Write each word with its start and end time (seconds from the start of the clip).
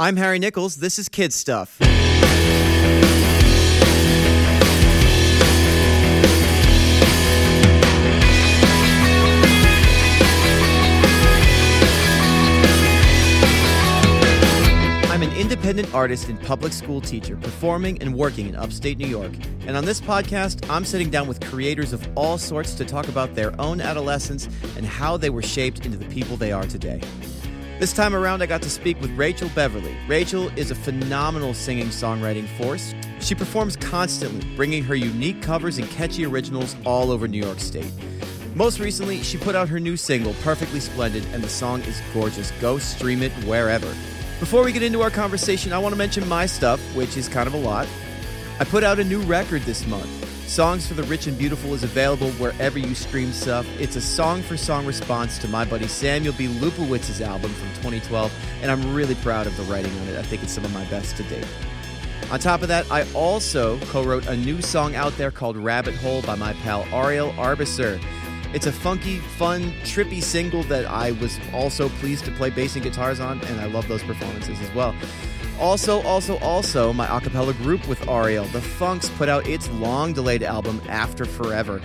I'm 0.00 0.14
Harry 0.14 0.38
Nichols. 0.38 0.76
This 0.76 0.96
is 0.96 1.08
Kid 1.08 1.32
Stuff. 1.32 1.76
I'm 15.10 15.20
an 15.20 15.32
independent 15.36 15.92
artist 15.92 16.28
and 16.28 16.40
public 16.42 16.72
school 16.72 17.00
teacher 17.00 17.34
performing 17.34 18.00
and 18.00 18.14
working 18.14 18.48
in 18.48 18.54
upstate 18.54 18.98
New 18.98 19.08
York. 19.08 19.32
And 19.66 19.76
on 19.76 19.84
this 19.84 20.00
podcast, 20.00 20.64
I'm 20.70 20.84
sitting 20.84 21.10
down 21.10 21.26
with 21.26 21.40
creators 21.40 21.92
of 21.92 22.08
all 22.14 22.38
sorts 22.38 22.74
to 22.74 22.84
talk 22.84 23.08
about 23.08 23.34
their 23.34 23.60
own 23.60 23.80
adolescence 23.80 24.48
and 24.76 24.86
how 24.86 25.16
they 25.16 25.30
were 25.30 25.42
shaped 25.42 25.84
into 25.84 25.98
the 25.98 26.04
people 26.04 26.36
they 26.36 26.52
are 26.52 26.66
today. 26.66 27.00
This 27.78 27.92
time 27.92 28.12
around, 28.12 28.42
I 28.42 28.46
got 28.46 28.60
to 28.62 28.70
speak 28.70 29.00
with 29.00 29.12
Rachel 29.12 29.48
Beverly. 29.54 29.96
Rachel 30.08 30.48
is 30.58 30.72
a 30.72 30.74
phenomenal 30.74 31.54
singing 31.54 31.90
songwriting 31.90 32.48
force. 32.58 32.92
She 33.20 33.36
performs 33.36 33.76
constantly, 33.76 34.44
bringing 34.56 34.82
her 34.82 34.96
unique 34.96 35.42
covers 35.42 35.78
and 35.78 35.88
catchy 35.88 36.26
originals 36.26 36.74
all 36.84 37.12
over 37.12 37.28
New 37.28 37.40
York 37.40 37.60
State. 37.60 37.92
Most 38.56 38.80
recently, 38.80 39.22
she 39.22 39.38
put 39.38 39.54
out 39.54 39.68
her 39.68 39.78
new 39.78 39.96
single, 39.96 40.34
Perfectly 40.42 40.80
Splendid, 40.80 41.24
and 41.32 41.40
the 41.40 41.48
song 41.48 41.80
is 41.82 42.02
gorgeous. 42.12 42.50
Go 42.60 42.78
stream 42.78 43.22
it 43.22 43.30
wherever. 43.44 43.86
Before 44.40 44.64
we 44.64 44.72
get 44.72 44.82
into 44.82 45.00
our 45.00 45.10
conversation, 45.10 45.72
I 45.72 45.78
want 45.78 45.92
to 45.92 45.98
mention 45.98 46.26
my 46.26 46.46
stuff, 46.46 46.80
which 46.96 47.16
is 47.16 47.28
kind 47.28 47.46
of 47.46 47.54
a 47.54 47.60
lot. 47.60 47.86
I 48.58 48.64
put 48.64 48.82
out 48.82 48.98
a 48.98 49.04
new 49.04 49.20
record 49.20 49.62
this 49.62 49.86
month. 49.86 50.27
Songs 50.48 50.86
for 50.86 50.94
the 50.94 51.02
Rich 51.02 51.26
and 51.26 51.36
Beautiful 51.36 51.74
is 51.74 51.82
available 51.82 52.30
wherever 52.32 52.78
you 52.78 52.94
stream 52.94 53.32
stuff. 53.32 53.66
It's 53.78 53.96
a 53.96 54.00
song 54.00 54.40
for 54.42 54.56
song 54.56 54.86
response 54.86 55.36
to 55.40 55.48
my 55.48 55.66
buddy 55.66 55.86
Samuel 55.86 56.32
B. 56.38 56.48
Lupowitz's 56.48 57.20
album 57.20 57.52
from 57.52 57.68
2012, 57.74 58.32
and 58.62 58.70
I'm 58.70 58.94
really 58.94 59.14
proud 59.16 59.46
of 59.46 59.54
the 59.58 59.62
writing 59.64 59.92
on 59.98 60.08
it. 60.08 60.16
I 60.16 60.22
think 60.22 60.42
it's 60.42 60.52
some 60.52 60.64
of 60.64 60.72
my 60.72 60.86
best 60.86 61.18
to 61.18 61.22
date. 61.24 61.46
On 62.30 62.40
top 62.40 62.62
of 62.62 62.68
that, 62.68 62.90
I 62.90 63.06
also 63.12 63.78
co 63.80 64.02
wrote 64.02 64.26
a 64.26 64.38
new 64.38 64.62
song 64.62 64.94
out 64.94 65.14
there 65.18 65.30
called 65.30 65.58
Rabbit 65.58 65.94
Hole 65.96 66.22
by 66.22 66.34
my 66.34 66.54
pal 66.54 66.86
Ariel 66.92 67.32
Arbisser. 67.32 68.02
It's 68.54 68.66
a 68.66 68.72
funky, 68.72 69.18
fun, 69.18 69.72
trippy 69.82 70.22
single 70.22 70.62
that 70.64 70.86
I 70.86 71.10
was 71.12 71.38
also 71.52 71.90
pleased 71.90 72.24
to 72.24 72.30
play 72.32 72.48
bass 72.48 72.74
and 72.74 72.82
guitars 72.82 73.20
on, 73.20 73.42
and 73.42 73.60
I 73.60 73.66
love 73.66 73.86
those 73.86 74.02
performances 74.02 74.58
as 74.60 74.74
well. 74.74 74.94
Also, 75.60 76.00
also, 76.02 76.38
also, 76.38 76.92
my 76.92 77.16
a 77.16 77.20
cappella 77.20 77.52
group 77.54 77.86
with 77.88 78.08
Ariel, 78.08 78.44
The 78.46 78.60
Funks, 78.60 79.08
put 79.10 79.28
out 79.28 79.46
its 79.48 79.68
long 79.70 80.12
delayed 80.12 80.44
album, 80.44 80.80
After 80.88 81.24
Forever. 81.24 81.82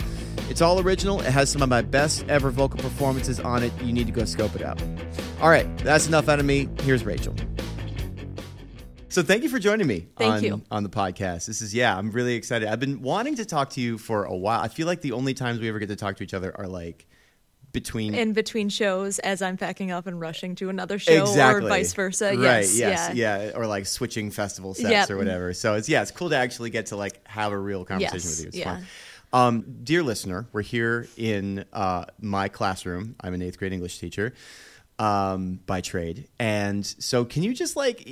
It's 0.49 0.61
all 0.61 0.79
original, 0.79 1.19
it 1.21 1.31
has 1.31 1.49
some 1.49 1.63
of 1.63 1.69
my 1.69 1.81
best 1.81 2.23
ever 2.29 2.51
vocal 2.51 2.79
performances 2.79 3.39
on 3.39 3.63
it. 3.63 3.73
You 3.81 3.91
need 3.91 4.05
to 4.05 4.13
go 4.13 4.25
scope 4.25 4.55
it 4.55 4.61
out. 4.61 4.79
All 5.41 5.49
right, 5.49 5.65
that's 5.79 6.07
enough 6.07 6.29
out 6.29 6.39
of 6.39 6.45
me. 6.45 6.69
Here's 6.81 7.03
Rachel. 7.03 7.33
So 9.09 9.23
thank 9.23 9.43
you 9.43 9.49
for 9.49 9.59
joining 9.59 9.85
me 9.85 10.07
Thank 10.17 10.33
on, 10.33 10.43
you. 10.43 10.61
on 10.71 10.83
the 10.83 10.89
podcast. 10.89 11.45
This 11.45 11.61
is 11.61 11.73
yeah, 11.73 11.95
I'm 11.95 12.09
really 12.11 12.33
excited. 12.33 12.67
I've 12.67 12.79
been 12.79 13.01
wanting 13.01 13.35
to 13.35 13.45
talk 13.45 13.69
to 13.71 13.81
you 13.81 13.97
for 13.97 14.25
a 14.25 14.35
while. 14.35 14.59
I 14.59 14.67
feel 14.67 14.87
like 14.87 15.01
the 15.01 15.11
only 15.11 15.33
times 15.35 15.59
we 15.59 15.69
ever 15.69 15.77
get 15.77 15.89
to 15.89 15.95
talk 15.95 16.17
to 16.17 16.23
each 16.23 16.33
other 16.33 16.51
are 16.59 16.67
like 16.67 17.07
between 17.73 18.13
in 18.13 18.31
between 18.33 18.69
shows 18.69 19.19
as 19.19 19.41
I'm 19.41 19.57
packing 19.57 19.91
up 19.91 20.07
and 20.07 20.21
rushing 20.21 20.55
to 20.55 20.69
another 20.69 20.97
show 20.99 21.23
exactly 21.23 21.65
or 21.65 21.69
vice 21.69 21.93
versa. 21.93 22.27
Right? 22.27 22.39
Yes, 22.39 22.77
Yes. 22.79 23.15
yeah. 23.15 23.43
Yeah. 23.45 23.51
Or 23.57 23.67
like 23.67 23.85
switching 23.87 24.31
festival 24.31 24.73
sets 24.75 24.89
Yep. 24.89 25.09
or 25.09 25.17
whatever. 25.17 25.53
So 25.53 25.73
it's 25.73 25.89
yeah, 25.89 26.01
it's 26.03 26.11
cool 26.11 26.29
to 26.29 26.37
actually 26.37 26.69
get 26.69 26.85
to 26.87 26.95
like 26.95 27.27
have 27.27 27.51
a 27.51 27.57
real 27.57 27.83
conversation 27.83 28.15
Yes, 28.29 28.29
with 28.29 28.41
you. 28.41 28.47
It's 28.49 28.57
yeah. 28.57 28.75
fun. 28.75 28.85
Um, 29.33 29.65
dear 29.83 30.03
listener, 30.03 30.47
we're 30.53 30.61
here 30.61 31.07
in 31.17 31.65
uh, 31.73 32.05
my 32.21 32.47
classroom. 32.47 33.15
I'm 33.19 33.33
an 33.33 33.41
eighth 33.41 33.57
grade 33.57 33.73
English 33.73 33.97
teacher 33.97 34.35
um, 34.99 35.59
by 35.65 35.81
trade, 35.81 36.27
and 36.39 36.85
so 36.85 37.25
can 37.25 37.41
you 37.41 37.55
just 37.55 37.75
like, 37.75 38.07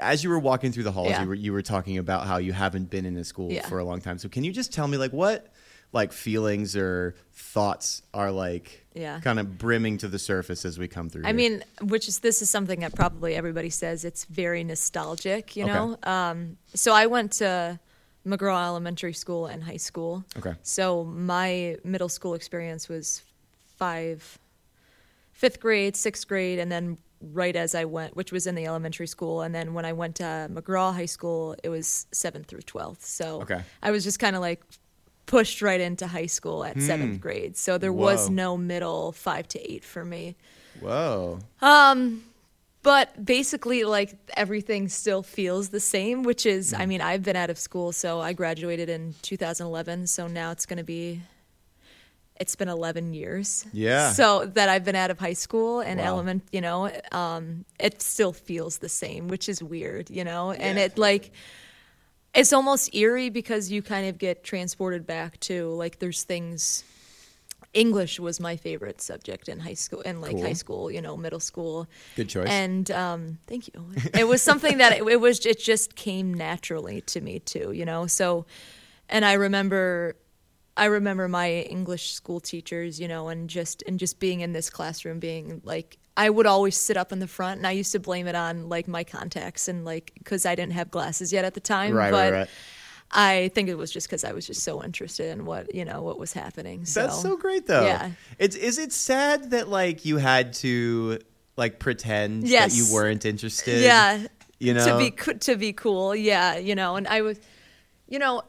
as 0.00 0.24
you 0.24 0.30
were 0.30 0.38
walking 0.38 0.72
through 0.72 0.84
the 0.84 0.92
halls, 0.92 1.10
Yeah. 1.10 1.20
you 1.22 1.28
were 1.28 1.34
you 1.34 1.52
were 1.52 1.60
talking 1.60 1.98
about 1.98 2.26
how 2.26 2.38
you 2.38 2.54
haven't 2.54 2.88
been 2.88 3.04
in 3.04 3.18
a 3.18 3.24
school 3.24 3.52
Yeah. 3.52 3.66
for 3.68 3.78
a 3.80 3.84
long 3.84 4.00
time. 4.00 4.16
So 4.16 4.30
can 4.30 4.42
you 4.44 4.50
just 4.52 4.72
tell 4.72 4.88
me 4.88 4.96
like 4.96 5.12
what 5.12 5.51
like 5.92 6.12
feelings 6.12 6.74
or 6.76 7.14
thoughts 7.34 8.02
are 8.14 8.30
like 8.30 8.86
Yeah. 8.94 9.20
kind 9.20 9.38
of 9.38 9.58
brimming 9.58 9.98
to 9.98 10.08
the 10.08 10.18
surface 10.18 10.64
as 10.64 10.78
we 10.78 10.88
come 10.88 11.08
through? 11.10 11.24
I 11.24 11.28
here? 11.28 11.34
mean, 11.36 11.64
which 11.82 12.08
is 12.08 12.20
this 12.20 12.40
is 12.42 12.48
something 12.50 12.80
that 12.80 12.94
probably 12.94 13.34
everybody 13.34 13.68
says 13.70 14.04
it's 14.04 14.24
very 14.24 14.64
nostalgic, 14.64 15.54
you 15.56 15.64
Okay. 15.64 15.72
know. 15.72 15.98
Um, 16.02 16.56
so 16.74 16.92
I 16.92 17.06
went 17.06 17.32
to 17.34 17.78
McGraw 18.26 18.64
Elementary 18.66 19.12
School 19.12 19.46
and 19.46 19.62
high 19.64 19.76
school. 19.76 20.24
Okay. 20.38 20.54
So 20.62 21.04
my 21.04 21.76
middle 21.84 22.08
school 22.08 22.34
experience 22.34 22.88
was 22.88 23.22
five, 23.76 24.38
fifth 25.32 25.60
grade, 25.60 25.96
sixth 25.96 26.26
grade, 26.26 26.58
and 26.58 26.70
then 26.72 26.96
right 27.32 27.54
as 27.54 27.74
I 27.74 27.84
went, 27.84 28.16
which 28.16 28.32
was 28.32 28.46
in 28.46 28.54
the 28.54 28.66
elementary 28.66 29.06
school, 29.06 29.42
and 29.42 29.54
then 29.54 29.74
when 29.74 29.84
I 29.84 29.92
went 29.92 30.16
to 30.16 30.48
McGraw 30.52 30.94
High 30.94 31.06
School, 31.06 31.54
it 31.62 31.68
was 31.68 32.06
seventh 32.12 32.46
through 32.46 32.62
twelfth. 32.62 33.04
So 33.04 33.42
Okay. 33.42 33.60
I 33.82 33.90
was 33.90 34.04
just 34.04 34.18
kind 34.18 34.34
of 34.36 34.42
like 34.42 34.62
pushed 35.32 35.62
right 35.62 35.80
into 35.80 36.06
high 36.06 36.26
school 36.38 36.62
at 36.62 36.76
seventh 36.90 37.18
grade. 37.26 37.56
So 37.56 37.78
there 37.78 37.92
was 38.06 38.28
Hmm. 38.28 38.34
No 38.44 38.56
middle 38.72 39.12
five 39.12 39.44
to 39.54 39.58
eight 39.72 39.82
for 39.92 40.04
me. 40.04 40.36
Whoa. 40.80 41.38
Um, 41.62 42.22
But 42.84 43.24
basically, 43.24 43.84
like 43.84 44.10
everything 44.36 44.88
still 44.88 45.22
feels 45.22 45.68
the 45.68 45.78
same, 45.94 46.16
which 46.24 46.44
is, 46.44 46.72
Mm. 46.72 46.80
I 46.80 46.86
mean, 46.90 47.00
I've 47.00 47.22
been 47.22 47.36
out 47.36 47.48
of 47.54 47.58
school, 47.68 47.92
so 47.92 48.20
I 48.20 48.32
graduated 48.32 48.88
in 48.88 49.14
2011, 49.22 50.06
so 50.08 50.26
now 50.26 50.50
it's 50.50 50.66
going 50.66 50.78
to 50.86 50.88
be, 50.98 51.22
it's 52.40 52.56
been 52.56 52.68
11 52.68 53.14
years. 53.14 53.64
Yeah. 53.72 54.12
So 54.12 54.46
that 54.56 54.68
I've 54.68 54.84
been 54.84 54.96
out 54.96 55.10
of 55.12 55.18
high 55.20 55.38
school 55.46 55.78
and 55.88 56.00
Wow. 56.00 56.06
element, 56.06 56.42
you 56.50 56.60
know, 56.60 56.90
um, 57.12 57.64
it 57.78 58.02
still 58.02 58.32
feels 58.32 58.78
the 58.78 58.88
same, 58.88 59.28
which 59.28 59.48
is 59.48 59.62
weird, 59.62 60.10
you 60.10 60.24
know, 60.24 60.50
and 60.50 60.76
Yeah. 60.76 60.86
it 60.86 60.98
like, 60.98 61.30
it's 62.34 62.52
almost 62.52 62.94
eerie 62.94 63.30
because 63.30 63.70
you 63.70 63.82
kind 63.82 64.06
of 64.08 64.18
get 64.18 64.42
transported 64.44 65.06
back 65.06 65.38
to 65.40 65.68
like 65.74 65.98
there's 65.98 66.22
things 66.22 66.84
English 67.74 68.20
was 68.20 68.38
my 68.38 68.56
favorite 68.56 69.00
subject 69.00 69.48
in 69.48 69.58
high 69.58 69.74
school, 69.74 70.02
and 70.04 70.20
like 70.20 70.32
Cool. 70.32 70.42
high 70.42 70.52
school, 70.52 70.90
you 70.90 71.00
know, 71.00 71.16
middle 71.16 71.40
school. 71.40 71.88
Good 72.16 72.28
choice. 72.28 72.48
And 72.48 72.90
um, 72.90 73.38
thank 73.46 73.68
you. 73.68 73.86
It 74.18 74.28
was 74.28 74.42
something 74.42 74.78
that 74.78 74.92
it, 74.98 75.02
it 75.08 75.20
was. 75.20 75.44
It 75.46 75.58
just 75.58 75.94
came 75.96 76.34
naturally 76.34 77.00
to 77.02 77.20
me 77.20 77.38
too, 77.38 77.72
you 77.72 77.86
know. 77.86 78.06
So, 78.06 78.44
and 79.08 79.24
I 79.24 79.34
remember, 79.34 80.16
I 80.76 80.86
remember 80.86 81.28
my 81.28 81.50
English 81.50 82.12
school 82.12 82.40
teachers, 82.40 83.00
you 83.00 83.08
know, 83.08 83.28
and 83.28 83.48
just 83.48 83.82
and 83.86 83.98
just 83.98 84.20
being 84.20 84.40
in 84.40 84.52
this 84.52 84.68
classroom, 84.68 85.18
being 85.18 85.62
like, 85.64 85.96
I 86.16 86.28
would 86.28 86.46
always 86.46 86.76
sit 86.76 86.96
up 86.96 87.12
in 87.12 87.20
the 87.20 87.26
front, 87.26 87.58
and 87.58 87.66
I 87.66 87.70
used 87.70 87.92
to 87.92 88.00
blame 88.00 88.26
it 88.26 88.34
on 88.34 88.68
like 88.68 88.86
my 88.86 89.04
contacts 89.04 89.68
and 89.68 89.84
like 89.84 90.12
because 90.18 90.44
I 90.44 90.54
didn't 90.54 90.74
have 90.74 90.90
glasses 90.90 91.32
yet 91.32 91.44
at 91.44 91.54
the 91.54 91.60
time. 91.60 91.94
Right, 91.94 92.12
right, 92.12 92.30
but 92.30 92.32
right. 92.32 92.48
I 93.10 93.50
think 93.54 93.68
it 93.68 93.76
was 93.76 93.90
just 93.90 94.08
because 94.08 94.24
I 94.24 94.32
was 94.32 94.46
just 94.46 94.62
so 94.62 94.82
interested 94.82 95.30
in 95.30 95.44
what 95.44 95.74
you 95.74 95.84
know 95.84 96.02
what 96.02 96.18
was 96.18 96.32
happening. 96.32 96.84
So 96.84 97.02
That's 97.02 97.20
so 97.20 97.36
great 97.36 97.66
though. 97.66 97.84
Yeah. 97.84 98.10
It's 98.38 98.56
is 98.56 98.78
it 98.78 98.92
sad 98.92 99.50
that 99.50 99.68
like 99.68 100.04
you 100.04 100.18
had 100.18 100.54
to 100.54 101.18
like 101.56 101.78
pretend 101.78 102.46
that 102.48 102.72
you 102.72 102.92
weren't 102.92 103.24
interested? 103.24 103.82
Yeah. 103.82 104.26
You 104.58 104.74
know. 104.74 104.86
to 104.86 104.98
be 104.98 105.10
co- 105.10 105.32
to 105.32 105.56
be 105.56 105.72
cool. 105.72 106.14
Yeah, 106.14 106.56
you 106.56 106.74
know, 106.74 106.96
and 106.96 107.08
I 107.08 107.22
was, 107.22 107.40
you 108.06 108.20
know, 108.20 108.42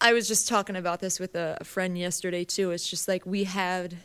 I 0.00 0.14
was 0.14 0.26
just 0.26 0.48
talking 0.48 0.74
about 0.74 1.00
this 1.00 1.20
with 1.20 1.34
a 1.34 1.58
friend 1.64 1.98
yesterday 1.98 2.44
too. 2.44 2.70
It's 2.70 2.88
just 2.88 3.08
like 3.08 3.26
we 3.26 3.44
had 3.44 3.96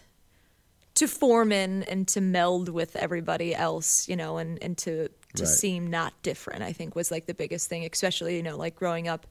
to 0.98 1.08
form 1.08 1.52
in 1.52 1.84
and 1.84 2.08
to 2.10 2.22
meld 2.22 2.70
with 2.70 2.96
everybody 2.96 3.56
else, 3.56 4.08
you 4.08 4.16
know, 4.16 4.38
and 4.38 4.62
and 4.62 4.78
to 4.80 5.10
to 5.36 5.44
Right. 5.44 5.48
seem 5.48 5.88
not 5.88 6.14
different. 6.24 6.64
I 6.64 6.74
think 6.74 6.96
was 6.96 7.12
like 7.12 7.26
the 7.26 7.34
biggest 7.34 7.70
thing, 7.70 7.88
especially 7.92 8.36
you 8.36 8.44
know, 8.44 8.58
like 8.58 8.76
growing 8.76 9.08
up. 9.08 9.26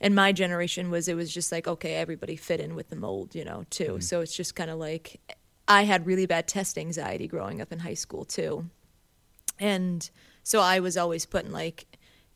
In 0.00 0.14
my 0.14 0.32
generation, 0.32 0.90
was 0.90 1.08
it 1.08 1.14
was 1.14 1.32
just 1.32 1.52
like 1.52 1.68
okay, 1.68 1.94
everybody 1.94 2.36
fit 2.36 2.60
in 2.60 2.74
with 2.74 2.88
the 2.88 2.96
mold, 2.96 3.34
you 3.34 3.44
know, 3.44 3.64
too. 3.70 3.84
Mm-hmm. 3.84 4.00
So 4.00 4.20
it's 4.20 4.34
just 4.34 4.54
kind 4.54 4.70
of 4.70 4.78
like 4.78 5.20
I 5.68 5.84
had 5.84 6.06
really 6.06 6.26
bad 6.26 6.48
test 6.48 6.78
anxiety 6.78 7.28
growing 7.28 7.60
up 7.60 7.70
in 7.70 7.78
high 7.80 7.94
school 7.94 8.24
too 8.24 8.70
and 9.60 10.10
so 10.42 10.60
I 10.60 10.80
was 10.80 10.96
always 10.96 11.26
put 11.26 11.44
in 11.44 11.52
like, 11.52 11.86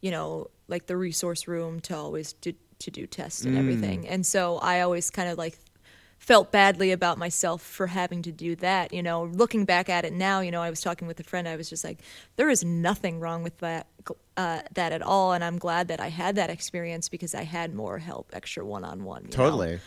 you 0.00 0.10
know, 0.10 0.50
like 0.68 0.86
the 0.86 0.96
resource 0.96 1.48
room 1.48 1.80
to 1.80 1.96
always 1.96 2.34
do 2.34 2.52
to 2.80 2.90
do 2.90 3.06
tests 3.06 3.44
and 3.44 3.56
everything. 3.56 4.06
And 4.06 4.26
so 4.26 4.58
I 4.58 4.82
always 4.82 5.08
kind 5.08 5.30
of 5.30 5.38
like 5.38 5.58
felt 6.24 6.50
badly 6.50 6.90
about 6.90 7.18
myself 7.18 7.60
for 7.60 7.86
having 7.86 8.22
to 8.22 8.32
do 8.32 8.56
that. 8.56 8.94
You 8.94 9.02
know, 9.02 9.24
looking 9.24 9.66
back 9.66 9.90
at 9.90 10.06
it 10.06 10.12
now, 10.14 10.40
you 10.40 10.50
know, 10.50 10.62
I 10.62 10.70
was 10.70 10.80
talking 10.80 11.06
with 11.06 11.20
a 11.20 11.22
friend. 11.22 11.46
I 11.46 11.56
was 11.56 11.68
just 11.68 11.84
like, 11.84 12.00
there 12.36 12.48
is 12.48 12.64
nothing 12.64 13.20
wrong 13.20 13.42
with 13.42 13.58
that 13.58 13.86
uh, 14.38 14.62
that 14.72 14.92
at 14.92 15.02
all, 15.02 15.32
and 15.32 15.44
I'm 15.44 15.58
glad 15.58 15.88
that 15.88 16.00
I 16.00 16.08
had 16.08 16.36
that 16.36 16.48
experience 16.48 17.10
because 17.10 17.34
I 17.34 17.42
had 17.42 17.74
more 17.74 17.98
help, 17.98 18.30
extra 18.32 18.64
one 18.64 18.84
on 18.84 19.04
one. 19.04 19.24
totally. 19.24 19.80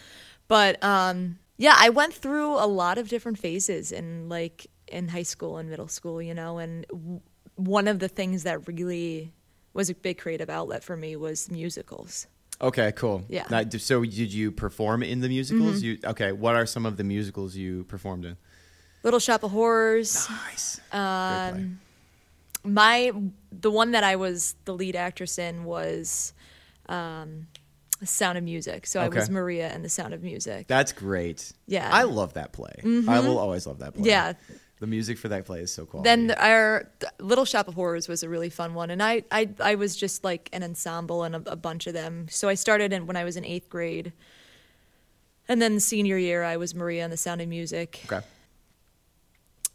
But 0.48 0.82
um, 0.84 1.40
yeah, 1.58 1.76
I 1.76 1.90
went 1.90 2.14
through 2.14 2.54
a 2.54 2.68
lot 2.68 2.98
of 3.00 3.10
different 3.10 3.40
phases 3.40 3.92
in 3.92 4.30
like 4.30 4.68
in 4.88 5.08
high 5.08 5.24
school 5.24 5.58
and 5.58 5.70
middle 5.70 5.88
school, 5.88 6.22
you 6.22 6.36
know, 6.36 6.60
and 6.60 6.86
w- 6.88 7.22
one 7.56 7.88
of 7.88 7.98
the 7.98 8.08
things 8.08 8.44
that 8.44 8.68
really 8.68 9.34
was 9.74 9.90
a 9.90 9.96
big 9.96 10.20
creative 10.20 10.50
outlet 10.50 10.84
for 10.84 10.96
me 10.96 11.16
was 11.16 11.50
musicals. 11.50 12.28
Okay, 12.60 12.92
cool. 12.94 13.24
Yeah. 13.30 13.44
Mm-hmm. 13.44 13.70
Now, 13.70 13.78
so 13.78 14.02
did 14.04 14.34
you 14.34 14.52
perform 14.52 15.04
in 15.04 15.20
the 15.22 15.30
musicals? 15.30 15.82
You 15.82 16.00
okay? 16.04 16.32
What 16.32 16.56
are 16.56 16.66
some 16.66 16.86
of 16.86 16.98
the 16.98 17.04
musicals 17.04 17.56
you 17.56 17.84
performed 17.84 18.26
in? 18.26 18.38
Little 19.04 19.20
Shop 19.20 19.44
of 19.44 19.52
Horrors, 19.52 20.28
Nice. 20.30 20.82
um, 20.92 21.80
my 22.64 23.12
the 23.52 23.72
one 23.72 23.92
that 23.92 24.04
I 24.04 24.16
was 24.16 24.56
the 24.66 24.74
lead 24.74 24.96
actress 24.96 25.38
in 25.38 25.64
was 25.66 26.34
um, 26.90 27.48
Sound 28.04 28.38
of 28.38 28.44
Music. 28.44 28.88
So 28.88 29.00
I 29.00 29.08
was 29.08 29.30
Maria 29.30 29.74
in 29.74 29.84
The 29.84 29.90
Sound 29.90 30.14
of 30.14 30.24
Music. 30.24 30.68
That's 30.68 30.92
great. 30.92 31.52
Yeah. 31.68 31.86
Mm-hmm. 31.86 31.96
I 31.96 32.04
love 32.04 32.34
that 32.34 32.54
play. 32.54 32.74
I 33.08 33.20
will 33.20 33.38
always 33.38 33.68
love 33.68 33.80
that 33.80 33.94
play. 33.94 34.10
Yeah. 34.10 34.34
The 34.80 34.88
music 34.88 35.18
for 35.18 35.28
that 35.30 35.46
play 35.46 35.62
is 35.62 35.72
so 35.72 35.86
quality. 35.86 36.08
then 36.08 36.32
our 36.38 36.88
Little 37.20 37.46
Shop 37.46 37.68
of 37.68 37.74
Horrors 37.74 38.08
was 38.08 38.22
a 38.22 38.30
really 38.30 38.50
fun 38.50 38.76
one, 38.76 38.92
and 38.92 39.02
I 39.02 39.24
I, 39.32 39.50
I 39.60 39.76
was 39.76 39.96
just 39.96 40.24
like 40.24 40.50
an 40.54 40.64
ensemble 40.64 41.24
and 41.24 41.36
a, 41.36 41.44
a 41.48 41.56
bunch 41.56 41.88
of 41.88 41.94
them. 41.94 42.28
So 42.30 42.48
I 42.48 42.54
started 42.54 42.94
in 42.94 43.08
when 43.08 43.18
I 43.18 43.24
was 43.24 43.38
in 43.38 43.46
eighth 43.46 43.70
grade, 43.70 44.14
and 45.48 45.62
then 45.62 45.80
senior 45.80 46.18
year 46.18 46.44
I 46.44 46.58
was 46.58 46.76
Maria 46.76 47.06
in 47.06 47.12
The 47.12 47.18
Sound 47.18 47.42
of 47.42 47.48
Music. 47.48 48.02
okay. 48.06 48.26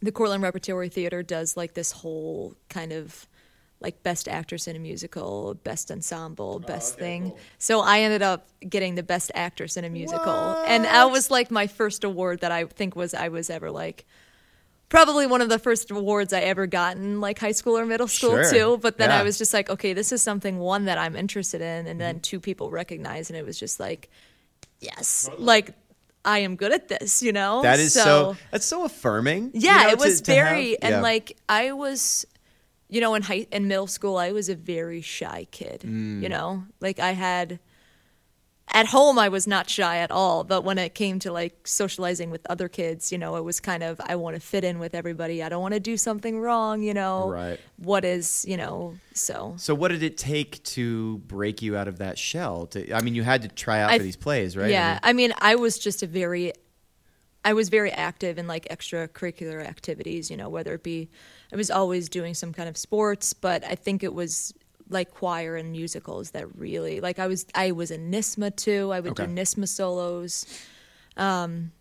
the 0.01 0.13
Cortland 0.13 0.43
Repertory 0.43 0.89
Theater 0.89 1.23
does 1.23 1.57
like 1.57 1.75
this 1.75 1.91
whole 1.91 2.55
kind 2.69 2.93
of 2.93 3.27
like 3.81 4.03
best 4.03 4.29
actress 4.29 4.69
in 4.69 4.77
a 4.77 4.79
musical, 4.79 5.55
best 5.65 5.91
ensemble, 5.91 6.61
oh, 6.63 6.67
best 6.67 6.97
thing. 6.97 7.33
So 7.59 7.81
I 7.81 8.01
ended 8.01 8.23
up 8.23 8.49
getting 8.61 8.95
the 8.95 9.03
best 9.03 9.33
actress 9.35 9.77
in 9.77 9.85
a 9.85 9.91
musical. 9.91 10.63
And 10.67 10.85
that 10.85 11.11
was 11.11 11.31
like 11.31 11.51
my 11.51 11.67
first 11.67 12.05
award 12.05 12.41
that 12.41 12.53
I 12.53 12.65
think 12.65 12.95
was 12.95 13.13
I 13.13 13.29
was 13.29 13.51
ever 13.51 13.71
like 13.71 14.07
probably 14.93 15.27
one 15.27 15.41
of 15.41 15.49
the 15.49 15.59
first 15.59 15.91
awards 15.91 16.33
I 16.35 16.41
ever 16.41 16.67
got 16.67 16.97
in 16.99 17.19
like 17.21 17.39
high 17.39 17.53
school 17.53 17.79
or 17.79 17.87
middle 17.87 18.07
school 18.09 18.33
Sure. 18.43 18.51
too. 18.53 18.79
But 18.79 18.99
then 18.99 19.09
Yeah. 19.09 19.21
I 19.21 19.23
was 19.23 19.39
just 19.39 19.55
like, 19.55 19.71
okay, 19.71 19.95
this 19.95 20.13
is 20.13 20.23
something 20.23 20.59
one 20.59 20.85
that 20.85 20.99
I'm 20.99 21.17
interested 21.17 21.63
in 21.63 21.87
and 21.87 21.99
then 21.99 22.21
two 22.21 22.39
people 22.41 22.71
recognize 22.71 23.31
and 23.31 23.37
it 23.39 23.45
was 23.47 23.59
just 23.59 23.81
like, 23.81 24.11
yes. 24.81 25.31
Like 25.39 25.71
I 26.25 26.41
am 26.41 26.57
good 26.57 26.73
at 26.73 26.89
this, 26.89 27.23
you 27.23 27.33
know? 27.33 27.63
That 27.63 27.81
is 27.81 27.95
so, 27.95 28.37
that's 28.51 28.67
so 28.67 28.85
affirming. 28.85 29.45
you 29.55 29.61
yeah, 29.63 29.85
know, 29.85 29.89
it 29.91 29.99
was 29.99 30.21
to- 30.21 30.25
to 30.33 30.35
have- 30.37 30.49
very 30.49 30.81
and 30.83 30.93
yeah. 30.97 31.01
like 31.01 31.37
I 31.49 31.73
was 31.73 32.27
you 32.91 33.01
know 33.01 33.15
in 33.15 33.23
high 33.23 33.47
in 33.51 33.69
middle 33.69 33.87
school 33.87 34.19
I 34.19 34.33
was 34.33 34.51
a 34.51 34.55
very 34.55 35.01
shy 35.01 35.47
kid, 35.51 35.81
Mm. 35.87 36.23
you 36.23 36.29
know? 36.29 36.65
Like 36.81 36.99
I 37.01 37.13
had 37.13 37.59
at 38.73 38.87
home 38.87 39.19
I 39.19 39.29
was 39.29 39.47
not 39.47 39.69
shy 39.69 39.99
at 39.99 40.11
all, 40.11 40.45
but 40.45 40.63
when 40.65 40.79
it 40.79 40.95
came 40.95 41.19
to 41.21 41.33
like 41.33 41.67
socializing 41.67 42.31
with 42.31 42.47
other 42.49 42.69
kids, 42.69 43.13
you 43.13 43.19
know, 43.19 43.37
it 43.37 43.45
was 43.45 43.61
kind 43.61 43.83
of 43.83 44.01
I 44.05 44.17
want 44.17 44.35
to 44.35 44.41
fit 44.41 44.65
in 44.65 44.79
with 44.79 44.95
everybody. 44.95 45.43
I 45.43 45.49
don't 45.49 45.61
want 45.61 45.75
to 45.75 45.81
do 45.81 45.97
something 45.97 46.41
wrong, 46.41 46.83
you 46.83 46.95
know. 46.95 47.31
Right. 47.31 47.61
What 47.77 48.05
is, 48.05 48.45
you 48.49 48.57
know, 48.57 48.95
so 49.13 49.55
So 49.59 49.75
what 49.75 49.89
did 49.89 50.03
it 50.03 50.17
take 50.17 50.63
to 50.65 51.19
break 51.19 51.61
you 51.61 51.77
out 51.77 51.87
of 51.87 51.99
that 51.99 52.19
shell? 52.19 52.67
To, 52.69 52.95
I 52.95 53.03
mean, 53.03 53.15
you 53.15 53.23
had 53.23 53.43
to 53.43 53.49
try 53.49 53.81
out 53.81 53.91
I- 53.91 53.99
for 53.99 54.05
these 54.05 54.17
plays, 54.17 54.57
right? 54.57 54.71
Yeah, 54.71 54.99
I 55.03 55.13
mean, 55.13 55.13
I 55.13 55.27
mean, 55.29 55.35
I 55.41 55.55
was 55.57 55.79
just 55.79 56.03
a 56.03 56.07
very, 56.07 56.53
I 57.45 57.53
was 57.53 57.69
very 57.69 57.91
active 57.93 58.39
in 58.39 58.47
like 58.47 58.67
extracurricular 58.69 59.65
activities. 59.65 60.31
You 60.31 60.37
know, 60.39 60.49
whether 60.49 60.73
it 60.75 60.83
be, 60.83 61.11
I 61.53 61.57
was 61.57 61.71
always 61.71 62.09
doing 62.09 62.35
some 62.35 62.53
kind 62.53 62.69
of 62.69 62.77
sports, 62.79 63.35
but 63.35 63.63
I 63.65 63.75
think 63.75 64.03
it 64.03 64.15
was 64.15 64.55
like 64.93 65.11
choir 65.13 65.57
and 65.57 65.73
musicals 65.73 66.31
that 66.33 66.47
really 66.57 67.01
like 67.01 67.19
I 67.19 67.27
was 67.27 67.47
I 67.55 67.73
was 67.73 67.91
in 67.91 68.11
NYSSMA 68.11 68.57
too. 68.57 68.91
I 68.93 69.01
would 69.01 69.13
Okay. 69.13 69.27
do 69.27 69.33
NYSSMA 69.33 69.69
solos. 69.69 70.47
Um, 71.17 71.73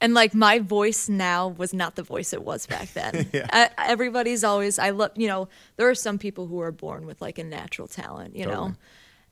and 0.00 0.14
like 0.14 0.32
my 0.34 0.60
voice 0.60 1.08
now 1.08 1.48
was 1.48 1.74
not 1.74 1.96
the 1.96 2.02
voice 2.02 2.32
it 2.32 2.42
was 2.42 2.66
back 2.66 2.92
then. 2.92 3.30
I, 3.52 3.70
everybody's 3.78 4.44
always 4.44 4.78
I 4.78 4.90
love 4.90 5.10
you 5.16 5.26
know 5.28 5.48
there 5.76 5.88
are 5.88 5.94
some 5.94 6.18
people 6.18 6.46
who 6.46 6.60
are 6.60 6.72
born 6.72 7.06
with 7.06 7.20
like 7.20 7.38
a 7.38 7.44
natural 7.44 7.88
talent. 7.88 8.36
You 8.36 8.44
Totally. 8.44 8.70
know, 8.70 8.76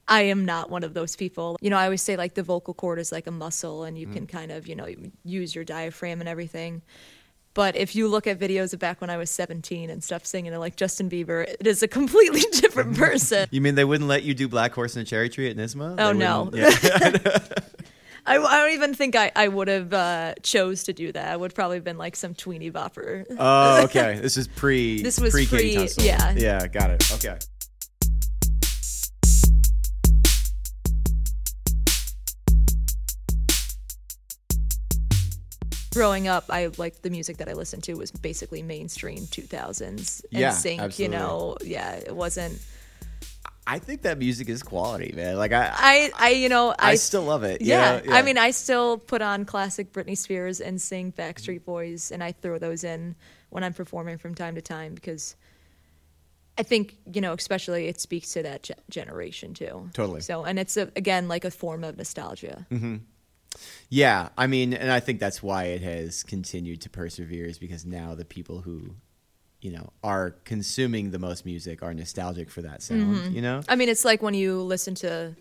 I 0.09 0.23
am 0.23 0.45
not 0.45 0.71
one 0.71 0.83
of 0.85 0.95
those 0.95 1.15
people. 1.17 1.57
You 1.61 1.71
know, 1.71 1.77
I 1.77 1.85
always 1.85 2.03
say 2.03 2.17
like 2.17 2.35
the 2.35 2.43
vocal 2.43 2.75
cord 2.75 2.99
is 2.99 3.13
like 3.13 3.27
a 3.27 3.31
muscle, 3.31 3.85
and 3.85 3.97
you 3.99 4.07
can 4.07 4.27
kind 4.27 4.51
of 4.51 4.67
you 4.67 4.75
know 4.75 4.89
use 5.25 5.55
your 5.55 5.65
diaphragm 5.65 6.21
and 6.21 6.29
everything. 6.29 6.83
But 7.57 7.75
if 7.75 7.97
you 7.97 8.07
look 8.07 8.27
at 8.27 8.39
videos 8.39 8.75
of 8.75 8.81
back 8.81 9.01
when 9.01 9.09
I 9.09 9.17
was 9.17 9.31
17 9.31 9.89
and 9.89 10.05
stuff 10.05 10.27
singing 10.27 10.53
to 10.53 10.59
like 10.59 10.77
Justin 10.77 11.09
Bieber, 11.09 11.43
it 11.49 11.67
is 11.67 11.83
a 11.83 11.89
completely 11.89 12.41
different 12.61 12.97
person. 12.99 13.49
you 13.51 13.63
mean 13.63 13.77
they 13.77 13.85
wouldn't 13.87 14.09
let 14.11 14.25
you 14.25 14.35
do 14.35 14.47
Black 14.47 14.75
Horse 14.75 14.95
and 14.95 15.07
a 15.07 15.09
Cherry 15.09 15.31
Tree 15.31 15.49
at 15.51 15.57
NYSSMA? 15.57 15.97
Oh, 15.99 16.13
They 16.13 16.19
no. 16.19 16.51
Yeah. 16.53 16.69
I, 18.27 18.37
I 18.37 18.61
don't 18.61 18.73
even 18.75 18.93
think 18.93 19.17
I, 19.17 19.33
I 19.35 19.49
would 19.49 19.69
have 19.69 19.91
uh, 19.95 20.35
chose 20.43 20.83
to 20.85 20.93
do 20.93 21.13
that. 21.13 21.33
I 21.33 21.37
would 21.37 21.55
probably 21.55 21.79
have 21.79 21.85
been 21.85 21.97
like 21.97 22.15
some 22.15 22.35
tweeny 22.35 22.71
bopper. 22.71 23.25
oh, 23.39 23.85
okay. 23.85 24.19
This 24.21 24.37
is 24.37 24.49
pre. 24.49 25.01
This 25.01 25.19
was 25.19 25.33
pre 25.33 25.47
pre- 25.47 25.89
yeah. 25.99 26.35
Yeah, 26.37 26.67
got 26.67 26.91
it. 26.91 27.11
Okay. 27.15 27.39
Growing 35.97 36.29
up, 36.29 36.45
I 36.51 36.71
like 36.77 37.01
the 37.01 37.09
music 37.09 37.39
that 37.39 37.49
I 37.49 37.55
listened 37.55 37.83
to 37.85 37.95
was 37.95 38.11
basically 38.11 38.63
mainstream 38.63 39.21
2000s. 39.21 40.27
Yeah, 40.31 40.51
sync, 40.51 40.99
you 40.99 41.09
know, 41.09 41.57
yeah, 41.65 41.93
it 41.95 42.15
wasn't. 42.15 42.61
I 43.67 43.79
think 43.79 44.03
that 44.03 44.19
music 44.19 44.51
is 44.51 44.63
quality, 44.63 45.13
man. 45.17 45.39
Like 45.39 45.53
I, 45.53 45.73
I, 45.73 46.11
I, 46.19 46.31
you 46.33 46.51
know, 46.51 46.71
I, 46.79 46.91
I, 46.91 46.95
still 46.97 47.23
love 47.23 47.45
it. 47.45 47.63
yeah, 47.63 48.03
Yeah, 48.05 48.15
I 48.15 48.21
mean, 48.21 48.37
I 48.37 48.51
still 48.51 48.99
put 48.99 49.23
on 49.23 49.47
classic 49.47 49.93
Britney 49.93 50.19
Spears 50.19 50.61
and 50.61 50.81
sing 50.81 51.13
Backstreet 51.13 51.65
Boys, 51.65 52.13
and 52.13 52.23
I 52.23 52.33
throw 52.33 52.59
those 52.59 52.85
in 52.85 53.17
when 53.49 53.65
I'm 53.65 53.73
performing 53.73 54.19
from 54.19 54.35
time 54.35 54.55
to 54.55 54.61
time 54.61 54.95
because 54.95 55.35
I 56.59 56.63
think 56.63 56.99
you 57.11 57.23
know, 57.23 57.33
especially 57.33 57.87
it 57.87 58.03
speaks 58.03 58.35
to 58.35 58.43
that 58.43 58.65
ge- 58.65 58.73
generation 58.91 59.55
too. 59.55 59.89
Totally. 59.95 60.21
So, 60.21 60.45
and 60.45 60.59
it's 60.59 60.77
a, 60.77 60.91
again 60.95 61.27
like 61.27 61.47
a 61.47 61.51
form 61.51 61.85
of 61.85 61.97
nostalgia. 61.97 62.67
Mm-hmm. 62.71 62.97
Yeah, 63.89 64.29
I 64.37 64.47
mean, 64.47 64.73
and 64.75 64.91
I 64.91 65.01
think 65.01 65.21
that's 65.21 65.43
why 65.43 65.65
it 65.65 65.83
has 65.83 66.23
continued 66.23 66.81
to 66.83 66.91
persevere 66.91 67.47
is 67.47 67.59
because 67.59 67.85
now 67.87 68.15
the 68.15 68.25
people 68.25 68.61
who, 68.63 68.95
you 69.61 69.71
know, 69.73 69.91
are 70.03 70.31
consuming 70.45 71.11
the 71.11 71.19
most 71.19 71.45
music 71.47 71.83
are 71.83 71.95
nostalgic 71.95 72.51
for 72.51 72.63
that 72.63 72.83
sound. 72.83 73.17
Mm-hmm. 73.17 73.35
You 73.35 73.43
know, 73.43 73.61
I 73.69 73.77
mean, 73.77 73.89
it's 73.89 74.05
like 74.05 74.23
when 74.23 74.35
you 74.35 74.61
listen 74.61 74.95
to 74.97 75.35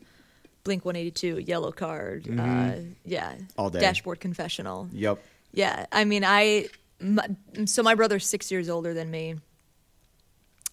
Blink 0.64 0.86
182, 0.86 1.38
Yellowcard, 1.52 2.28
uh, 2.28 2.82
yeah, 3.04 3.34
Mm-hmm. 3.34 3.44
All 3.58 3.70
day. 3.70 3.80
Dashboard 3.80 4.20
Confessional. 4.20 4.88
yep. 4.92 5.24
Yeah, 5.54 5.86
I 5.92 6.04
mean, 6.06 6.24
I 6.26 6.68
my, 7.00 7.28
so 7.66 7.82
my 7.84 7.96
brother's 7.96 8.26
six 8.26 8.52
years 8.52 8.68
older 8.70 8.94
than 8.94 9.10
me, 9.12 9.36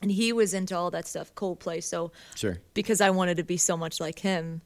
and 0.01 0.11
he 0.11 0.33
was 0.33 0.55
into 0.55 0.77
all 0.77 0.91
that 0.91 1.07
stuff, 1.07 1.33
Coldplay. 1.35 1.83
So 1.83 2.11
Sure. 2.35 2.59
because 2.75 3.01
I 3.01 3.11
wanted 3.11 3.37
to 3.37 3.45
be 3.45 3.57
so 3.57 3.77
much 3.77 4.01
like 4.01 4.19
him, 4.21 4.63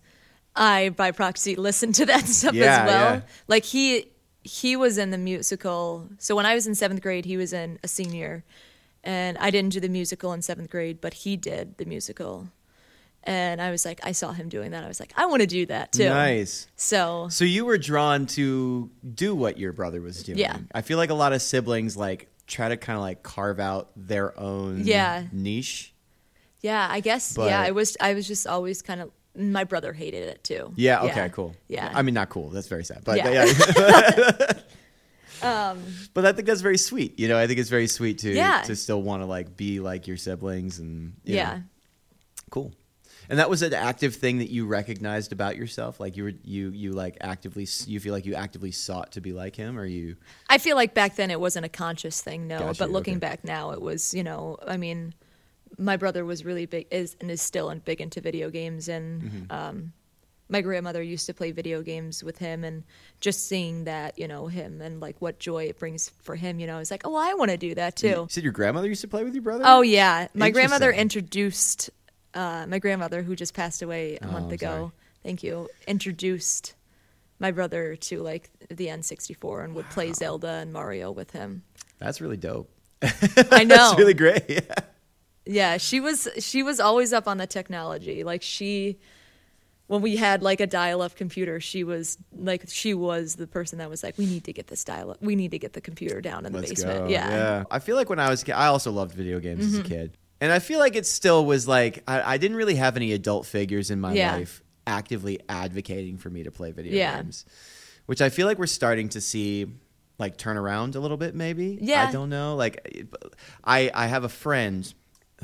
I 0.56 0.88
by 0.90 1.10
proxy 1.12 1.54
listened 1.56 1.94
to 1.96 2.06
that 2.06 2.26
stuff 2.26 2.54
Yeah, 2.54 2.82
as 2.82 2.86
well. 2.88 3.14
yeah. 3.16 3.20
Like 3.46 3.64
he 3.64 4.10
he 4.42 4.76
was 4.76 4.96
in 4.98 5.10
the 5.10 5.18
musical. 5.18 6.08
So 6.18 6.34
when 6.34 6.46
I 6.46 6.54
was 6.54 6.66
in 6.66 6.74
seventh 6.74 7.02
grade, 7.02 7.24
he 7.24 7.36
was 7.36 7.52
in 7.52 7.78
a 7.84 7.88
senior, 7.88 8.44
and 9.04 9.36
I 9.38 9.50
didn't 9.50 9.70
do 9.72 9.80
the 9.80 9.88
musical 9.88 10.32
in 10.32 10.40
seventh 10.42 10.70
grade, 10.70 11.00
but 11.00 11.14
he 11.14 11.36
did 11.36 11.76
the 11.78 11.84
musical. 11.84 12.48
And 13.28 13.60
I 13.60 13.72
was 13.72 13.84
like, 13.84 13.98
I 14.04 14.12
saw 14.12 14.30
him 14.30 14.48
doing 14.48 14.70
that. 14.70 14.84
I 14.84 14.86
was 14.88 15.00
like, 15.00 15.12
I 15.16 15.26
want 15.26 15.40
to 15.40 15.48
do 15.48 15.66
that 15.66 15.90
too. 15.92 16.08
Nice. 16.08 16.68
So 16.76 17.26
So 17.28 17.44
you 17.44 17.64
were 17.64 17.76
drawn 17.76 18.26
to 18.38 18.88
do 19.14 19.34
what 19.34 19.58
your 19.58 19.72
brother 19.72 20.00
was 20.00 20.22
doing. 20.22 20.38
Yeah. 20.38 20.58
I 20.72 20.82
feel 20.82 20.96
like 20.96 21.10
a 21.10 21.14
lot 21.14 21.32
of 21.32 21.42
siblings 21.42 21.96
like 21.96 22.28
try 22.46 22.68
to 22.68 22.76
kind 22.76 22.96
of 22.96 23.02
like 23.02 23.24
carve 23.24 23.58
out 23.58 23.90
their 23.96 24.38
own 24.38 24.82
Yeah. 24.84 25.24
niche. 25.32 25.92
Yeah, 26.60 26.86
I 26.88 27.00
guess. 27.00 27.34
But- 27.34 27.46
yeah, 27.50 27.60
I 27.60 27.72
was. 27.72 27.96
I 28.00 28.14
was 28.14 28.26
just 28.28 28.46
always 28.46 28.80
kind 28.82 29.00
of. 29.00 29.10
My 29.36 29.64
brother 29.64 29.92
hated 29.92 30.28
it 30.28 30.44
too. 30.44 30.72
Yeah. 30.76 31.02
Okay. 31.02 31.28
Cool. 31.30 31.54
Yeah. 31.68 31.90
I 31.94 32.02
mean, 32.02 32.14
not 32.14 32.28
cool. 32.28 32.50
That's 32.50 32.68
very 32.68 32.84
sad. 32.84 33.02
But 33.04 33.18
Yeah. 33.18 33.44
yeah. 33.44 34.52
Um, 35.42 35.82
but 36.14 36.24
I 36.24 36.32
think 36.32 36.46
that's 36.46 36.62
very 36.62 36.78
sweet. 36.78 37.20
You 37.20 37.28
know, 37.28 37.38
I 37.38 37.46
think 37.46 37.58
it's 37.58 37.68
very 37.68 37.88
sweet 37.88 38.18
to 38.20 38.32
Yeah. 38.32 38.62
to 38.62 38.74
still 38.74 39.02
want 39.02 39.20
to 39.20 39.26
like 39.26 39.54
be 39.54 39.80
like 39.80 40.06
your 40.06 40.16
siblings 40.16 40.78
and 40.78 41.12
you 41.24 41.36
yeah. 41.36 41.56
know. 41.56 41.62
cool. 42.50 42.72
And 43.28 43.38
that 43.38 43.50
was 43.50 43.62
an 43.62 43.74
active 43.74 44.14
thing 44.14 44.38
that 44.38 44.50
you 44.50 44.66
recognized 44.66 45.32
about 45.32 45.56
yourself. 45.56 45.98
Like 45.98 46.16
you 46.16 46.24
were 46.24 46.32
you 46.44 46.70
you 46.70 46.92
like 46.92 47.18
actively 47.20 47.66
you 47.86 47.98
feel 48.00 48.14
like 48.14 48.24
you 48.24 48.34
actively 48.34 48.70
sought 48.70 49.12
to 49.12 49.20
be 49.20 49.32
like 49.32 49.56
him, 49.56 49.78
or 49.78 49.84
you 49.84 50.16
I 50.48 50.58
feel 50.58 50.76
like 50.76 50.94
back 50.94 51.16
then 51.16 51.30
it 51.30 51.40
wasn't 51.40 51.66
a 51.66 51.68
conscious 51.68 52.20
thing, 52.20 52.46
no. 52.46 52.60
Gotcha, 52.60 52.78
but 52.78 52.90
looking 52.90 53.14
okay. 53.16 53.20
back 53.20 53.44
now, 53.44 53.72
it 53.72 53.82
was. 53.82 54.14
You 54.14 54.22
know, 54.22 54.56
I 54.66 54.76
mean, 54.76 55.12
my 55.78 55.96
brother 55.96 56.24
was 56.24 56.44
really 56.44 56.66
big, 56.66 56.86
is 56.90 57.16
and 57.20 57.30
is 57.30 57.42
still 57.42 57.70
in- 57.70 57.80
big 57.80 58.00
into 58.00 58.20
video 58.20 58.50
games, 58.50 58.88
and 58.88 59.22
Mm-hmm. 59.22 59.52
um, 59.52 59.92
my 60.48 60.60
grandmother 60.60 61.02
used 61.02 61.26
to 61.26 61.34
play 61.34 61.50
video 61.50 61.82
games 61.82 62.22
with 62.22 62.38
him, 62.38 62.62
and 62.62 62.84
just 63.20 63.48
seeing 63.48 63.82
that, 63.84 64.16
you 64.18 64.28
know, 64.28 64.46
him 64.46 64.80
and 64.80 65.00
like 65.00 65.16
what 65.20 65.40
joy 65.40 65.64
it 65.64 65.76
brings 65.78 66.08
for 66.22 66.36
him, 66.36 66.60
you 66.60 66.68
know, 66.68 66.78
it's 66.78 66.90
like, 66.92 67.02
oh, 67.04 67.16
I 67.16 67.34
want 67.34 67.50
to 67.50 67.56
do 67.56 67.74
that 67.74 67.96
too. 67.96 68.06
you 68.08 68.26
said 68.30 68.44
your 68.44 68.52
grandmother 68.52 68.88
used 68.88 69.00
to 69.00 69.08
play 69.08 69.24
with 69.24 69.34
your 69.34 69.42
brother. 69.42 69.64
Oh 69.66 69.82
yeah, 69.82 70.28
my 70.34 70.50
grandmother 70.50 70.92
introduced 70.92 71.90
uh, 72.34 72.64
my 72.68 72.78
grandmother 72.78 73.22
who 73.22 73.34
just 73.34 73.54
passed 73.54 73.82
away 73.82 74.18
a 74.22 74.26
Oh, 74.26 74.30
month 74.30 74.46
I'm 74.46 74.52
ago. 74.52 74.66
sorry. 74.76 74.90
Thank 75.24 75.42
you. 75.42 75.68
Introduced 75.88 76.74
my 77.40 77.50
brother 77.50 77.96
to 77.96 78.22
like 78.22 78.48
the 78.70 78.86
N64 78.86 79.64
and 79.64 79.74
would 79.74 79.88
play 79.90 80.12
Zelda 80.12 80.48
and 80.48 80.72
Mario 80.72 81.10
with 81.10 81.32
him. 81.32 81.62
that's 81.98 82.20
really 82.20 82.36
dope. 82.36 82.70
I 83.02 83.64
know. 83.64 83.74
That's 83.76 83.98
really 83.98 84.14
great. 84.14 84.44
Yeah. 84.48 84.60
Yeah, 85.46 85.76
she 85.76 86.00
was 86.00 86.28
she 86.38 86.62
was 86.62 86.80
always 86.80 87.12
up 87.12 87.28
on 87.28 87.38
the 87.38 87.46
technology. 87.46 88.24
Like 88.24 88.42
she 88.42 88.98
when 89.86 90.02
we 90.02 90.16
had 90.16 90.42
like 90.42 90.60
a 90.60 90.66
dial-up 90.66 91.14
computer, 91.14 91.60
she 91.60 91.84
was 91.84 92.18
like 92.36 92.64
she 92.68 92.92
was 92.94 93.36
the 93.36 93.46
person 93.46 93.78
that 93.78 93.88
was 93.88 94.02
like 94.02 94.18
we 94.18 94.26
need 94.26 94.44
to 94.44 94.52
get 94.52 94.66
this 94.66 94.82
dial-up. 94.84 95.22
We 95.22 95.36
need 95.36 95.52
to 95.52 95.58
get 95.58 95.72
the 95.74 95.80
computer 95.80 96.20
down 96.20 96.44
in 96.46 96.52
the 96.52 96.58
Let's 96.58 96.70
basement. 96.72 97.04
go. 97.04 97.08
Yeah. 97.08 97.30
Mm-hmm. 97.60 97.72
I 97.72 97.78
feel 97.78 97.94
like 97.96 98.10
when 98.10 98.18
I 98.18 98.28
was 98.28 98.42
a 98.42 98.46
kid, 98.46 98.52
I 98.52 98.66
also 98.66 98.90
loved 98.90 99.14
video 99.14 99.38
games 99.38 99.64
as 99.64 99.78
a 99.78 99.82
kid. 99.84 100.16
And 100.40 100.52
I 100.52 100.58
feel 100.58 100.80
like 100.80 100.96
it 100.96 101.06
still 101.06 101.46
was 101.46 101.68
like 101.68 102.02
I, 102.08 102.34
I 102.34 102.36
didn't 102.38 102.56
really 102.56 102.74
have 102.74 102.96
any 102.96 103.12
adult 103.12 103.46
figures 103.46 103.90
in 103.92 104.00
my 104.00 104.12
Yeah. 104.12 104.32
life 104.36 104.62
actively 104.86 105.40
advocating 105.48 106.16
for 106.18 106.30
me 106.30 106.42
to 106.42 106.50
play 106.50 106.72
video 106.72 106.92
Yeah. 106.96 107.16
games, 107.22 107.44
which 108.06 108.20
I 108.20 108.28
feel 108.28 108.46
like 108.48 108.58
we're 108.58 108.66
starting 108.66 109.08
to 109.10 109.20
see 109.20 109.66
like 110.18 110.36
turn 110.36 110.56
around 110.56 110.96
a 110.96 111.00
little 111.00 111.16
bit. 111.16 111.34
Maybe 111.36 111.78
Yeah. 111.80 112.06
I 112.08 112.10
don't 112.12 112.28
know. 112.30 112.56
Like 112.56 113.06
I 113.62 113.90
I 113.94 114.08
have 114.08 114.24
a 114.24 114.28
friend 114.28 114.92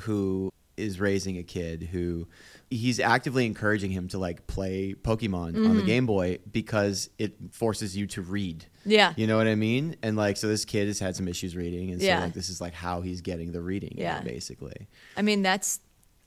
who 0.01 0.53
is 0.77 0.99
raising 0.99 1.37
a 1.37 1.43
kid 1.43 1.83
who 1.93 2.27
he's 2.71 2.99
actively 2.99 3.45
encouraging 3.45 3.91
him 3.91 4.09
to 4.09 4.19
like 4.19 4.47
play 4.47 4.95
Pokemon 4.95 5.49
on 5.49 5.55
Mm-hmm. 5.55 5.77
the 5.77 5.83
Game 5.83 6.07
Boy 6.07 6.39
because 6.51 7.11
it 7.19 7.35
forces 7.51 7.95
you 7.95 8.07
to 8.09 8.23
read. 8.23 8.65
Yeah. 8.87 9.13
You 9.17 9.27
know 9.27 9.37
what 9.37 9.47
I 9.47 9.55
mean? 9.55 9.97
And 10.03 10.17
like, 10.17 10.39
so 10.39 10.49
this 10.49 10.65
kid 10.65 10.87
has 10.87 10.99
had 10.99 11.15
some 11.15 11.29
issues 11.29 11.55
reading, 11.55 11.91
and 11.91 12.01
so 12.01 12.07
Yeah. 12.07 12.21
like, 12.25 12.33
this 12.33 12.49
is 12.49 12.61
like 12.61 12.73
how 12.73 13.03
he's 13.03 13.21
getting 13.21 13.53
the 13.53 13.61
reading, 13.61 13.95
Yeah. 13.99 14.23
basically, 14.23 14.89
I 15.17 15.21
mean, 15.23 15.43
that's 15.43 15.81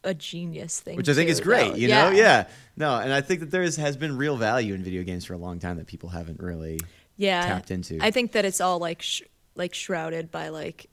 a 0.03 0.13
genius 0.13 0.79
thing. 0.79 0.95
which 0.97 1.09
I 1.09 1.15
think 1.15 1.27
too, 1.27 1.31
is 1.31 1.41
great. 1.41 1.71
though. 1.71 1.75
You 1.77 1.87
know, 1.87 2.11
yeah, 2.11 2.47
no, 2.77 2.95
and 2.99 3.11
I 3.11 3.21
think 3.21 3.39
that 3.39 3.49
there 3.49 3.63
is, 3.63 3.75
has 3.77 3.97
been 3.97 4.15
real 4.15 4.37
value 4.37 4.75
in 4.75 4.83
video 4.83 5.01
games 5.01 5.25
for 5.25 5.33
a 5.33 5.37
long 5.39 5.57
time 5.57 5.77
that 5.77 5.87
people 5.87 6.09
haven't 6.09 6.39
really. 6.39 6.79
yeah 7.17 7.43
tapped 7.47 7.71
into. 7.71 7.97
I 7.99 8.11
think 8.11 8.33
that 8.33 8.45
it's 8.45 8.61
all 8.61 8.77
like 8.77 9.01
sh- 9.01 9.23
like 9.55 9.73
shrouded 9.73 10.29
by 10.29 10.49
like 10.49 10.85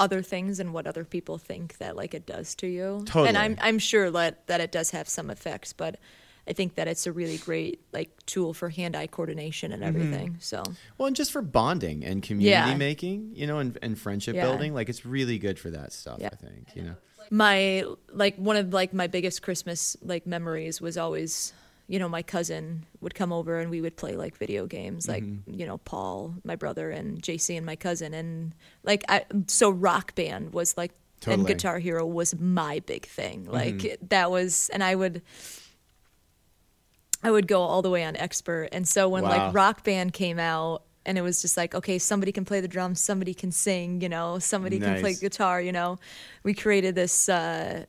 other 0.00 0.22
things 0.22 0.58
and 0.58 0.72
what 0.72 0.86
other 0.86 1.04
people 1.04 1.38
think 1.38 1.78
that 1.78 1.94
like 1.94 2.14
it 2.14 2.26
does 2.26 2.54
to 2.56 2.66
you. 2.66 3.02
Totally. 3.06 3.28
And 3.28 3.38
I'm 3.38 3.56
I'm 3.60 3.78
sure 3.78 4.10
that 4.10 4.46
that 4.48 4.60
it 4.60 4.72
does 4.72 4.90
have 4.90 5.08
some 5.08 5.30
effects, 5.30 5.72
but 5.72 5.98
I 6.48 6.52
think 6.54 6.74
that 6.76 6.88
it's 6.88 7.06
a 7.06 7.12
really 7.12 7.36
great 7.36 7.80
like 7.92 8.10
tool 8.26 8.54
for 8.54 8.70
hand-eye 8.70 9.06
coordination 9.08 9.70
Mm-hmm. 9.70 9.82
and 9.82 9.96
everything. 9.96 10.36
So 10.40 10.62
Well, 10.98 11.06
and 11.06 11.14
just 11.14 11.30
for 11.30 11.42
bonding 11.42 12.02
and 12.04 12.22
community 12.22 12.70
Yeah. 12.70 12.76
making, 12.76 13.32
you 13.36 13.46
know, 13.46 13.58
and, 13.58 13.78
and 13.82 13.96
friendship 13.98 14.34
Yeah. 14.34 14.46
building, 14.46 14.74
like 14.74 14.88
it's 14.88 15.04
really 15.04 15.38
good 15.38 15.58
for 15.58 15.70
that 15.70 15.92
stuff. 15.92 16.18
Yeah. 16.20 16.30
I 16.32 16.36
think, 16.36 16.74
you 16.74 16.82
know. 16.82 16.96
my 17.30 17.84
like 18.12 18.36
one 18.36 18.56
of 18.56 18.72
like 18.72 18.92
my 18.94 19.06
biggest 19.06 19.42
Christmas 19.42 19.96
like 20.02 20.26
memories 20.26 20.80
was 20.80 20.96
always 20.96 21.52
you 21.90 21.98
know 21.98 22.08
my 22.08 22.22
cousin 22.22 22.86
would 23.00 23.14
come 23.16 23.32
over 23.32 23.58
and 23.58 23.68
we 23.68 23.80
would 23.80 23.96
play 23.96 24.14
like 24.16 24.36
video 24.36 24.64
games 24.66 25.08
like 25.08 25.24
Mm-hmm. 25.24 25.58
you 25.60 25.66
know 25.66 25.78
Paul 25.78 26.34
my 26.44 26.54
brother 26.56 26.90
and 26.90 27.20
JC 27.20 27.56
and 27.56 27.66
my 27.66 27.74
cousin 27.76 28.14
and 28.14 28.54
like 28.84 29.02
I 29.08 29.24
so 29.48 29.70
rock 29.70 30.14
band 30.14 30.54
was 30.54 30.76
like 30.76 30.92
and 30.92 31.20
Totally. 31.22 31.36
Mm-hmm. 31.44 31.46
Guitar 31.48 31.78
Hero 31.80 32.06
was 32.06 32.34
my 32.38 32.78
big 32.86 33.04
thing 33.06 33.44
like 33.44 33.98
that 34.08 34.30
was 34.30 34.70
and 34.72 34.82
I 34.84 34.94
would 34.94 35.20
I 37.22 37.30
would 37.30 37.46
go 37.46 37.60
all 37.60 37.82
the 37.82 37.90
way 37.90 38.04
on 38.04 38.16
expert 38.16 38.68
and 38.72 38.86
so 38.88 39.08
when 39.08 39.24
Wow. 39.24 39.28
like 39.28 39.54
rock 39.54 39.84
band 39.84 40.12
came 40.14 40.38
out 40.38 40.82
and 41.04 41.18
it 41.18 41.22
was 41.22 41.42
just 41.42 41.56
like 41.56 41.74
okay 41.74 41.98
somebody 41.98 42.32
can 42.32 42.44
play 42.44 42.60
the 42.60 42.68
drums 42.68 43.00
somebody 43.00 43.34
can 43.34 43.50
sing 43.52 44.00
you 44.00 44.08
know 44.08 44.38
somebody 44.38 44.78
can 44.78 45.00
play 45.00 45.14
guitar 45.14 45.60
you 45.60 45.72
know 45.72 45.98
we 46.44 46.54
created 46.54 46.94
this 46.94 47.28
uh 47.28 47.84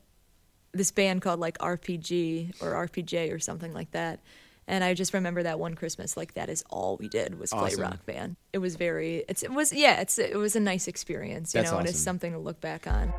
this 0.73 0.91
band 0.91 1.21
called 1.21 1.39
like 1.39 1.57
RPG 1.57 2.61
or 2.61 2.87
RPJ 2.87 3.33
or 3.33 3.39
something 3.39 3.73
like 3.73 3.91
that. 3.91 4.19
And 4.67 4.83
I 4.83 4.93
just 4.93 5.13
remember 5.13 5.43
that 5.43 5.59
one 5.59 5.73
Christmas, 5.73 6.15
like 6.15 6.35
that 6.35 6.47
is 6.47 6.63
all 6.69 6.95
we 6.97 7.09
did 7.09 7.37
was 7.37 7.49
play 7.49 7.61
Awesome. 7.61 7.81
rock 7.81 8.05
band. 8.05 8.37
It 8.53 8.59
was 8.59 8.75
very, 8.75 9.25
it's, 9.27 9.43
it 9.43 9.51
was, 9.51 9.73
yeah, 9.73 9.99
it's, 9.99 10.17
it 10.17 10.37
was 10.37 10.55
a 10.55 10.59
nice 10.59 10.87
experience, 10.87 11.53
you 11.53 11.59
That's 11.61 11.71
know, 11.71 11.79
and 11.79 11.89
it's 11.89 11.99
something 11.99 12.31
to 12.31 12.39
look 12.39 12.61
back 12.61 12.87
on. 12.87 13.13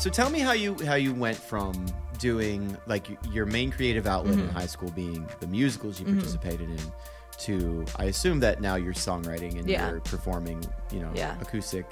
So 0.00 0.08
tell 0.08 0.30
me 0.30 0.38
how 0.40 0.52
you 0.52 0.76
how 0.86 0.94
you 0.94 1.12
went 1.12 1.36
from 1.36 1.84
doing 2.18 2.74
like 2.86 3.06
your 3.32 3.44
main 3.46 3.70
creative 3.70 4.06
outlet 4.06 4.36
Mm-hmm. 4.36 4.48
in 4.48 4.54
high 4.54 4.66
school 4.66 4.90
being 4.92 5.26
the 5.40 5.46
musicals 5.46 6.00
you 6.00 6.06
participated 6.06 6.70
in 6.70 6.80
to 7.40 7.84
I 7.96 8.04
assume 8.04 8.40
that 8.40 8.60
now 8.62 8.76
your 8.76 8.94
songwriting 8.94 9.58
and 9.58 9.68
Yeah. 9.68 9.90
your 9.90 10.00
performing, 10.00 10.64
you 10.90 11.00
know, 11.00 11.10
Yeah. 11.14 11.32
Mm-hmm. 11.32 11.42
acoustic 11.42 11.86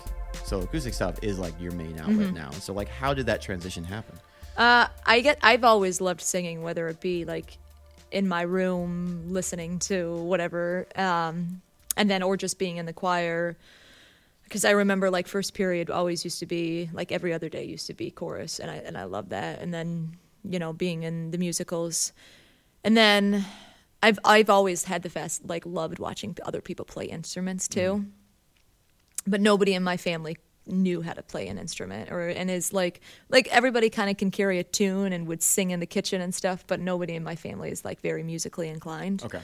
so 0.45 0.61
acoustic 0.61 0.95
stuff 0.95 1.17
is 1.23 1.39
like 1.39 1.55
your 1.61 1.73
main 1.73 1.99
outlet 1.99 2.33
now. 2.33 2.51
So 2.51 2.73
like 2.73 2.89
how 2.89 3.13
did 3.15 3.27
that 3.27 3.43
transition 3.43 3.85
happen? 3.85 4.19
Uh, 4.57 4.89
I 5.07 5.21
get, 5.21 5.39
I've 5.43 5.63
always 5.63 6.01
loved 6.01 6.21
singing, 6.21 6.63
whether 6.63 6.89
it 6.89 7.01
be 7.01 7.25
like 7.25 7.59
in 8.11 8.27
my 8.27 8.43
room 8.43 9.25
listening 9.29 9.79
to 9.81 10.17
whatever, 10.17 10.87
um, 10.97 11.63
and 11.97 12.11
then, 12.11 12.23
or 12.25 12.37
just 12.37 12.59
being 12.59 12.77
in 12.77 12.85
the 12.87 12.93
choir. 12.93 13.57
Because 14.49 14.65
I 14.65 14.71
remember 14.71 15.11
like 15.11 15.29
first 15.29 15.53
period 15.53 15.91
always 15.91 16.25
used 16.25 16.39
to 16.41 16.47
be 16.47 16.89
like 16.95 17.13
every 17.13 17.35
other 17.35 17.51
day 17.51 17.65
used 17.65 17.87
to 17.89 17.95
be 17.95 18.11
chorus, 18.11 18.59
and 18.59 18.71
I 18.71 18.77
and 18.77 18.97
I 18.97 19.05
love 19.05 19.29
that. 19.29 19.61
And 19.61 19.73
then 19.75 20.17
you 20.43 20.59
know 20.59 20.73
being 20.73 21.03
in 21.03 21.31
the 21.31 21.39
musicals, 21.39 22.13
and 22.83 22.97
then 22.97 23.45
I've 24.03 24.19
I've 24.25 24.51
always 24.51 24.85
had 24.85 25.03
the 25.03 25.11
fast 25.11 25.47
like 25.47 25.67
loved 25.67 25.99
watching 25.99 26.37
other 26.45 26.61
people 26.61 26.85
play 26.85 27.05
instruments 27.05 27.69
too, 27.69 27.81
mm-hmm. 27.81 29.31
but 29.31 29.41
nobody 29.41 29.75
in 29.75 29.83
my 29.83 29.97
family 29.97 30.39
knew 30.67 31.01
how 31.03 31.15
to 31.15 31.23
play 31.23 31.49
an 31.49 31.59
instrument 31.59 32.11
or 32.11 32.29
and 32.29 32.51
is 32.51 32.73
like 32.73 33.01
like 33.29 33.49
everybody 33.49 33.91
kind 33.91 34.11
of 34.11 34.17
can 34.17 34.31
carry 34.31 34.59
a 34.59 34.65
tune 34.65 35.13
and 35.13 35.27
would 35.27 35.43
sing 35.43 35.71
in 35.71 35.81
the 35.81 35.87
kitchen 35.87 36.21
and 36.21 36.35
stuff, 36.35 36.65
but 36.67 36.81
nobody 36.81 37.15
in 37.15 37.23
my 37.25 37.37
family 37.37 37.71
is 37.71 37.85
like 37.85 38.01
very 38.01 38.23
musically 38.23 38.69
inclined. 38.69 39.23
Okay. 39.25 39.41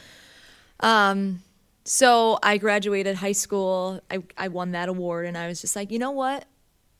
Um, 0.80 1.40
So 1.84 2.38
I 2.42 2.56
graduated 2.58 3.16
high 3.16 3.32
school. 3.32 4.00
I, 4.10 4.22
I 4.36 4.48
won 4.48 4.72
that 4.72 4.88
award, 4.88 5.26
and 5.26 5.36
I 5.36 5.48
was 5.48 5.60
just 5.60 5.76
like, 5.76 5.90
you 5.90 5.98
know 5.98 6.10
what? 6.10 6.46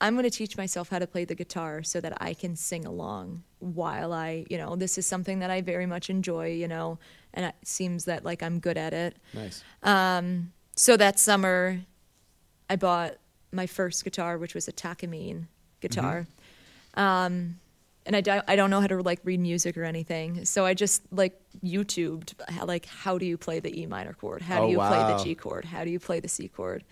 I'm 0.01 0.15
going 0.15 0.25
to 0.25 0.31
teach 0.31 0.57
myself 0.59 0.91
how 0.91 0.99
to 0.99 1.07
play 1.07 1.25
the 1.25 1.35
guitar 1.35 1.83
so 1.83 2.01
that 2.01 2.21
I 2.21 2.35
can 2.35 2.57
sing 2.57 2.85
along 2.85 3.43
while 3.61 4.13
I, 4.13 4.45
you 4.51 4.59
know, 4.59 4.77
this 4.77 4.99
is 4.99 5.07
something 5.07 5.39
that 5.39 5.51
I 5.51 5.63
very 5.63 5.87
much 5.87 6.11
enjoy, 6.11 6.49
you 6.53 6.69
know, 6.69 6.99
and 7.33 7.47
it 7.47 7.55
seems 7.63 8.05
that 8.05 8.25
like 8.25 8.43
I'm 8.43 8.59
good 8.59 8.77
at 8.77 8.93
it. 8.93 9.17
Nice. 9.33 9.65
So 10.77 10.97
that 10.97 11.19
summer, 11.19 11.81
I 12.69 12.77
bought 12.77 13.15
my 13.53 13.67
first 13.67 14.05
guitar, 14.05 14.37
which 14.37 14.55
was 14.55 14.69
a 14.69 14.73
Takamine 14.73 15.47
guitar. 15.81 16.27
Um, 16.95 17.61
and 18.05 18.17
I, 18.17 18.43
I 18.47 18.57
don't 18.57 18.69
know 18.69 18.81
how 18.81 18.89
to 18.89 19.01
like 19.01 19.21
read 19.25 19.41
music 19.41 19.79
or 19.79 19.85
anything, 19.85 20.45
so 20.45 20.67
I 20.67 20.75
just 20.75 21.01
like 21.11 21.41
YouTubed 21.65 22.35
how, 22.51 22.67
like 22.67 22.87
how 22.87 23.19
do 23.19 23.27
you 23.27 23.37
play 23.39 23.61
the 23.61 23.81
E 23.81 23.87
minor 23.87 24.13
chord? 24.13 24.43
How 24.43 24.59
do 24.59 24.63
Oh, 24.65 24.69
you 24.71 24.77
play 24.79 24.99
the 25.17 25.25
G 25.25 25.35
chord? 25.35 25.65
How 25.65 25.85
do 25.85 25.91
you 25.91 25.99
play 25.99 26.21
the 26.21 26.29
C 26.29 26.49
chord? 26.49 26.85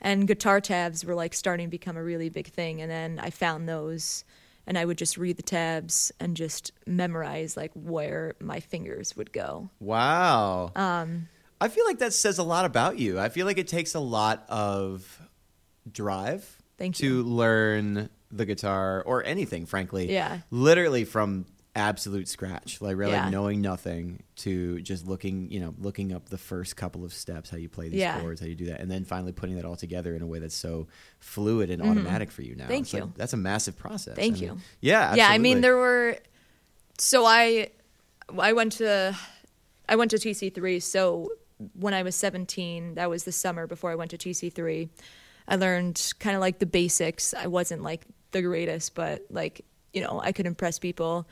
And 0.00 0.28
guitar 0.28 0.60
tabs 0.60 1.04
were 1.04 1.14
like 1.14 1.34
starting 1.34 1.66
to 1.66 1.70
become 1.70 1.96
a 1.96 2.02
really 2.02 2.28
big 2.28 2.48
thing, 2.48 2.80
and 2.80 2.90
then 2.90 3.18
I 3.18 3.30
found 3.30 3.68
those, 3.68 4.24
and 4.66 4.78
I 4.78 4.84
would 4.84 4.98
just 4.98 5.16
read 5.16 5.36
the 5.36 5.42
tabs 5.42 6.12
and 6.20 6.36
just 6.36 6.70
memorize 6.86 7.56
like 7.56 7.72
where 7.74 8.34
my 8.40 8.60
fingers 8.60 9.16
would 9.16 9.32
go. 9.32 9.70
Wow. 9.80 10.70
Um, 10.76 11.28
I 11.60 11.68
feel 11.68 11.84
like 11.86 11.98
that 11.98 12.12
says 12.12 12.38
a 12.38 12.44
lot 12.44 12.64
about 12.64 12.98
you. 12.98 13.18
I 13.18 13.28
feel 13.28 13.44
like 13.46 13.58
it 13.58 13.66
takes 13.66 13.94
a 13.96 14.00
lot 14.00 14.44
of 14.48 15.20
drive 15.90 16.56
to 16.92 17.22
learn 17.24 18.08
the 18.30 18.46
guitar 18.46 19.02
or 19.04 19.24
anything, 19.24 19.66
frankly. 19.66 20.12
Yeah. 20.12 20.40
Literally 20.52 21.04
from 21.04 21.46
absolute 21.78 22.28
scratch, 22.28 22.80
like 22.82 22.96
really 22.96 23.12
Yeah. 23.12 23.30
knowing 23.30 23.60
nothing 23.62 24.22
to 24.36 24.80
just 24.82 25.06
looking, 25.06 25.50
you 25.50 25.60
know, 25.60 25.74
looking 25.78 26.12
up 26.12 26.28
the 26.28 26.36
first 26.36 26.76
couple 26.76 27.04
of 27.04 27.14
steps, 27.14 27.48
how 27.48 27.56
you 27.56 27.68
play 27.68 27.88
these 27.88 28.00
Yeah. 28.00 28.20
chords, 28.20 28.40
how 28.40 28.46
you 28.46 28.54
do 28.54 28.66
that, 28.66 28.80
and 28.80 28.90
then 28.90 29.04
finally 29.04 29.32
putting 29.32 29.56
that 29.56 29.64
all 29.64 29.76
together 29.76 30.14
in 30.14 30.20
a 30.22 30.26
way 30.26 30.38
that's 30.40 30.54
so 30.54 30.88
fluid 31.20 31.70
and 31.70 31.80
automatic 31.80 32.30
for 32.30 32.42
you 32.42 32.54
now. 32.56 32.64
Mm-hmm. 32.64 32.68
Thank 32.72 32.84
It's 32.86 32.92
like- 32.94 33.02
you. 33.04 33.12
that's 33.16 33.32
a 33.32 33.36
massive 33.38 33.78
process. 33.78 34.16
Thank 34.16 34.36
I 34.36 34.40
mean, 34.40 34.44
you. 34.50 34.58
yeah. 34.80 35.14
Yeah, 35.14 35.28
I 35.30 35.38
mean 35.38 35.60
there 35.62 35.76
were 35.76 36.18
so 36.98 37.24
I 37.24 37.70
I 38.38 38.52
went 38.52 38.72
to 38.72 39.16
I 39.88 39.96
went 39.96 40.10
to 40.10 40.18
TC3 40.18 40.80
so 40.82 41.30
when 41.74 41.94
I 41.94 42.02
was 42.02 42.14
17 42.16 42.94
that 42.96 43.08
was 43.08 43.24
the 43.24 43.32
summer 43.32 43.66
before 43.66 43.90
I 43.90 43.94
went 43.94 44.10
to 44.10 44.18
TC3 44.18 44.88
I 45.48 45.56
learned 45.56 46.12
kind 46.18 46.36
of 46.36 46.40
like 46.40 46.58
the 46.58 46.66
basics 46.66 47.32
I 47.34 47.46
wasn't 47.46 47.82
like 47.82 48.04
the 48.32 48.42
greatest 48.42 48.94
but 48.94 49.24
like 49.30 49.64
you 49.94 50.02
know 50.02 50.20
I 50.22 50.32
could 50.32 50.44
impress 50.46 50.78
people 50.78 51.26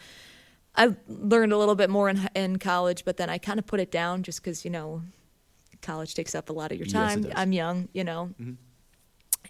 I 0.76 0.94
learned 1.08 1.52
a 1.52 1.58
little 1.58 1.74
bit 1.74 1.88
more 1.90 2.08
in 2.08 2.28
in 2.34 2.58
college 2.58 3.04
but 3.04 3.16
then 3.16 3.30
I 3.30 3.38
kind 3.38 3.58
of 3.58 3.66
put 3.66 3.80
it 3.80 3.90
down 3.90 4.22
just 4.22 4.42
cuz 4.42 4.64
you 4.64 4.70
know 4.70 5.02
college 5.82 6.14
takes 6.14 6.34
up 6.34 6.50
a 6.50 6.52
lot 6.52 6.72
of 6.72 6.78
your 6.78 6.86
Yes, 6.86 6.92
time 6.92 7.22
does. 7.22 7.32
I'm 7.34 7.52
young 7.52 7.88
you 7.92 8.04
know 8.04 8.30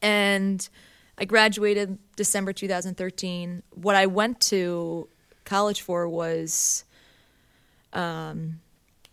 and 0.02 0.68
I 1.18 1.25
graduated 1.25 1.99
December 2.16 2.52
2013. 2.52 3.62
What 3.71 3.97
I 3.97 4.04
went 4.06 4.40
to 4.42 5.09
college 5.45 5.80
for 5.80 6.06
was 6.09 6.85
um, 7.95 8.61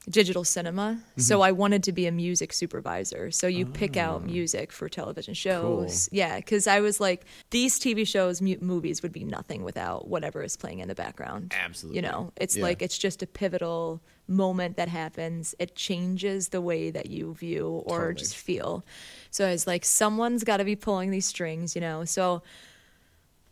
digital 0.10 0.44
cinema. 0.44 1.00
So 1.18 1.36
Mm-hmm. 1.38 1.44
I 1.44 1.52
wanted 1.54 1.84
to 1.84 1.92
be 1.94 2.08
a 2.08 2.12
music 2.12 2.52
supervisor. 2.52 3.32
So 3.32 3.48
you 3.48 3.66
pick 3.66 3.96
Oh. 3.96 4.02
out 4.02 4.26
music 4.26 4.72
for 4.74 4.90
television 4.90 5.34
shows. 5.34 6.10
Yeah, 6.12 6.36
because 6.38 6.68
I 6.68 6.82
was 6.82 7.00
like, 7.00 7.24
these 7.52 7.80
TV 7.80 8.06
shows, 8.06 8.42
mu- 8.42 8.58
movies 8.60 9.02
would 9.02 9.14
be 9.14 9.24
nothing 9.24 9.64
without 9.64 10.10
whatever 10.10 10.44
is 10.44 10.58
playing 10.58 10.80
in 10.80 10.90
the 10.90 10.96
background. 10.96 11.54
Absolutely. 11.58 11.98
You 11.98 12.02
know, 12.02 12.34
it's 12.36 12.58
Yeah. 12.58 12.64
like 12.64 12.82
it's 12.82 12.98
just 12.98 13.24
a 13.24 13.28
pivotal 13.28 14.02
moment 14.28 14.76
that 14.76 14.90
happens. 14.90 15.56
It 15.58 15.76
changes 15.76 16.50
the 16.50 16.60
way 16.62 16.92
that 16.92 17.08
you 17.10 17.34
view 17.34 17.68
or 17.86 18.00
Totally. 18.00 18.16
just 18.16 18.36
feel. 18.36 18.86
So 19.32 19.48
I 19.48 19.52
was 19.52 19.66
like, 19.68 19.86
someone's 19.86 20.44
got 20.44 20.58
to 20.58 20.66
be 20.66 20.76
pulling 20.76 21.12
these 21.12 21.26
strings, 21.26 21.76
you 21.76 21.82
know. 21.82 22.04
So 22.04 22.44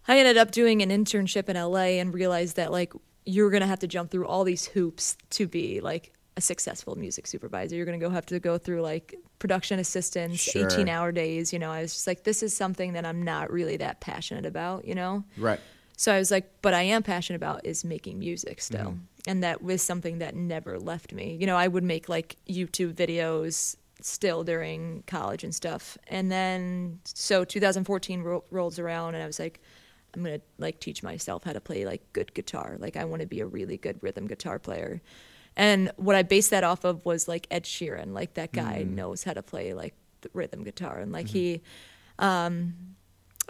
I 0.08 0.17
ended 0.20 0.36
up 0.38 0.51
doing 0.51 0.81
an 0.81 0.89
internship 0.89 1.48
in 1.48 1.55
LA 1.55 2.00
and 2.01 2.13
realized 2.13 2.55
that 2.58 2.72
like 2.72 2.91
you're 3.25 3.51
gonna 3.51 3.67
have 3.67 3.79
to 3.79 3.88
jump 3.88 4.12
through 4.12 4.25
all 4.27 4.43
these 4.43 4.65
hoops 4.65 5.15
to 5.29 5.48
be 5.48 5.79
like 5.79 6.12
a 6.38 6.41
successful 6.41 6.95
music 6.95 7.27
supervisor. 7.27 7.75
You're 7.75 7.85
gonna 7.85 7.97
go 7.97 8.09
have 8.09 8.25
to 8.27 8.39
go 8.39 8.57
through 8.57 8.81
like 8.81 9.15
production 9.39 9.79
assistants, 9.79 10.39
Sure. 10.39 10.65
18 10.65 10.88
hour 10.88 11.11
days. 11.11 11.51
You 11.51 11.59
know, 11.59 11.71
I 11.71 11.81
was 11.81 11.93
just 11.93 12.07
like, 12.07 12.23
this 12.23 12.41
is 12.43 12.55
something 12.55 12.93
that 12.93 13.05
I'm 13.05 13.23
not 13.23 13.51
really 13.51 13.77
that 13.77 14.00
passionate 14.00 14.45
about. 14.45 14.85
You 14.85 14.95
know. 14.95 15.23
Right. 15.38 15.59
So 15.97 16.11
I 16.11 16.17
was 16.17 16.31
like, 16.31 16.51
but 16.61 16.73
I 16.73 16.81
am 16.81 17.03
passionate 17.03 17.35
about 17.35 17.65
is 17.65 17.85
making 17.85 18.17
music 18.19 18.61
still. 18.61 18.88
Mm-hmm. 18.88 19.00
And 19.27 19.43
that 19.43 19.61
was 19.61 19.83
something 19.83 20.17
that 20.17 20.35
never 20.35 20.79
left 20.79 21.13
me. 21.13 21.38
You 21.39 21.45
know, 21.45 21.55
I 21.57 21.67
would 21.67 21.83
make 21.83 22.09
like 22.09 22.38
YouTube 22.50 22.95
videos 22.95 23.75
still 24.01 24.43
during 24.43 25.03
college 25.05 25.43
and 25.43 25.53
stuff. 25.53 25.97
And 26.07 26.31
then 26.31 27.00
so 27.03 27.43
2014 27.45 28.23
ro- 28.23 28.43
rolls 28.50 28.79
around 28.79 29.13
and 29.13 29.23
I 29.23 29.27
was 29.27 29.38
like 29.38 29.61
I'm 30.13 30.23
going 30.23 30.39
to 30.39 30.45
like 30.57 30.79
teach 30.79 31.03
myself 31.03 31.43
how 31.43 31.53
to 31.53 31.61
play 31.61 31.85
like 31.85 32.01
good 32.13 32.33
guitar. 32.33 32.77
Like 32.79 32.97
I 32.97 33.05
want 33.05 33.21
to 33.21 33.27
be 33.27 33.39
a 33.39 33.45
really 33.45 33.77
good 33.77 34.01
rhythm 34.01 34.27
guitar 34.27 34.59
player. 34.59 35.01
And 35.58 35.91
what 35.98 36.15
I 36.15 36.24
based 36.24 36.50
that 36.51 36.63
off 36.63 36.84
of 36.86 37.05
was 37.05 37.27
like 37.27 37.46
Ed 37.51 37.63
Sheeran. 37.65 38.13
Like 38.13 38.36
that 38.36 38.51
guy 38.53 38.84
knows 38.84 39.24
how 39.24 39.34
to 39.34 39.43
play 39.43 39.74
like 39.74 39.93
the 40.22 40.29
rhythm 40.34 40.63
guitar 40.63 41.00
and 41.00 41.12
like 41.12 41.27
he 41.27 41.62
um, 42.20 42.74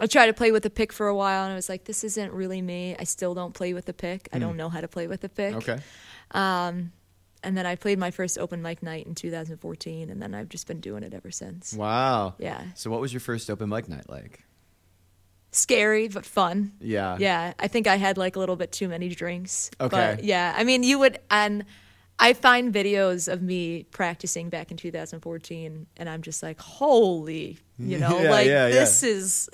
I 0.00 0.06
tried 0.06 0.26
to 0.26 0.32
play 0.32 0.50
with 0.52 0.62
the 0.62 0.70
pick 0.70 0.92
for 0.92 1.06
a 1.06 1.14
while, 1.14 1.44
and 1.44 1.52
I 1.52 1.54
was 1.54 1.68
like, 1.68 1.84
"This 1.84 2.02
isn't 2.02 2.32
really 2.32 2.62
me. 2.62 2.96
I 2.98 3.04
still 3.04 3.34
don't 3.34 3.52
play 3.52 3.74
with 3.74 3.84
the 3.84 3.92
pick. 3.92 4.28
I 4.32 4.38
don't 4.38 4.56
know 4.56 4.68
how 4.70 4.80
to 4.80 4.88
play 4.88 5.06
with 5.06 5.20
the 5.20 5.28
pick." 5.28 5.54
Okay. 5.56 5.78
Um, 6.32 6.92
And 7.44 7.56
then 7.56 7.66
I 7.66 7.74
played 7.76 7.98
my 7.98 8.10
first 8.12 8.38
open 8.38 8.62
mic 8.62 8.82
night 8.82 9.06
in 9.06 9.14
2014, 9.14 10.10
and 10.10 10.22
then 10.22 10.32
I've 10.34 10.48
just 10.48 10.66
been 10.66 10.80
doing 10.80 11.02
it 11.02 11.12
ever 11.12 11.30
since. 11.30 11.74
Wow. 11.74 12.34
Yeah, 12.38 12.62
So 12.74 12.88
what 12.90 13.00
was 13.00 13.12
your 13.12 13.20
first 13.20 13.50
open 13.50 13.68
mic 13.68 13.88
night 13.88 14.08
like? 14.08 14.44
scary 15.50 16.08
but 16.08 16.24
fun. 16.24 16.72
Yeah. 16.80 17.16
Yeah, 17.18 17.52
I 17.58 17.68
think 17.68 17.86
I 17.86 17.96
had 17.96 18.16
like 18.16 18.36
a 18.36 18.38
little 18.38 18.56
bit 18.56 18.72
too 18.72 18.88
many 18.88 19.08
drinks. 19.10 19.70
Okay. 19.80 20.14
But 20.16 20.24
yeah, 20.24 20.54
I 20.56 20.64
mean, 20.64 20.82
you 20.82 20.98
would, 21.00 21.18
and 21.30 21.64
I 22.18 22.34
find 22.34 22.72
videos 22.72 23.32
of 23.32 23.42
me 23.42 23.84
practicing 23.90 24.48
back 24.48 24.70
in 24.70 24.76
2014, 24.76 25.86
and 25.96 26.08
I'm 26.08 26.22
just 26.22 26.42
like, 26.42 26.60
holy, 26.60 27.58
you 27.78 27.98
know, 27.98 28.20
Yeah, 28.22 28.30
like 28.30 28.46
yeah, 28.46 28.68
this 28.68 29.02
is. 29.02 29.48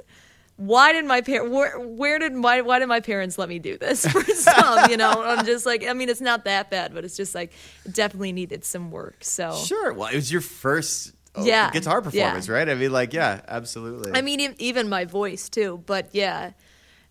Why 0.56 0.92
did 0.92 1.04
my 1.04 1.20
parents? 1.20 1.54
Where, 1.54 1.78
where 1.78 2.18
did 2.18 2.36
why 2.36 2.62
why 2.62 2.80
did 2.80 2.88
my 2.88 2.98
parents 2.98 3.38
let 3.38 3.48
me 3.48 3.60
do 3.60 3.78
this 3.78 4.04
for 4.10 4.24
some? 4.24 4.90
You 4.90 4.96
know, 4.96 5.22
I'm 5.22 5.46
just 5.46 5.64
like, 5.64 5.86
I 5.86 5.92
mean, 5.92 6.08
it's 6.08 6.20
not 6.20 6.44
that 6.46 6.68
bad, 6.68 6.92
but 6.92 7.04
it's 7.04 7.16
just 7.16 7.32
like 7.32 7.52
definitely 7.92 8.32
needed 8.32 8.64
some 8.64 8.90
work. 8.90 9.18
So 9.22 9.52
Sure. 9.54 9.92
Well, 9.92 10.08
it 10.08 10.16
was 10.16 10.32
your 10.32 10.40
first 10.40 11.12
oh, 11.36 11.44
Yeah. 11.46 11.70
guitar 11.70 12.02
performance, 12.02 12.48
Yeah. 12.48 12.54
right? 12.54 12.68
I 12.68 12.74
mean, 12.74 12.90
like, 12.90 13.12
yeah, 13.12 13.40
absolutely. 13.46 14.10
I 14.14 14.20
mean, 14.20 14.56
even 14.58 14.88
my 14.88 15.04
voice 15.04 15.48
too. 15.48 15.80
But 15.86 16.08
yeah, 16.12 16.50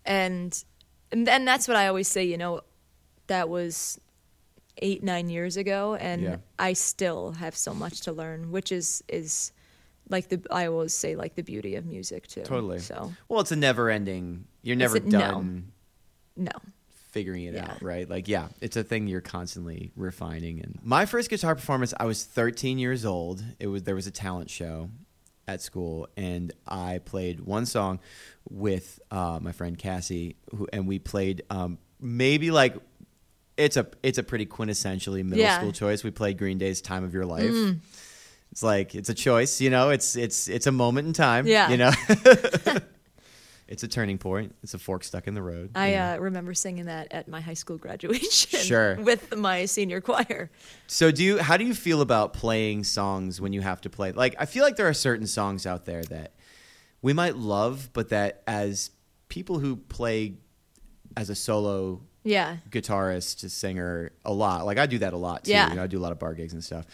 and 0.04 0.62
and 1.10 1.26
then 1.26 1.46
that's 1.46 1.66
what 1.66 1.76
I 1.78 1.88
always 1.88 2.06
say. 2.06 2.24
You 2.24 2.36
know, 2.36 2.60
that 3.28 3.48
was 3.48 3.98
eight 4.78 5.02
nine 5.02 5.28
years 5.28 5.56
ago, 5.56 5.94
and 5.94 6.22
Yeah. 6.22 6.36
I 6.58 6.72
still 6.74 7.32
have 7.32 7.56
so 7.56 7.74
much 7.74 8.00
to 8.02 8.12
learn, 8.12 8.50
which 8.50 8.72
is 8.72 9.02
is 9.08 9.52
like 10.10 10.28
the 10.28 10.40
I 10.50 10.66
always 10.66 10.94
say 10.94 11.16
like 11.16 11.34
the 11.34 11.42
beauty 11.42 11.74
of 11.76 11.84
music 11.86 12.26
too. 12.26 12.42
Totally. 12.42 12.78
So 12.78 13.12
well, 13.28 13.40
it's 13.40 13.52
a 13.52 13.56
never-ending. 13.56 14.46
You're 14.62 14.76
never 14.76 14.96
a- 14.96 15.00
no. 15.00 15.18
done 15.18 15.72
no. 16.36 16.50
figuring 17.10 17.44
it 17.44 17.54
Yeah. 17.54 17.70
out, 17.70 17.82
right? 17.82 18.08
Like, 18.08 18.28
yeah, 18.28 18.48
it's 18.60 18.76
a 18.76 18.84
thing 18.84 19.06
you're 19.08 19.20
constantly 19.22 19.90
refining. 19.96 20.60
And 20.60 20.78
my 20.82 21.06
first 21.06 21.30
guitar 21.30 21.54
performance, 21.54 21.94
I 21.98 22.04
was 22.04 22.22
13 22.24 22.78
years 22.78 23.04
old. 23.04 23.42
It 23.58 23.66
was 23.66 23.82
there 23.84 23.94
was 23.94 24.06
a 24.06 24.10
talent 24.10 24.50
show 24.50 24.90
at 25.48 25.62
school, 25.62 26.06
and 26.18 26.52
I 26.66 26.98
played 26.98 27.40
one 27.40 27.64
song 27.66 28.00
with 28.50 29.00
uh, 29.10 29.38
my 29.42 29.52
friend 29.52 29.76
Cassie, 29.78 30.36
who, 30.54 30.68
and 30.72 30.86
we 30.86 30.98
played 30.98 31.42
um, 31.50 31.78
maybe 32.00 32.50
like. 32.50 32.76
It's 33.58 33.76
a 33.76 33.86
it's 34.02 34.16
a 34.18 34.22
pretty 34.22 34.46
quintessentially 34.46 35.24
middle 35.24 35.38
Yeah. 35.38 35.58
school 35.58 35.72
choice. 35.72 36.04
We 36.04 36.10
played 36.10 36.38
Green 36.38 36.56
Day's 36.58 36.80
"Time 36.80 37.04
of 37.04 37.12
Your 37.12 37.26
Life." 37.26 37.76
It's 38.52 38.62
like 38.62 38.94
it's 38.94 39.08
a 39.10 39.14
choice, 39.14 39.60
you 39.60 39.68
know. 39.68 39.90
It's 39.90 40.16
it's 40.16 40.48
it's 40.48 40.66
a 40.66 40.72
moment 40.72 41.06
in 41.08 41.12
time, 41.12 41.46
Yeah. 41.46 41.68
You 41.68 41.76
know, 41.76 41.90
it's 43.68 43.82
a 43.82 43.88
turning 43.88 44.16
point. 44.16 44.54
It's 44.62 44.72
a 44.74 44.78
fork 44.78 45.04
stuck 45.04 45.26
in 45.26 45.34
the 45.34 45.42
road. 45.42 45.72
I 45.74 45.94
uh, 45.94 46.16
remember 46.18 46.54
singing 46.54 46.86
that 46.86 47.08
at 47.12 47.28
my 47.28 47.40
high 47.40 47.54
school 47.54 47.76
graduation. 47.76 48.60
Sure. 48.68 48.96
With 48.96 49.36
my 49.36 49.64
senior 49.66 50.00
choir. 50.00 50.50
So 50.86 51.10
do 51.10 51.22
you 51.24 51.38
how 51.38 51.56
do 51.56 51.64
you 51.64 51.74
feel 51.74 52.00
about 52.00 52.32
playing 52.32 52.84
songs 52.84 53.40
when 53.40 53.52
you 53.52 53.60
have 53.60 53.80
to 53.82 53.90
play? 53.90 54.12
Like 54.12 54.34
I 54.38 54.46
feel 54.46 54.64
like 54.64 54.76
there 54.76 54.88
are 54.88 54.94
certain 54.94 55.26
songs 55.26 55.66
out 55.66 55.84
there 55.84 56.02
that 56.04 56.32
we 57.02 57.12
might 57.12 57.36
love, 57.36 57.90
but 57.92 58.08
that 58.10 58.42
as 58.46 58.90
people 59.28 59.58
who 59.58 59.76
play 59.76 60.34
as 61.16 61.28
a 61.30 61.34
solo 61.34 62.02
Yeah. 62.28 62.56
guitarist, 62.70 63.48
singer 63.50 64.12
a 64.24 64.32
lot. 64.32 64.66
Like 64.66 64.78
I 64.78 64.86
do 64.86 64.98
that 64.98 65.12
a 65.12 65.16
lot 65.16 65.44
too. 65.44 65.52
Yeah. 65.52 65.70
You 65.70 65.76
know, 65.76 65.82
I 65.84 65.86
do 65.86 65.98
a 65.98 66.04
lot 66.04 66.12
of 66.12 66.18
bar 66.18 66.34
gigs 66.34 66.52
and 66.52 66.62
stuff. 66.62 66.84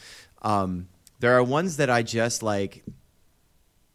Um, 0.43 0.89
there 1.21 1.35
are 1.35 1.43
ones 1.43 1.79
that 1.79 1.91
I 1.91 2.03
just 2.03 2.43
like 2.43 2.85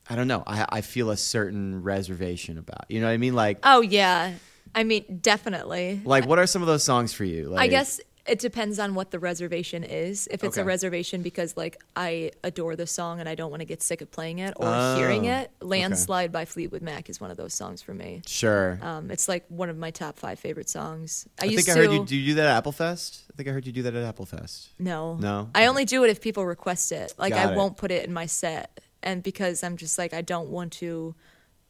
I 0.09 0.15
don't 0.15 0.27
know. 0.27 0.43
I 0.45 0.65
I 0.69 0.81
feel 0.81 1.11
a 1.11 1.17
certain 1.17 1.81
reservation 1.83 2.57
about. 2.57 2.85
You 2.89 2.99
know 2.99 3.07
what 3.07 3.13
I 3.13 3.17
mean? 3.17 3.35
Like 3.35 3.59
Oh 3.63 3.81
yeah. 3.81 4.33
I 4.75 4.83
mean, 4.83 5.19
definitely. 5.21 6.01
like 6.03 6.25
what 6.25 6.39
are 6.39 6.47
some 6.47 6.61
of 6.61 6.67
those 6.67 6.83
songs 6.83 7.13
for 7.13 7.23
you? 7.23 7.49
Like 7.49 7.61
I 7.61 7.67
guess 7.67 8.01
it 8.29 8.39
depends 8.39 8.77
on 8.79 8.93
what 8.95 9.11
the 9.11 9.19
reservation 9.19 9.83
is. 9.83 10.27
If 10.31 10.43
it's 10.43 10.57
Okay. 10.57 10.61
a 10.61 10.65
reservation 10.65 11.21
because 11.21 11.57
like 11.57 11.77
I 11.95 12.31
adore 12.43 12.75
the 12.75 12.85
song 12.87 13.19
and 13.19 13.27
I 13.27 13.35
don't 13.35 13.49
want 13.49 13.61
to 13.61 13.65
get 13.65 13.81
sick 13.81 14.01
of 14.01 14.11
playing 14.11 14.39
it 14.39 14.53
or 14.57 14.67
Oh, 14.67 14.95
hearing 14.97 15.25
it, 15.25 15.49
"Landslide" 15.61 16.31
by 16.31 16.45
Fleetwood 16.45 16.81
Mac 16.81 17.09
is 17.09 17.19
one 17.19 17.31
of 17.31 17.37
those 17.37 17.53
songs 17.53 17.81
for 17.81 17.93
me. 17.93 18.21
Sure. 18.27 18.77
Um, 18.81 19.09
it's 19.11 19.27
like 19.27 19.45
one 19.49 19.69
of 19.69 19.77
my 19.77 19.91
top 19.91 20.17
five 20.19 20.39
favorite 20.39 20.69
songs. 20.69 21.27
I, 21.41 21.45
I, 21.45 21.47
used 21.49 21.65
think 21.65 21.75
I 21.77 21.81
heard 21.81 21.87
to 21.89 21.95
you 21.95 22.05
do 22.05 22.15
you 22.15 22.25
do 22.27 22.33
that 22.35 22.57
at 22.57 22.63
Applefest? 22.63 23.23
I 23.33 23.35
think 23.35 23.49
I 23.49 23.51
heard 23.51 23.65
you 23.65 23.71
do 23.73 23.81
that 23.83 23.95
at 23.95 24.15
Applefest. 24.15 24.67
no, 24.77 25.15
No? 25.15 25.49
I 25.55 25.65
only 25.65 25.85
do 25.85 26.03
it 26.03 26.09
if 26.09 26.21
people 26.21 26.45
request 26.45 26.91
it. 26.91 27.13
Like 27.17 27.33
Got 27.33 27.47
I 27.47 27.51
it. 27.53 27.55
won't 27.57 27.77
put 27.77 27.89
it 27.91 28.05
in 28.05 28.13
my 28.13 28.25
set, 28.27 28.79
and 29.01 29.23
because 29.23 29.63
I'm 29.63 29.75
just 29.77 29.97
like 29.97 30.13
I 30.13 30.21
don't 30.21 30.49
want 30.49 30.73
to. 30.73 31.15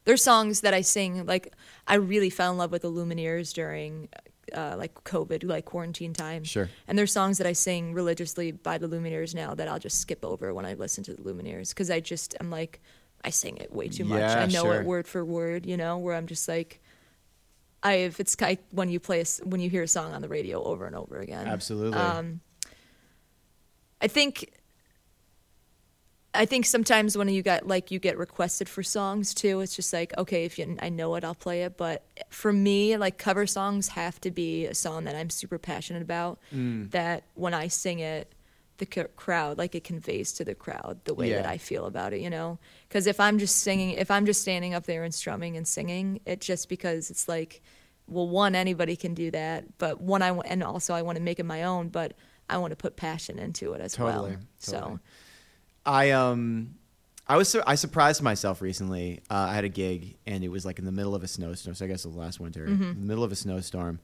There's 0.06 0.24
songs 0.24 0.62
that 0.62 0.74
I 0.74 0.82
sing 0.82 1.26
like 1.26 1.54
I 1.88 1.96
really 1.96 2.30
fell 2.30 2.52
in 2.52 2.58
love 2.58 2.72
with 2.72 2.82
the 2.82 2.92
Lumineers 2.92 3.54
during. 3.54 4.10
Uh, 4.54 4.76
like 4.78 4.94
COVID, 5.04 5.44
like 5.44 5.66
quarantine 5.66 6.14
time. 6.14 6.44
Sure. 6.44 6.70
And 6.88 6.98
there's 6.98 7.12
songs 7.12 7.38
that 7.38 7.48
I 7.48 7.54
sing 7.54 7.94
religiously 7.94 8.52
by 8.52 8.78
the 8.78 8.88
Lumineers 8.88 9.34
now 9.36 9.54
that 9.56 9.68
I'll 9.68 9.80
just 9.80 10.00
skip 10.00 10.24
over 10.24 10.54
when 10.54 10.66
I 10.66 10.74
listen 10.74 11.04
to 11.06 11.14
the 11.14 11.22
Lumineers 11.22 11.70
because 11.70 11.90
I 11.90 12.00
just 12.00 12.36
I'm 12.40 12.50
like 12.50 12.82
I 13.24 13.30
sing 13.30 13.58
it 13.58 13.72
way 13.74 13.88
too 13.88 14.06
much. 14.06 14.20
Yeah, 14.20 14.40
I 14.40 14.46
know 14.46 14.64
sure. 14.64 14.82
it 14.82 14.86
word 14.86 15.08
for 15.08 15.24
word, 15.26 15.66
you 15.66 15.78
know, 15.78 15.98
where 15.98 16.16
I'm 16.16 16.28
just 16.28 16.48
like 16.48 16.82
I 17.84 17.94
if 17.94 18.20
it's 18.20 18.36
kind 18.36 18.58
when 18.72 18.90
you 18.90 19.00
play 19.00 19.22
a 19.22 19.26
when 19.44 19.62
you 19.62 19.70
hear 19.70 19.84
a 19.84 19.88
song 19.88 20.14
on 20.14 20.22
the 20.22 20.30
radio 20.30 20.64
over 20.64 20.86
and 20.86 20.96
over 20.96 21.18
again. 21.20 21.48
Absolutely. 21.48 21.98
Um, 21.98 22.42
I 24.02 24.08
think 24.08 24.54
I 26.34 26.46
think 26.46 26.66
sometimes 26.66 27.18
when 27.18 27.28
you 27.30 27.42
get 27.42 27.68
like 27.68 27.90
you 27.90 27.98
get 28.00 28.18
requested 28.18 28.70
for 28.70 28.84
songs 28.84 29.34
too, 29.34 29.62
it's 29.62 29.76
just 29.76 29.92
like 29.92 30.16
okay, 30.18 30.46
if 30.46 30.60
you, 30.60 30.78
I 30.80 30.90
know 30.90 31.16
it, 31.16 31.24
I'll 31.24 31.34
play 31.36 31.64
it. 31.64 31.76
But 31.78 32.04
for 32.30 32.54
me, 32.54 32.98
like 32.98 33.18
cover 33.18 33.48
songs 33.48 33.90
have 33.90 34.22
to 34.22 34.32
be 34.32 34.66
a 34.66 34.76
song 34.76 35.06
that 35.06 35.16
I'm 35.16 35.30
super 35.30 35.58
passionate 35.58 36.04
about. 36.04 36.40
Mm. 36.54 36.92
That 36.92 37.24
when 37.34 37.54
I 37.54 37.68
sing 37.68 38.00
it, 38.00 38.32
the 38.78 38.88
c- 38.94 39.04
crowd 39.16 39.58
like 39.58 39.74
it 39.74 39.84
conveys 39.84 40.32
to 40.34 40.46
the 40.46 40.54
crowd 40.56 41.00
the 41.06 41.14
way 41.16 41.34
that 41.34 41.46
I 41.48 41.58
feel 41.58 41.86
about 41.86 42.14
it. 42.14 42.22
You 42.22 42.30
know, 42.30 42.60
because 42.88 43.08
if 43.08 43.20
I'm 43.20 43.40
just 43.40 43.56
singing, 43.58 43.92
if 43.92 44.12
I'm 44.12 44.26
just 44.28 44.42
standing 44.42 44.76
up 44.76 44.86
there 44.86 45.04
and 45.04 45.14
strumming 45.14 45.58
and 45.58 45.68
singing, 45.68 46.20
it 46.26 46.42
just 46.42 46.70
because 46.70 47.10
it's 47.10 47.28
like, 47.28 47.62
well, 48.08 48.28
one 48.30 48.54
anybody 48.54 48.96
can 48.96 49.16
do 49.16 49.32
that, 49.32 49.80
but 49.80 50.00
one 50.00 50.22
I 50.22 50.30
and 50.30 50.64
also 50.64 50.94
I 50.94 51.02
want 51.02 51.18
to 51.18 51.24
make 51.24 51.40
it 51.40 51.46
my 51.46 51.64
own, 51.64 51.90
but 51.90 52.14
I 52.48 52.60
want 52.60 52.72
to 52.72 52.76
put 52.78 52.96
passion 52.98 53.40
into 53.40 53.74
it 53.74 53.82
as 53.82 53.94
Totally, 53.94 54.14
well. 54.14 54.24
totally. 54.26 54.46
So 54.60 55.00
I 55.90 56.12
um 56.12 56.76
I 57.28 57.38
was 57.38 57.56
I 57.56 57.76
surprised 57.76 58.22
myself 58.22 58.62
recently. 58.62 59.22
Uh, 59.30 59.48
I 59.50 59.54
had 59.56 59.64
a 59.64 59.70
gig 59.70 60.18
and 60.28 60.44
it 60.44 60.50
was 60.50 60.66
like 60.66 60.80
in 60.80 60.86
the 60.86 60.92
middle 60.92 61.16
of 61.16 61.24
a 61.24 61.28
snowstorm. 61.28 61.76
So 61.76 61.86
I 61.86 61.88
guess 61.88 62.06
it 62.06 62.08
was 62.08 62.16
last 62.18 62.40
winter. 62.40 62.66
Mm-hmm. 62.68 62.84
In 62.84 63.00
the 63.02 63.06
middle 63.06 63.24
of 63.24 63.32
a 63.32 63.36
snowstorm. 63.36 64.00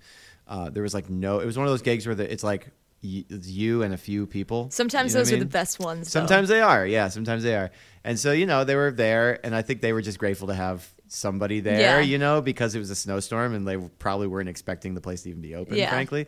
Uh, 0.47 0.69
there 0.69 0.83
was 0.83 0.93
like 0.93 1.09
no. 1.09 1.39
It 1.39 1.45
was 1.45 1.57
one 1.57 1.65
of 1.67 1.71
those 1.71 1.81
gigs 1.81 2.05
where 2.05 2.15
the, 2.15 2.31
it's 2.31 2.43
like 2.43 2.69
y- 3.03 3.25
it's 3.29 3.47
you 3.47 3.81
and 3.83 3.93
a 3.93 3.97
few 3.97 4.27
people. 4.27 4.69
sometimes 4.71 5.13
You 5.13 5.19
know 5.19 5.23
those 5.23 5.33
are 5.33 5.37
the 5.37 5.45
best 5.45 5.79
ones. 5.79 6.11
though. 6.11 6.19
Sometimes 6.19 6.49
they 6.49 6.61
are. 6.61 6.85
Yeah, 6.85 7.07
sometimes 7.09 7.41
they 7.43 7.55
are. 7.55 7.71
And 8.03 8.19
so 8.19 8.31
you 8.31 8.45
know 8.45 8.63
they 8.63 8.75
were 8.75 8.91
there, 8.91 9.39
and 9.43 9.55
I 9.55 9.63
think 9.63 9.81
they 9.81 9.93
were 9.93 10.03
just 10.03 10.19
grateful 10.19 10.47
to 10.49 10.53
have 10.55 10.87
somebody 11.07 11.61
there. 11.61 11.79
Yeah. 11.79 11.99
You 12.01 12.17
know, 12.19 12.41
because 12.41 12.75
it 12.75 12.79
was 12.79 12.89
a 12.91 12.95
snowstorm 12.95 13.53
and 13.55 13.67
they 13.67 13.77
probably 13.77 14.27
weren't 14.27 14.49
expecting 14.49 14.93
the 14.95 15.01
place 15.01 15.23
to 15.23 15.29
even 15.29 15.41
be 15.41 15.55
open. 15.55 15.75
Yeah. 15.77 15.89
Frankly. 15.89 16.27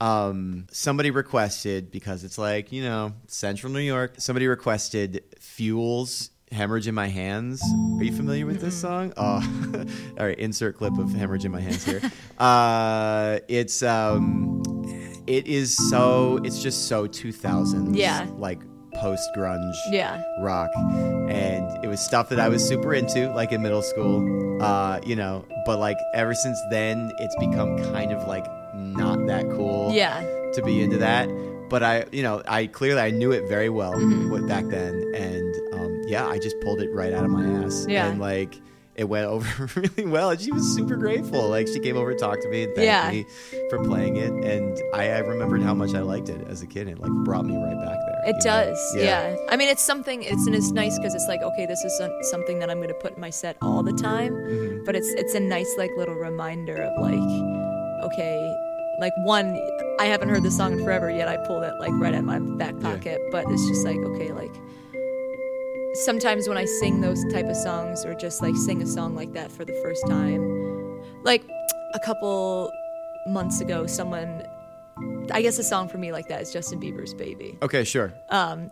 Um, 0.00 0.66
somebody 0.70 1.10
requested 1.10 1.90
because 1.90 2.22
it's 2.24 2.38
like 2.38 2.70
you 2.72 2.82
know 2.82 3.12
Central 3.26 3.72
New 3.72 3.80
York. 3.80 4.14
Somebody 4.18 4.46
requested 4.46 5.24
Fuels. 5.40 6.30
Hemorrhage 6.50 6.88
in 6.88 6.94
my 6.94 7.08
hands. 7.08 7.60
Are 7.98 8.02
you 8.02 8.10
familiar 8.10 8.46
with 8.46 8.62
this 8.62 8.74
song? 8.80 9.12
Oh, 9.18 9.42
all 10.18 10.24
right. 10.24 10.38
Insert 10.38 10.78
clip 10.78 10.96
of 10.96 11.12
hemorrhage 11.12 11.44
in 11.44 11.52
my 11.52 11.60
hands 11.60 11.84
here. 11.84 12.00
Uh, 12.38 13.40
it's 13.48 13.82
um, 13.82 14.62
it 15.26 15.46
is 15.46 15.76
so. 15.90 16.38
It's 16.44 16.62
just 16.62 16.88
so 16.88 17.06
2000s. 17.06 17.94
Yeah. 17.94 18.26
Like 18.38 18.62
post 18.94 19.28
grunge 19.36 19.74
Yeah. 19.90 20.22
rock 20.40 20.70
and 21.30 21.84
it 21.84 21.86
was 21.86 22.00
stuff 22.00 22.30
that 22.30 22.40
i 22.40 22.48
was 22.48 22.66
super 22.66 22.94
into 22.94 23.30
like 23.32 23.52
in 23.52 23.62
middle 23.62 23.82
school 23.82 24.60
uh 24.60 24.98
you 25.06 25.14
know 25.14 25.44
but 25.66 25.78
like 25.78 25.96
ever 26.14 26.34
since 26.34 26.58
then 26.70 27.12
it's 27.20 27.36
become 27.36 27.76
kind 27.92 28.10
of 28.12 28.26
like 28.26 28.44
not 28.96 29.26
that 29.26 29.44
cool 29.50 29.90
Yeah. 29.92 30.20
to 30.54 30.62
be 30.64 30.80
into 30.82 30.98
that 30.98 31.28
but 31.68 31.82
i 31.82 32.06
you 32.12 32.22
know 32.22 32.42
i 32.48 32.66
clearly 32.66 33.00
i 33.00 33.10
knew 33.10 33.30
it 33.32 33.46
very 33.48 33.68
well 33.68 33.92
Mm-hmm. 33.94 34.46
back 34.46 34.64
then 34.68 34.94
and 35.14 35.54
um 35.74 36.02
yeah 36.06 36.26
i 36.26 36.38
just 36.38 36.58
pulled 36.60 36.80
it 36.80 36.90
right 36.92 37.12
out 37.12 37.24
of 37.24 37.30
my 37.30 37.44
ass 37.64 37.86
Yeah. 37.88 38.06
and 38.08 38.20
like 38.20 38.54
it 38.96 39.08
went 39.08 39.26
over 39.34 39.68
really 39.80 40.06
well 40.06 40.30
and 40.30 40.40
she 40.40 40.50
was 40.50 40.64
super 40.74 40.96
grateful 40.96 41.48
like 41.48 41.68
she 41.68 41.78
came 41.78 41.96
over 41.96 42.10
and 42.10 42.18
talked 42.18 42.42
to 42.42 42.48
me 42.48 42.64
and 42.64 42.74
thanked 42.74 42.86
Yeah. 42.86 43.10
me 43.10 43.26
for 43.70 43.78
playing 43.84 44.16
it 44.16 44.30
and 44.32 44.76
I, 44.94 45.10
I 45.10 45.18
remembered 45.18 45.62
how 45.62 45.74
much 45.74 45.94
i 45.94 46.00
liked 46.00 46.28
it 46.30 46.40
as 46.48 46.62
a 46.62 46.66
kid 46.66 46.88
and 46.88 46.96
it 46.96 47.02
like 47.02 47.12
brought 47.24 47.44
me 47.44 47.54
right 47.56 47.76
back 47.84 47.98
there 48.06 48.34
It 48.34 48.40
does, 48.42 48.78
yeah. 48.96 49.36
I 49.48 49.56
mean, 49.56 49.68
it's 49.68 49.80
something. 49.92 50.22
It's 50.22 50.44
and 50.46 50.54
it's 50.54 50.70
nice 50.72 50.98
because 50.98 51.14
it's 51.14 51.28
like, 51.28 51.40
okay, 51.40 51.64
this 51.66 51.82
is 51.84 51.96
some- 51.96 52.18
something 52.32 52.58
that 52.58 52.68
I'm 52.68 52.76
going 52.78 52.88
to 52.96 53.00
put 53.04 53.14
in 53.14 53.20
my 53.20 53.30
set 53.30 53.56
all 53.62 53.82
the 53.82 53.92
time. 53.94 54.32
Mm-hmm. 54.34 54.84
But 54.84 54.96
it's 54.96 55.08
it's 55.22 55.34
a 55.34 55.40
nice 55.40 55.70
like 55.78 55.92
little 55.96 56.16
reminder 56.16 56.76
of 56.76 56.92
like, 57.00 57.30
okay, 58.12 58.36
like 58.98 59.12
one, 59.18 59.56
I 60.00 60.06
haven't 60.06 60.28
heard 60.28 60.42
the 60.42 60.50
song 60.50 60.72
in 60.72 60.84
forever 60.84 61.10
yet. 61.10 61.28
I 61.28 61.36
pulled 61.46 61.62
it 61.64 61.72
like 61.78 61.92
right 61.94 62.14
out 62.14 62.20
of 62.20 62.24
my 62.24 62.38
back 62.38 62.74
Yeah. 62.78 62.94
pocket, 62.94 63.20
but 63.30 63.44
it's 63.48 63.66
just 63.68 63.84
like, 63.84 63.98
okay, 63.98 64.32
like 64.32 64.50
sometimes 66.04 66.48
when 66.48 66.56
I 66.58 66.64
sing 66.64 67.00
those 67.00 67.22
type 67.32 67.46
of 67.46 67.56
songs 67.56 68.04
or 68.04 68.14
just 68.14 68.42
like 68.42 68.54
sing 68.56 68.82
a 68.82 68.86
song 68.86 69.14
like 69.14 69.32
that 69.32 69.50
for 69.50 69.64
the 69.64 69.74
first 69.82 70.06
time, 70.06 70.40
like 71.24 71.42
a 71.94 71.98
couple 72.00 72.70
months 73.26 73.60
ago, 73.60 73.86
someone. 73.86 74.42
I 75.30 75.42
guess 75.42 75.58
a 75.60 75.62
song 75.62 75.88
for 75.88 75.98
me 75.98 76.10
like 76.10 76.26
that 76.28 76.42
is 76.42 76.52
Justin 76.52 76.80
Bieber's 76.80 77.14
"Baby." 77.14 77.56
okay 77.62 77.84
sure 77.84 78.12
um, 78.30 78.70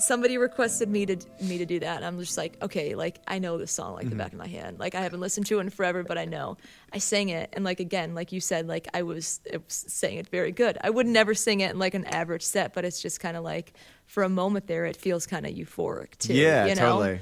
somebody 0.00 0.38
requested 0.38 0.88
me 0.88 1.04
to 1.06 1.16
me 1.42 1.58
to 1.58 1.66
do 1.66 1.80
that. 1.80 1.96
And 1.96 2.04
i'm 2.04 2.18
just 2.20 2.36
like 2.36 2.56
okay 2.62 2.94
like 2.94 3.20
i 3.26 3.38
know 3.38 3.58
this 3.58 3.72
song 3.72 3.94
like 3.94 4.02
Mm-hmm. 4.06 4.10
the 4.10 4.16
back 4.16 4.32
of 4.32 4.38
my 4.38 4.46
hand. 4.46 4.78
Like 4.78 4.94
i 4.94 5.00
haven't 5.00 5.20
listened 5.20 5.46
to 5.46 5.58
it 5.58 5.62
in 5.62 5.70
forever 5.70 6.02
but 6.04 6.16
i 6.18 6.24
know. 6.24 6.56
I 6.92 6.98
sang 6.98 7.28
it 7.30 7.50
and 7.54 7.64
like 7.64 7.80
again 7.80 8.14
like 8.14 8.30
you 8.32 8.40
said 8.40 8.68
like 8.68 8.86
i 8.94 9.02
was, 9.02 9.40
it 9.44 9.64
was 9.64 9.84
saying 9.88 10.18
it 10.18 10.28
very 10.28 10.52
good. 10.52 10.78
I 10.82 10.90
would 10.90 11.06
never 11.06 11.34
sing 11.34 11.60
it 11.60 11.70
in 11.72 11.78
like 11.78 11.94
an 11.94 12.04
average 12.04 12.42
set 12.44 12.74
but 12.74 12.84
it's 12.84 13.02
just 13.02 13.18
kind 13.20 13.36
of 13.36 13.42
like 13.44 13.72
for 14.06 14.22
a 14.22 14.28
moment 14.28 14.66
there 14.68 14.84
it 14.86 14.96
feels 14.96 15.26
kind 15.26 15.44
of 15.46 15.52
euphoric 15.52 16.16
too 16.18 16.34
Yeah, 16.34 16.66
you 16.66 16.74
know? 16.76 17.00
totally. 17.02 17.20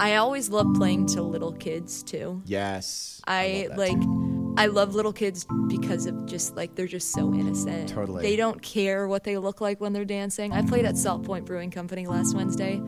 I 0.00 0.16
always 0.16 0.48
love 0.48 0.66
playing 0.74 1.06
to 1.06 1.22
little 1.22 1.52
kids 1.52 2.02
too 2.02 2.42
Yes. 2.46 3.20
I, 3.26 3.66
that 3.68 3.78
like 3.78 4.00
too. 4.00 4.54
I 4.56 4.66
love 4.66 4.94
little 4.96 5.12
kids 5.12 5.46
because 5.68 6.06
of 6.06 6.26
just 6.26 6.56
like 6.56 6.74
they're 6.74 6.88
just 6.88 7.12
so 7.12 7.32
innocent. 7.32 7.88
Totally. 7.88 8.22
They 8.22 8.34
don't 8.36 8.60
care 8.60 9.06
what 9.06 9.22
they 9.24 9.38
look 9.38 9.60
like 9.60 9.80
when 9.80 9.92
they're 9.92 10.04
dancing. 10.04 10.52
I 10.52 10.62
played 10.62 10.84
at 10.84 10.98
Salt 10.98 11.22
Point 11.24 11.46
Brewing 11.46 11.70
Company 11.70 12.06
last 12.06 12.34
Wednesday. 12.34 12.82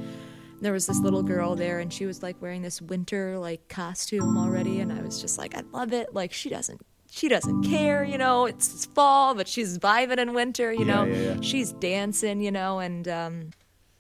There 0.61 0.73
was 0.73 0.87
this 0.87 0.99
little 0.99 1.23
girl 1.23 1.55
there 1.55 1.79
and 1.79 1.93
she 1.93 2.05
was 2.05 2.21
like 2.23 2.37
wearing 2.43 2.63
this 2.63 2.83
winter 2.83 3.39
like 3.39 3.69
costume 3.69 4.37
already 4.37 4.81
and 4.81 4.93
I 4.93 5.03
was 5.03 5.21
just 5.21 5.39
like 5.39 5.55
I 5.57 5.63
love 5.73 5.93
it. 5.93 6.13
Like 6.13 6.33
she 6.33 6.49
doesn't 6.51 6.81
she 7.11 7.29
doesn't 7.29 7.63
care, 7.63 8.03
you 8.05 8.19
know, 8.19 8.47
it's, 8.47 8.73
it's 8.75 8.87
fall, 8.87 9.35
but 9.35 9.47
she's 9.47 9.79
vibing 9.79 10.19
in 10.19 10.35
winter, 10.35 10.73
you 10.73 10.85
Yeah, 10.85 10.95
know. 10.95 11.05
yeah, 11.05 11.17
yeah. 11.35 11.41
She's 11.43 11.73
dancing, 11.75 12.41
you 12.41 12.51
know, 12.51 12.81
and 12.81 13.07
um 13.07 13.51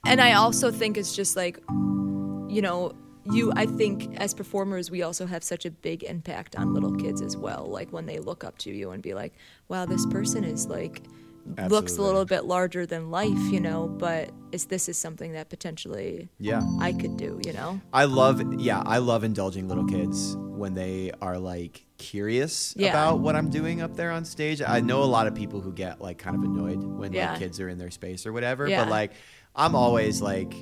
and 0.05 0.21
I 0.21 0.33
also 0.33 0.71
think 0.73 0.97
it's 0.99 1.15
just 1.15 1.37
like 1.37 1.61
you 1.69 2.61
know, 2.61 2.93
you 3.31 3.53
I 3.55 3.67
think 3.67 4.17
as 4.19 4.35
performers 4.35 4.91
we 4.91 5.03
also 5.03 5.27
have 5.27 5.45
such 5.45 5.65
a 5.65 5.71
big 5.71 6.03
impact 6.05 6.57
on 6.57 6.75
little 6.75 6.95
kids 6.97 7.23
as 7.23 7.37
well. 7.37 7.67
Like 7.67 7.93
when 7.93 8.07
they 8.07 8.19
look 8.19 8.43
up 8.45 8.59
to 8.59 8.71
you 8.71 8.91
and 8.91 9.03
be 9.03 9.15
like, 9.15 9.35
"Wow, 9.69 9.87
this 9.87 10.05
person 10.07 10.45
is 10.45 10.67
like 10.67 11.03
looks 11.69 11.97
a 11.99 12.03
little 12.03 12.25
bit 12.25 12.45
larger 12.45 12.87
than 12.87 13.11
life, 13.11 13.39
you 13.51 13.59
know, 13.59 13.89
but 13.89 14.31
is 14.53 14.67
this 14.67 14.89
is 14.89 14.97
something 14.97 15.33
that 15.33 15.49
potentially 15.51 16.29
Yeah. 16.39 16.63
I 16.81 16.93
could 16.93 17.17
do, 17.17 17.41
you 17.45 17.53
know?" 17.53 17.81
I 17.93 18.05
love 18.05 18.61
yeah, 18.61 18.83
I 18.87 18.99
love 18.99 19.25
indulging 19.25 19.69
little 19.69 19.87
kids 19.87 20.37
when 20.39 20.75
they 20.75 21.11
are 21.21 21.39
like 21.39 21.85
curious 21.99 22.75
Yeah. 22.77 22.91
about 22.91 23.21
what 23.21 23.35
I'm 23.37 23.51
doing 23.51 23.81
up 23.83 23.95
there 23.97 24.11
on 24.11 24.25
stage. 24.25 24.61
I 24.63 24.81
know 24.81 25.03
a 25.03 25.11
lot 25.17 25.27
of 25.27 25.35
people 25.35 25.61
who 25.61 25.73
get 25.73 26.01
like 26.01 26.19
kind 26.19 26.37
of 26.37 26.43
annoyed 26.43 26.83
when 26.83 27.13
Yeah. 27.13 27.31
like 27.31 27.39
kids 27.41 27.61
are 27.61 27.69
in 27.69 27.79
their 27.79 27.91
space 27.91 28.27
or 28.27 28.33
whatever, 28.33 28.69
Yeah. 28.69 28.85
but 28.85 28.91
like 28.91 29.13
I'm 29.55 29.75
always 29.75 30.21
like 30.23 30.55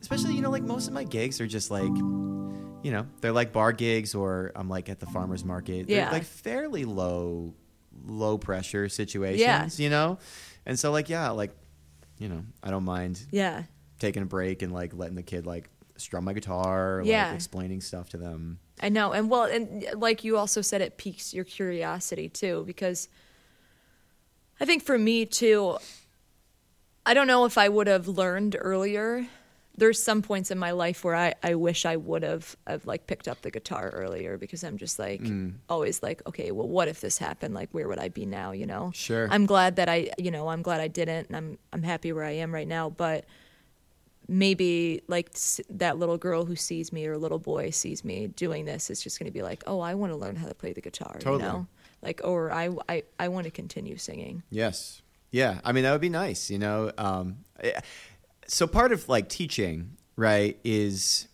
especially 0.00 0.34
you 0.34 0.42
know 0.42 0.50
like 0.50 0.62
most 0.62 0.86
of 0.88 0.92
my 0.94 1.04
gigs 1.04 1.40
are 1.40 1.46
just 1.46 1.70
like 1.70 1.90
you 2.82 2.90
know, 2.90 3.06
they're 3.20 3.32
like 3.32 3.52
bar 3.52 3.72
gigs 3.72 4.14
or 4.14 4.52
I'm 4.56 4.70
like 4.70 4.88
at 4.88 5.00
the 5.00 5.06
farmers 5.06 5.44
market. 5.44 5.86
They're 5.86 5.98
Yeah. 5.98 6.10
like 6.10 6.24
fairly 6.24 6.86
low 6.86 7.54
low 8.06 8.38
pressure 8.38 8.88
situations, 8.88 9.78
you 9.78 9.90
know? 9.90 10.18
And 10.64 10.78
so 10.78 10.90
like 10.90 11.10
yeah, 11.10 11.28
like 11.30 11.50
you 12.18 12.28
know, 12.30 12.42
I 12.62 12.70
don't 12.70 12.84
mind 12.84 13.20
Yeah. 13.30 13.64
taking 13.98 14.22
a 14.22 14.26
break 14.26 14.62
and 14.62 14.72
like 14.72 14.94
letting 14.94 15.14
the 15.16 15.22
kid 15.22 15.44
like 15.46 15.68
strum 15.98 16.24
my 16.24 16.32
guitar, 16.32 17.02
Yeah. 17.04 17.26
like 17.26 17.34
explaining 17.34 17.82
stuff 17.82 18.08
to 18.10 18.16
them. 18.16 18.58
I 18.80 18.88
know. 18.88 19.12
And 19.12 19.28
well, 19.28 19.42
and 19.44 19.84
like 19.96 20.24
you 20.24 20.38
also 20.38 20.62
said, 20.62 20.80
it 20.80 20.96
piques 20.96 21.34
your 21.34 21.44
curiosity 21.44 22.30
too, 22.30 22.64
because 22.66 23.08
I 24.58 24.64
think 24.64 24.82
for 24.84 24.98
me 24.98 25.26
too, 25.26 25.76
I 27.04 27.12
don't 27.12 27.26
know 27.26 27.44
if 27.44 27.58
I 27.58 27.68
would 27.68 27.88
have 27.88 28.08
learned 28.08 28.56
earlier. 28.58 29.26
There's 29.80 30.00
some 30.10 30.20
points 30.22 30.50
in 30.50 30.58
my 30.58 30.70
life 30.84 31.02
where 31.04 31.16
I, 31.16 31.34
I 31.42 31.54
wish 31.56 31.84
I 31.84 31.96
would 31.96 32.22
have, 32.22 32.54
have 32.66 32.84
like 32.86 33.06
picked 33.06 33.26
up 33.26 33.38
the 33.42 33.50
guitar 33.50 33.88
earlier 33.90 34.36
because 34.38 34.62
I'm 34.62 34.76
just 34.78 34.98
like 34.98 35.22
Mm. 35.22 35.54
always 35.68 36.02
like, 36.02 36.20
okay, 36.28 36.50
well, 36.52 36.68
what 36.68 36.86
if 36.88 37.00
this 37.00 37.18
happened? 37.18 37.52
Like, 37.54 37.70
where 37.72 37.88
would 37.88 37.98
I 37.98 38.08
be 38.10 38.24
now? 38.26 38.52
You 38.52 38.66
know? 38.66 38.92
Sure. 38.94 39.26
I'm 39.30 39.46
glad 39.46 39.76
that 39.76 39.88
I, 39.88 40.10
you 40.18 40.30
know, 40.30 40.48
I'm 40.48 40.62
glad 40.62 40.80
I 40.80 40.88
didn't, 40.88 41.26
and 41.28 41.36
I'm 41.36 41.58
I'm 41.72 41.82
happy 41.82 42.12
where 42.12 42.24
I 42.24 42.32
am 42.44 42.52
right 42.54 42.68
now. 42.68 42.90
But 42.90 43.24
maybe 44.28 45.02
like 45.08 45.30
that 45.68 45.98
little 45.98 46.16
girl 46.18 46.44
who 46.44 46.54
sees 46.56 46.92
me 46.92 47.06
or 47.06 47.18
little 47.18 47.38
boy 47.38 47.70
sees 47.70 48.04
me 48.04 48.28
doing 48.28 48.64
this 48.64 48.90
is 48.90 49.02
just 49.02 49.18
going 49.18 49.26
to 49.26 49.32
be 49.32 49.42
like, 49.42 49.62
oh, 49.66 49.80
I 49.80 49.94
want 49.94 50.12
to 50.12 50.16
learn 50.16 50.36
how 50.36 50.46
to 50.46 50.54
play 50.54 50.72
the 50.72 50.80
guitar. 50.80 51.16
Totally. 51.18 51.42
You 51.42 51.48
know, 51.48 51.66
like, 52.02 52.20
or 52.24 52.52
I 52.52 52.70
I, 52.88 53.02
I 53.18 53.28
want 53.28 53.44
to 53.46 53.50
continue 53.50 53.96
singing. 53.96 54.42
Yes. 54.50 55.02
Yeah. 55.32 55.60
I 55.64 55.72
mean, 55.72 55.84
that 55.84 55.92
would 55.92 56.00
be 56.00 56.08
nice, 56.10 56.50
you 56.50 56.58
know? 56.58 56.92
Um, 56.98 57.38
eh, 57.60 57.80
so 58.52 58.66
part 58.66 58.92
of 58.92 59.08
like 59.08 59.28
teaching, 59.28 59.96
right, 60.16 60.58
is 60.64 61.28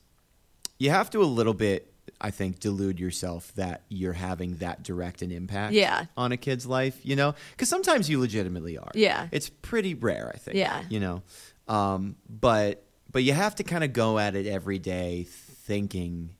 you 0.78 0.90
have 0.90 1.08
to 1.10 1.20
a 1.20 1.24
little 1.24 1.54
bit, 1.54 1.92
I 2.20 2.30
think, 2.30 2.60
delude 2.60 3.00
yourself 3.00 3.52
that 3.54 3.82
you're 3.88 4.12
having 4.12 4.56
that 4.56 4.82
direct 4.82 5.22
an 5.22 5.30
impact 5.32 5.72
Yeah. 5.72 6.04
on 6.16 6.32
a 6.32 6.36
kid's 6.36 6.66
life, 6.66 6.98
you 7.02 7.16
know? 7.16 7.34
Because 7.52 7.68
sometimes 7.68 8.10
you 8.10 8.20
legitimately 8.20 8.76
are. 8.78 8.90
Yeah. 8.94 9.28
It's 9.32 9.48
pretty 9.48 9.94
rare, 9.94 10.30
I 10.34 10.38
think. 10.38 10.56
Yeah. 10.58 10.82
You 10.90 11.00
know? 11.00 11.22
Um, 11.68 12.16
but 12.28 12.82
but 13.10 13.22
you 13.22 13.32
have 13.32 13.54
to 13.56 13.64
kind 13.64 13.82
of 13.82 13.92
go 13.94 14.18
at 14.18 14.36
it 14.36 14.46
every 14.46 14.78
day 14.78 15.24
thinking 15.28 16.30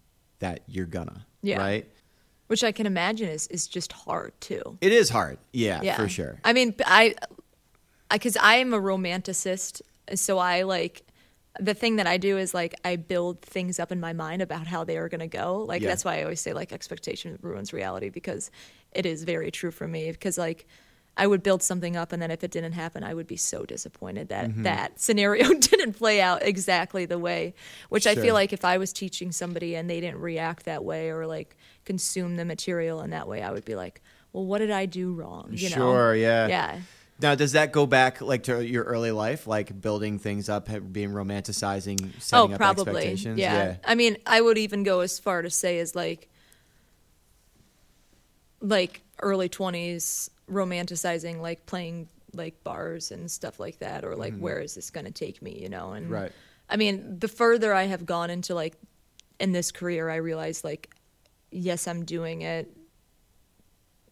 that 0.40 0.60
you're 0.68 0.84
gonna. 0.86 1.24
Yeah. 1.42 1.58
Right? 1.58 1.90
Which 2.48 2.62
I 2.62 2.70
can 2.72 2.86
imagine 2.86 3.28
is, 3.28 3.46
is 3.48 3.66
just 3.66 3.92
hard 3.92 4.32
too. 4.40 4.76
It 4.80 4.92
is 4.92 5.08
hard. 5.08 5.38
Yeah, 5.52 5.80
Yeah, 5.82 5.96
for 5.96 6.08
sure. 6.08 6.38
I 6.44 6.52
mean, 6.52 6.74
I, 6.84 7.14
because 8.10 8.36
I 8.36 8.56
am 8.56 8.72
a 8.72 8.78
romanticist, 8.80 9.80
so 10.14 10.38
I 10.38 10.62
like 10.62 11.02
the 11.58 11.74
thing 11.74 11.96
that 11.96 12.06
I 12.06 12.18
do 12.18 12.36
is 12.36 12.52
like 12.52 12.74
I 12.84 12.96
build 12.96 13.40
things 13.40 13.78
up 13.80 13.90
in 13.90 13.98
my 13.98 14.12
mind 14.12 14.42
about 14.42 14.66
how 14.66 14.84
they 14.84 14.98
are 14.98 15.08
going 15.08 15.20
to 15.20 15.26
go. 15.26 15.64
Like 15.66 15.80
Yeah. 15.82 15.88
that's 15.88 16.04
why 16.04 16.18
I 16.18 16.22
always 16.22 16.40
say 16.40 16.52
like 16.52 16.70
expectation 16.72 17.38
ruins 17.40 17.72
reality 17.72 18.10
because 18.10 18.50
it 18.92 19.06
is 19.06 19.24
very 19.24 19.50
true 19.50 19.70
for 19.70 19.88
me. 19.88 20.10
Because 20.12 20.36
like 20.36 20.66
I 21.18 21.26
would 21.26 21.42
build 21.42 21.62
something 21.62 21.96
up, 21.96 22.12
and 22.12 22.20
then 22.20 22.30
if 22.30 22.44
it 22.44 22.50
didn't 22.50 22.72
happen, 22.72 23.02
I 23.02 23.14
would 23.14 23.26
be 23.26 23.38
so 23.38 23.64
disappointed 23.64 24.28
that 24.28 24.50
Mm-hmm. 24.50 24.64
that 24.64 25.00
scenario 25.00 25.48
didn't 25.58 25.94
play 25.94 26.20
out 26.20 26.42
exactly 26.42 27.06
the 27.06 27.18
way. 27.18 27.54
Which 27.88 28.06
I 28.06 28.14
feel 28.16 28.34
like 28.34 28.52
if 28.52 28.66
I 28.66 28.76
was 28.76 28.92
teaching 28.92 29.32
somebody 29.32 29.76
and 29.76 29.88
they 29.88 29.98
didn't 30.02 30.20
react 30.20 30.66
that 30.66 30.84
way 30.84 31.08
or 31.08 31.26
like 31.26 31.56
consume 31.86 32.36
the 32.36 32.44
material 32.44 33.00
in 33.00 33.10
that 33.10 33.26
way, 33.28 33.40
I 33.40 33.50
would 33.50 33.64
be 33.64 33.74
like, 33.76 34.02
well, 34.34 34.44
what 34.44 34.58
did 34.58 34.70
I 34.70 34.84
do 34.84 35.14
wrong? 35.14 35.48
You 35.52 35.70
know? 35.70 35.76
Sure, 35.76 36.14
yeah. 36.14 36.48
Yeah. 36.48 36.80
Now, 37.18 37.34
does 37.34 37.52
that 37.52 37.72
go 37.72 37.86
back 37.86 38.20
like 38.20 38.42
to 38.44 38.64
your 38.64 38.84
early 38.84 39.10
life, 39.10 39.46
like 39.46 39.80
building 39.80 40.18
things 40.18 40.48
up, 40.50 40.68
being 40.92 41.10
romanticizing, 41.10 41.98
Oh, 42.04 42.18
setting 42.18 42.52
up 42.52 42.58
probably. 42.58 42.92
expectations? 42.92 43.38
Yeah. 43.38 43.76
I 43.84 43.94
mean, 43.94 44.18
I 44.26 44.40
would 44.40 44.58
even 44.58 44.82
go 44.82 45.00
as 45.00 45.18
far 45.18 45.40
to 45.42 45.48
say 45.50 45.78
as 45.78 45.94
like, 45.94 46.28
like 48.60 49.02
early 49.22 49.48
twenties, 49.48 50.30
romanticizing 50.50 51.40
like 51.40 51.66
playing 51.66 52.08
like 52.34 52.62
bars 52.64 53.10
and 53.10 53.30
stuff 53.30 53.58
like 53.58 53.78
that, 53.78 54.04
or 54.04 54.14
like 54.16 54.36
where 54.36 54.60
is 54.60 54.74
this 54.74 54.90
going 54.90 55.06
to 55.06 55.12
take 55.12 55.40
me? 55.42 55.58
You 55.60 55.68
know, 55.68 55.92
and 55.92 56.06
Mm-hmm. 56.06 56.14
Right. 56.14 56.32
I 56.68 56.76
mean, 56.76 57.18
the 57.20 57.28
further 57.28 57.72
I 57.72 57.84
have 57.84 58.04
gone 58.04 58.28
into 58.28 58.54
like 58.54 58.74
in 59.38 59.52
this 59.52 59.70
career, 59.70 60.10
I 60.10 60.16
realize 60.16 60.64
like, 60.64 60.92
yes, 61.52 61.86
I'm 61.86 62.04
doing 62.04 62.42
it, 62.42 62.76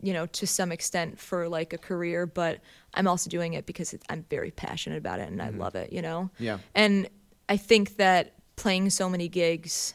you 0.05 0.13
know, 0.13 0.27
to 0.27 0.47
some 0.47 0.71
extent 0.71 1.19
for 1.19 1.49
like 1.49 1.73
a 1.73 1.79
career, 1.79 2.27
but 2.27 2.61
I'm 2.93 3.09
also 3.09 3.31
doing 3.31 3.55
it 3.55 3.65
because 3.65 3.95
I'm 4.11 4.27
very 4.29 4.51
passionate 4.51 4.99
about 4.99 5.19
it 5.19 5.31
and 5.31 5.41
I 5.41 5.49
love 5.49 5.75
it, 5.77 5.95
you 5.95 6.03
know? 6.03 6.29
Yeah. 6.39 6.59
And 6.75 7.09
I 7.49 7.57
think 7.57 7.97
that 7.97 8.35
playing 8.57 8.91
so 8.91 9.09
many 9.09 9.29
gigs, 9.29 9.95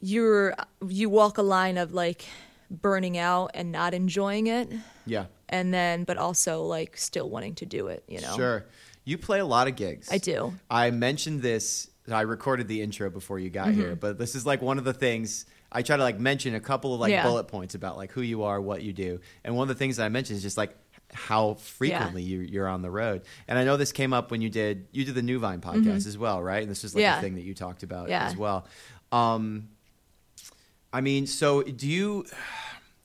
you're, 0.00 0.54
you 0.88 1.10
walk 1.10 1.36
a 1.36 1.42
line 1.42 1.76
of 1.76 1.92
like 1.92 2.24
burning 2.70 3.18
out 3.18 3.50
and 3.52 3.70
not 3.70 3.92
enjoying 3.92 4.46
it. 4.46 4.72
Yeah. 5.04 5.26
And 5.50 5.74
then, 5.74 6.04
but 6.04 6.16
also 6.16 6.62
like 6.62 6.96
still 6.96 7.28
wanting 7.28 7.54
to 7.56 7.66
do 7.66 7.88
it, 7.88 8.02
you 8.08 8.22
know? 8.22 8.34
Sure. 8.34 8.64
You 9.04 9.18
play 9.18 9.40
a 9.40 9.44
lot 9.44 9.68
of 9.68 9.76
gigs. 9.76 10.08
I 10.10 10.16
do. 10.16 10.54
I 10.70 10.90
mentioned 10.90 11.42
this. 11.42 11.90
I 12.10 12.22
recorded 12.22 12.66
the 12.66 12.80
intro 12.80 13.10
before 13.10 13.38
you 13.38 13.50
got 13.50 13.68
Mm-hmm. 13.68 13.80
here, 13.80 13.94
but 13.94 14.16
this 14.16 14.34
is 14.34 14.46
like 14.46 14.62
one 14.62 14.78
of 14.78 14.84
the 14.84 14.94
things 14.94 15.44
I 15.74 15.82
try 15.82 15.96
to 15.96 16.02
like 16.02 16.18
mention 16.20 16.54
a 16.54 16.60
couple 16.60 16.94
of 16.94 17.00
like 17.00 17.10
Yeah. 17.10 17.24
bullet 17.24 17.44
points 17.48 17.74
about 17.74 17.96
like 17.96 18.12
who 18.12 18.22
you 18.22 18.44
are, 18.44 18.60
what 18.60 18.82
you 18.82 18.92
do, 18.92 19.20
and 19.44 19.56
one 19.56 19.64
of 19.64 19.68
the 19.68 19.78
things 19.78 19.96
that 19.96 20.04
I 20.04 20.08
mentioned 20.08 20.36
is 20.36 20.42
just 20.42 20.56
like 20.56 20.74
how 21.12 21.54
frequently 21.54 22.22
you, 22.22 22.40
you're 22.40 22.66
on 22.68 22.82
the 22.82 22.90
road. 22.90 23.22
And 23.46 23.56
I 23.58 23.64
know 23.64 23.76
this 23.76 23.92
came 23.92 24.12
up 24.12 24.30
when 24.30 24.40
you 24.40 24.50
did 24.50 24.86
you 24.92 25.04
did 25.04 25.14
the 25.14 25.22
New 25.22 25.38
Vine 25.38 25.60
podcast 25.60 26.06
as 26.06 26.16
well, 26.16 26.42
right? 26.42 26.62
And 26.62 26.70
this 26.70 26.82
was 26.82 26.94
like 26.94 27.02
Mm-hmm. 27.04 27.12
Yeah. 27.12 27.18
a 27.18 27.20
thing 27.20 27.34
that 27.34 27.42
you 27.44 27.54
talked 27.54 27.82
about 27.82 28.08
Yeah. 28.08 28.24
as 28.26 28.36
well. 28.36 28.66
Um, 29.12 29.68
I 30.92 31.00
mean, 31.00 31.26
so 31.26 31.62
do 31.62 31.86
you 31.88 32.24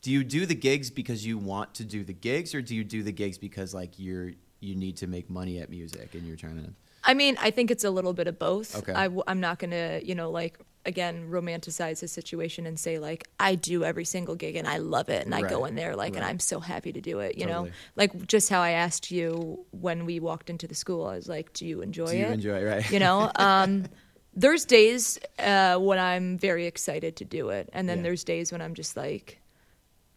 do 0.02 0.12
you 0.12 0.24
do 0.24 0.46
the 0.46 0.56
gigs 0.56 0.90
because 0.90 1.26
you 1.26 1.38
want 1.38 1.74
to 1.76 1.84
do 1.84 2.04
the 2.04 2.14
gigs, 2.14 2.54
or 2.56 2.62
do 2.62 2.76
you 2.76 2.84
do 2.84 3.04
the 3.04 3.12
gigs 3.12 3.38
because 3.38 3.74
like 3.74 3.98
you're 3.98 4.32
you 4.60 4.76
need 4.76 4.98
to 4.98 5.08
make 5.08 5.30
money 5.30 5.60
at 5.60 5.70
music 5.70 6.14
and 6.14 6.26
you're 6.28 6.36
trying 6.38 6.58
to 6.64 6.72
I 7.04 7.14
mean, 7.14 7.38
I 7.40 7.50
think 7.52 7.72
it's 7.72 7.86
a 7.86 7.90
little 7.90 8.12
bit 8.14 8.28
of 8.28 8.38
both. 8.38 8.76
Okay. 8.78 8.92
I, 8.94 9.06
am 9.28 9.40
not 9.40 9.58
going 9.58 9.72
to, 9.72 10.02
you 10.06 10.16
know, 10.16 10.30
like, 10.32 10.60
again, 10.90 11.30
romanticize 11.30 12.02
the 12.02 12.08
situation 12.08 12.66
and 12.66 12.78
say, 12.78 13.00
like, 13.00 13.28
I 13.40 13.56
do 13.56 13.84
every 13.86 14.04
single 14.06 14.36
gig 14.36 14.56
and 14.58 14.68
I 14.68 14.78
love 14.80 15.08
it 15.08 15.26
and 15.26 15.34
I 15.34 15.42
go 15.48 15.64
in 15.66 15.76
there, 15.76 15.96
like, 15.96 16.16
and 16.18 16.26
I'm 16.26 16.40
so 16.40 16.60
happy 16.60 16.92
to 16.92 17.00
do 17.02 17.20
it, 17.20 17.38
you 17.38 17.46
Totally. 17.46 17.70
know? 17.70 17.76
Like, 17.96 18.28
just 18.28 18.50
how 18.50 18.62
I 18.62 18.72
asked 18.72 19.10
you 19.12 19.66
when 19.72 20.06
we 20.06 20.20
walked 20.20 20.50
into 20.50 20.68
the 20.68 20.76
school, 20.76 21.06
I 21.06 21.16
was 21.16 21.30
like, 21.30 21.54
do 21.54 21.66
you 21.66 21.82
enjoy 21.82 22.08
do 22.12 22.18
you 22.18 22.26
it? 22.26 22.32
enjoy 22.34 22.58
it, 22.60 22.64
right? 22.66 22.92
you 22.92 23.00
know 23.00 23.32
um, 23.38 23.86
there's 24.34 24.64
days 24.66 25.20
uh, 25.40 25.76
when 25.78 25.98
i'm 26.00 26.38
very 26.38 26.66
excited 26.68 27.16
to 27.18 27.26
do 27.26 27.50
it 27.50 27.68
and 27.74 27.90
then 27.90 27.98
Yeah. 27.98 28.04
there's 28.04 28.24
days 28.24 28.52
when 28.52 28.62
i'm 28.62 28.74
just 28.76 28.96
like 28.96 29.40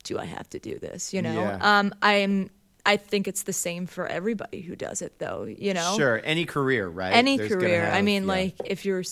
do 0.05 0.19
i 0.19 0.27
have 0.27 0.49
to 0.51 0.59
do 0.59 0.79
this 0.79 1.15
you 1.15 1.23
know 1.23 1.41
Yeah. 1.41 1.79
um, 1.79 1.95
i'm 2.03 2.51
i 2.85 2.97
think 2.99 3.27
it's 3.27 3.45
the 3.45 3.53
same 3.55 3.87
for 3.87 4.07
everybody 4.07 4.61
who 4.61 4.77
does 4.77 5.01
it 5.03 5.19
though 5.19 5.45
you 5.45 5.73
know 5.75 5.95
Sure, 5.97 6.21
any 6.25 6.45
career, 6.45 6.89
right? 6.89 7.13
any 7.15 7.37
There's 7.39 7.53
career 7.53 7.91
i 7.91 8.03
mean 8.03 8.23
yeah. 8.25 8.29
like 8.29 8.55
if 8.65 8.85
you're 8.85 9.03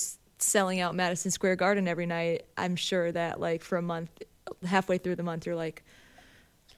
selling 0.42 0.80
out 0.80 0.94
madison 0.94 1.30
square 1.30 1.56
garden 1.56 1.86
every 1.88 2.06
night 2.06 2.44
i'm 2.56 2.76
sure 2.76 3.10
that 3.12 3.40
like 3.40 3.62
for 3.62 3.76
a 3.78 3.82
month 3.82 4.10
halfway 4.66 4.98
through 4.98 5.16
the 5.16 5.22
month 5.22 5.46
you're 5.46 5.54
like 5.56 5.82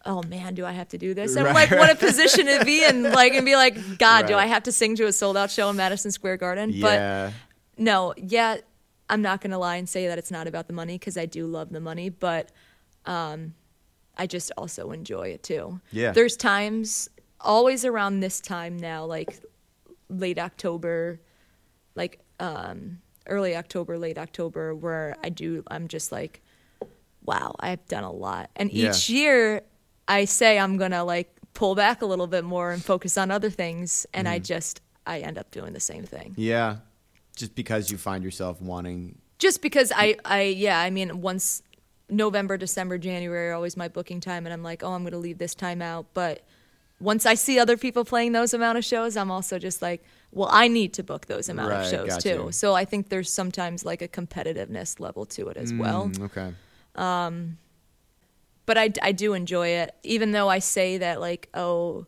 oh 0.04 0.22
man 0.24 0.54
do 0.54 0.64
i 0.66 0.72
have 0.72 0.88
to 0.88 0.98
do 0.98 1.14
this 1.14 1.36
and 1.36 1.44
Right. 1.46 1.54
like 1.54 1.70
what 1.70 1.90
a 1.90 1.94
position 2.06 2.46
to 2.46 2.64
be 2.64 2.84
in 2.84 3.04
like 3.04 3.34
and 3.34 3.46
be 3.46 3.54
like 3.56 3.98
god 3.98 4.26
do 4.26 4.34
i 4.34 4.46
have 4.46 4.64
to 4.64 4.72
sing 4.72 4.96
to 4.96 5.06
a 5.06 5.12
sold 5.12 5.36
out 5.36 5.50
show 5.50 5.70
in 5.70 5.76
madison 5.76 6.10
square 6.10 6.36
garden 6.36 6.80
but 6.80 7.32
no, 7.78 8.12
yeah, 8.18 8.58
I'm 9.08 9.22
not 9.22 9.40
gonna 9.40 9.58
lie 9.58 9.76
and 9.76 9.88
say 9.88 10.06
that 10.08 10.18
it's 10.18 10.30
not 10.30 10.46
about 10.46 10.66
the 10.66 10.74
money 10.74 10.98
because 10.98 11.16
I 11.16 11.24
do 11.26 11.46
love 11.46 11.70
the 11.70 11.80
money, 11.80 12.10
but 12.10 12.52
um, 13.06 13.54
I 14.16 14.26
just 14.26 14.52
also 14.58 14.90
enjoy 14.92 15.28
it 15.28 15.42
too. 15.42 15.80
Yeah. 15.90 16.12
There's 16.12 16.36
times 16.36 17.08
always 17.40 17.84
around 17.86 18.20
this 18.20 18.40
time 18.42 18.76
now, 18.76 19.06
like 19.06 19.40
late 20.10 20.38
October, 20.38 21.18
like 21.94 22.20
um, 22.38 22.98
early 23.26 23.56
October, 23.56 23.98
late 23.98 24.18
October, 24.18 24.74
where 24.74 25.16
I 25.22 25.28
do. 25.28 25.62
I'm 25.68 25.88
just 25.88 26.12
like, 26.12 26.40
wow, 27.24 27.54
I've 27.60 27.86
done 27.88 28.04
a 28.04 28.12
lot, 28.12 28.50
and 28.56 28.70
Yeah. 28.72 28.90
each 28.90 29.08
year 29.08 29.62
I 30.08 30.24
say 30.24 30.58
I'm 30.58 30.76
gonna 30.76 31.04
like 31.04 31.30
pull 31.54 31.74
back 31.74 32.02
a 32.02 32.06
little 32.06 32.26
bit 32.26 32.44
more 32.44 32.72
and 32.72 32.82
focus 32.84 33.16
on 33.18 33.30
other 33.30 33.50
things, 33.50 34.06
and 34.14 34.26
Mm-hmm. 34.26 34.34
I 34.34 34.38
just 34.38 34.80
I 35.06 35.20
end 35.20 35.38
up 35.38 35.50
doing 35.50 35.72
the 35.72 35.80
same 35.80 36.04
thing. 36.04 36.34
yeah. 36.36 36.78
Just 37.34 37.54
because 37.54 37.90
you 37.90 37.96
find 37.96 38.22
yourself 38.22 38.60
wanting, 38.60 39.18
just 39.38 39.62
because 39.62 39.90
I, 39.96 40.16
I 40.24 40.42
yeah 40.42 40.78
i 40.78 40.90
mean 40.90 41.22
once 41.22 41.62
november 42.10 42.56
december 42.58 42.98
january 42.98 43.48
are 43.48 43.54
always 43.54 43.74
my 43.76 43.88
booking 43.88 44.20
time 44.20 44.44
and 44.46 44.52
i'm 44.52 44.62
like 44.62 44.82
oh 44.84 44.92
i'm 44.92 45.02
going 45.02 45.12
to 45.12 45.18
leave 45.18 45.38
this 45.38 45.54
time 45.54 45.80
out 45.80 46.06
but 46.12 46.42
once 47.02 47.26
i 47.26 47.34
see 47.34 47.58
other 47.58 47.76
people 47.76 48.04
playing 48.04 48.32
those 48.32 48.54
amount 48.54 48.78
of 48.78 48.84
shows 48.84 49.16
i'm 49.16 49.30
also 49.30 49.58
just 49.58 49.82
like 49.82 50.02
well 50.30 50.48
i 50.52 50.68
need 50.68 50.92
to 50.94 51.02
book 51.02 51.26
those 51.26 51.48
amount 51.48 51.70
Right, 51.70 51.84
of 51.84 51.90
shows 51.90 52.22
too. 52.22 52.50
So 52.52 52.74
i 52.74 52.84
think 52.84 53.08
there's 53.08 53.30
sometimes 53.30 53.84
like 53.84 54.00
a 54.02 54.08
competitiveness 54.08 55.00
level 55.00 55.26
to 55.26 55.48
it 55.48 55.56
as 55.56 55.72
well. 55.74 56.08
Mm, 56.08 56.24
okay, 56.26 56.54
but 58.64 58.78
I, 58.78 58.92
I 59.02 59.12
do 59.12 59.34
enjoy 59.34 59.68
it. 59.68 59.94
Even 60.02 60.32
though 60.32 60.48
i 60.48 60.58
say 60.60 60.98
that 60.98 61.20
like 61.20 61.48
oh 61.54 62.06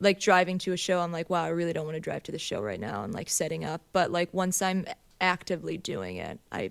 like 0.00 0.18
driving 0.18 0.58
to 0.58 0.72
a 0.72 0.76
show 0.76 1.00
i'm 1.00 1.12
like 1.12 1.28
wow 1.30 1.44
i 1.44 1.48
really 1.48 1.72
don't 1.72 1.84
want 1.84 1.94
to 1.96 2.00
drive 2.00 2.22
to 2.24 2.32
the 2.32 2.38
show 2.38 2.60
right 2.60 2.80
now 2.80 3.04
and 3.04 3.12
like 3.14 3.28
setting 3.28 3.64
up. 3.64 3.80
But 3.92 4.10
like 4.10 4.32
once 4.32 4.60
i'm 4.62 4.86
actively 5.20 5.76
doing 5.76 6.16
it 6.16 6.40
i 6.50 6.70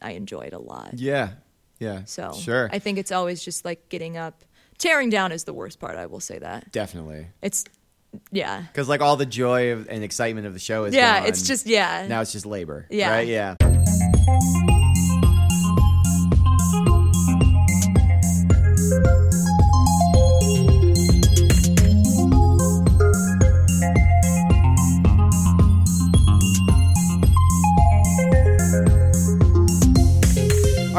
i 0.00 0.12
enjoy 0.12 0.42
it 0.42 0.52
a 0.52 0.58
lot. 0.58 0.94
Yeah, 0.94 1.30
yeah. 1.80 2.04
so 2.04 2.32
sure, 2.32 2.68
i 2.72 2.78
think 2.78 2.98
it's 2.98 3.12
always 3.12 3.42
just 3.42 3.64
like 3.64 3.88
getting 3.88 4.16
up 4.16 4.44
tearing 4.78 5.10
down 5.10 5.32
is 5.32 5.44
the 5.44 5.52
worst 5.52 5.78
part 5.80 5.96
i 5.96 6.06
will 6.06 6.20
say 6.20 6.38
that 6.38 6.70
definitely. 6.72 7.26
it's 7.42 7.64
yeah 8.32 8.62
Because 8.72 8.88
like 8.88 9.00
all 9.02 9.16
the 9.16 9.26
joy 9.26 9.72
of, 9.72 9.86
and 9.88 10.02
excitement 10.02 10.46
of 10.46 10.54
the 10.54 10.58
show 10.60 10.84
is 10.84 10.94
yeah 10.94 11.20
gone. 11.20 11.28
it's 11.28 11.42
just 11.42 11.66
yeah 11.66 12.06
now 12.08 12.20
it's 12.22 12.32
just 12.32 12.46
labor. 12.46 12.86
Yeah. 12.90 13.10
right. 13.10 13.28
Yeah. 13.28 13.56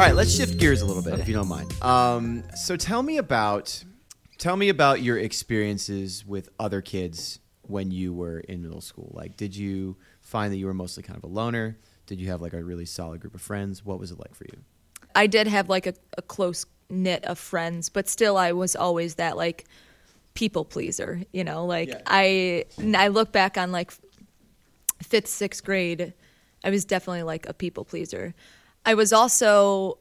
Right, 0.00 0.14
let's 0.14 0.34
shift 0.34 0.58
gears 0.58 0.82
a 0.82 0.86
little 0.86 1.02
bit, 1.02 1.18
if 1.18 1.28
you 1.28 1.34
don't 1.34 1.48
mind. 1.48 1.70
Um, 1.82 2.44
so 2.56 2.76
tell 2.76 3.02
me 3.02 3.18
about 3.18 3.84
tell 4.38 4.56
me 4.56 4.70
about 4.70 5.02
your 5.02 5.18
experiences 5.18 6.24
with 6.24 6.48
other 6.58 6.80
kids 6.80 7.40
when 7.62 7.90
you 7.90 8.12
were 8.12 8.40
in 8.40 8.62
middle 8.62 8.80
school. 8.80 9.12
Like, 9.14 9.36
did 9.36 9.54
you 9.54 9.96
find 10.22 10.52
that 10.52 10.56
you 10.56 10.66
were 10.66 10.74
mostly 10.74 11.02
kind 11.02 11.16
of 11.16 11.24
a 11.24 11.28
loner? 11.32 11.78
Did 12.06 12.20
you 12.20 12.28
have 12.28 12.40
like 12.40 12.54
a 12.54 12.64
really 12.64 12.86
solid 12.86 13.20
group 13.20 13.34
of 13.34 13.42
friends? 13.42 13.84
What 13.84 14.00
was 14.00 14.10
it 14.10 14.18
like 14.18 14.34
for 14.34 14.44
you? 14.44 14.58
I 15.14 15.26
did 15.26 15.46
have 15.46 15.68
like 15.68 15.86
a, 15.86 15.94
a 16.16 16.22
close 16.22 16.66
knit 16.88 17.24
of 17.24 17.38
friends, 17.38 17.88
but 17.88 18.08
still 18.08 18.36
I 18.36 18.52
was 18.52 18.74
always 18.74 19.16
that 19.16 19.36
like 19.36 19.66
people 20.34 20.64
pleaser, 20.64 21.22
you 21.32 21.44
know, 21.44 21.66
like 21.66 21.88
Yeah. 21.88 22.00
I 22.06 22.64
I 22.96 23.08
look 23.08 23.32
back 23.32 23.58
on 23.58 23.70
like 23.70 23.92
fifth, 25.02 25.28
sixth 25.28 25.64
grade, 25.64 26.14
I 26.64 26.70
was 26.70 26.84
definitely 26.84 27.22
like 27.22 27.48
a 27.48 27.54
people 27.54 27.84
pleaser. 27.84 28.34
I 28.84 28.94
was 28.94 29.12
also, 29.12 29.98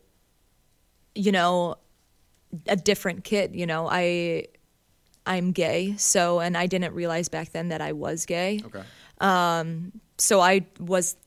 you 1.15 1.32
know, 1.32 1.76
a 2.68 2.76
different 2.76 3.24
kid, 3.24 3.56
you 3.56 3.65
know, 3.65 3.88
I 3.89 4.48
I'm 5.26 5.52
gay, 5.52 5.96
so 5.98 6.39
and 6.39 6.58
I 6.58 6.65
didn't 6.65 6.94
realize 6.94 7.30
back 7.30 7.52
then 7.52 7.70
that 7.70 7.82
I 7.82 7.92
was 7.92 8.26
gay 8.26 8.62
Okay. 8.65 8.82
Um, 9.22 9.92
so 10.18 10.39
I 10.39 10.65
was 10.80 11.18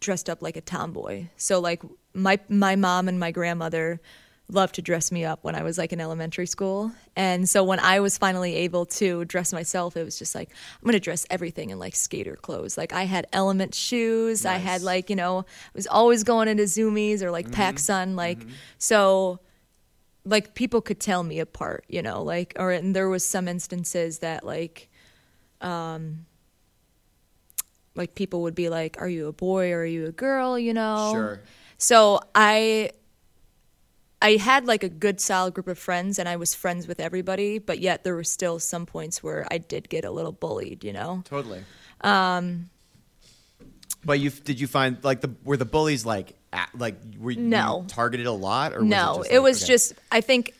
dressed 0.00 0.28
up 0.28 0.42
like 0.42 0.56
a 0.56 0.60
tomboy. 0.60 1.26
So 1.36 1.60
like 1.60 1.82
my 2.14 2.38
my 2.48 2.76
mom 2.76 3.08
and 3.08 3.18
my 3.20 3.30
grandmother 3.30 4.00
loved 4.48 4.74
to 4.74 4.82
dress 4.82 5.10
me 5.10 5.24
up 5.24 5.42
when 5.42 5.54
I 5.54 5.62
was 5.62 5.78
like 5.78 5.92
in 5.92 6.00
elementary 6.00 6.46
school. 6.46 6.92
And 7.16 7.48
so 7.48 7.64
when 7.64 7.80
I 7.80 8.00
was 8.00 8.18
finally 8.18 8.54
able 8.56 8.84
to 8.86 9.24
dress 9.24 9.52
myself, 9.52 9.96
it 9.96 10.04
was 10.04 10.18
just 10.18 10.34
like 10.34 10.50
I'm 10.50 10.86
going 10.86 10.92
to 10.92 11.00
dress 11.00 11.26
everything 11.30 11.70
in 11.70 11.78
like 11.78 11.96
skater 11.96 12.36
clothes. 12.36 12.76
Like 12.76 12.92
I 12.92 13.04
had 13.04 13.26
element 13.32 13.74
shoes, 13.74 14.44
I 14.44 14.56
had 14.56 14.82
like, 14.82 15.08
you 15.08 15.16
know, 15.16 15.40
I 15.40 15.70
was 15.74 15.86
always 15.86 16.24
going 16.24 16.48
into 16.48 16.64
Zumiez 16.64 17.22
or 17.22 17.30
like 17.30 17.48
PacSun 17.48 18.16
like 18.16 18.44
so 18.78 19.40
like 20.26 20.54
people 20.54 20.80
could 20.80 21.00
tell 21.00 21.22
me 21.22 21.38
apart, 21.40 21.84
you 21.88 22.02
know, 22.02 22.22
like 22.22 22.54
or 22.58 22.70
and 22.72 22.94
there 22.94 23.08
was 23.08 23.24
some 23.24 23.48
instances 23.48 24.18
that 24.20 24.44
like 24.44 24.88
um, 25.60 26.26
like 27.94 28.14
people 28.14 28.42
would 28.42 28.54
be 28.54 28.68
like, 28.68 29.00
"Are 29.00 29.08
you 29.08 29.28
a 29.28 29.32
boy 29.32 29.72
or 29.72 29.80
are 29.80 29.86
you 29.86 30.06
a 30.06 30.12
girl?" 30.12 30.58
You 30.58 30.74
know. 30.74 31.10
Sure. 31.12 31.40
So 31.78 32.20
I 32.34 32.90
I 34.22 34.36
had 34.36 34.66
like 34.66 34.82
a 34.82 34.88
good 34.88 35.20
solid 35.20 35.52
group 35.54 35.68
of 35.68 35.78
friends 35.78 36.18
and 36.18 36.28
I 36.28 36.36
was 36.36 36.54
friends 36.54 36.86
with 36.88 36.98
everybody, 37.00 37.58
but 37.58 37.78
yet 37.80 38.04
there 38.04 38.14
were 38.14 38.24
still 38.24 38.58
some 38.58 38.86
points 38.86 39.22
where 39.22 39.46
I 39.50 39.58
did 39.58 39.88
get 39.90 40.04
a 40.04 40.10
little 40.10 40.32
bullied, 40.32 40.82
you 40.84 40.92
know. 40.92 41.22
Totally. 41.24 41.62
Um. 42.00 42.70
But 44.04 44.20
you 44.20 44.30
did 44.30 44.60
you 44.60 44.66
find 44.66 45.02
like 45.02 45.20
the 45.22 45.30
were 45.44 45.56
the 45.56 45.64
bullies 45.64 46.04
like 46.04 46.34
at, 46.52 46.68
like 46.76 46.96
were 47.18 47.30
you, 47.30 47.40
No. 47.40 47.80
you 47.82 47.88
targeted 47.88 48.26
a 48.26 48.32
lot 48.32 48.74
or 48.74 48.80
was 48.80 48.88
no, 48.88 49.12
it, 49.14 49.16
just 49.16 49.30
it 49.30 49.34
like- 49.38 49.42
was 49.44 49.62
okay. 49.62 49.72
just 49.72 49.92
I 50.12 50.20
think 50.20 50.54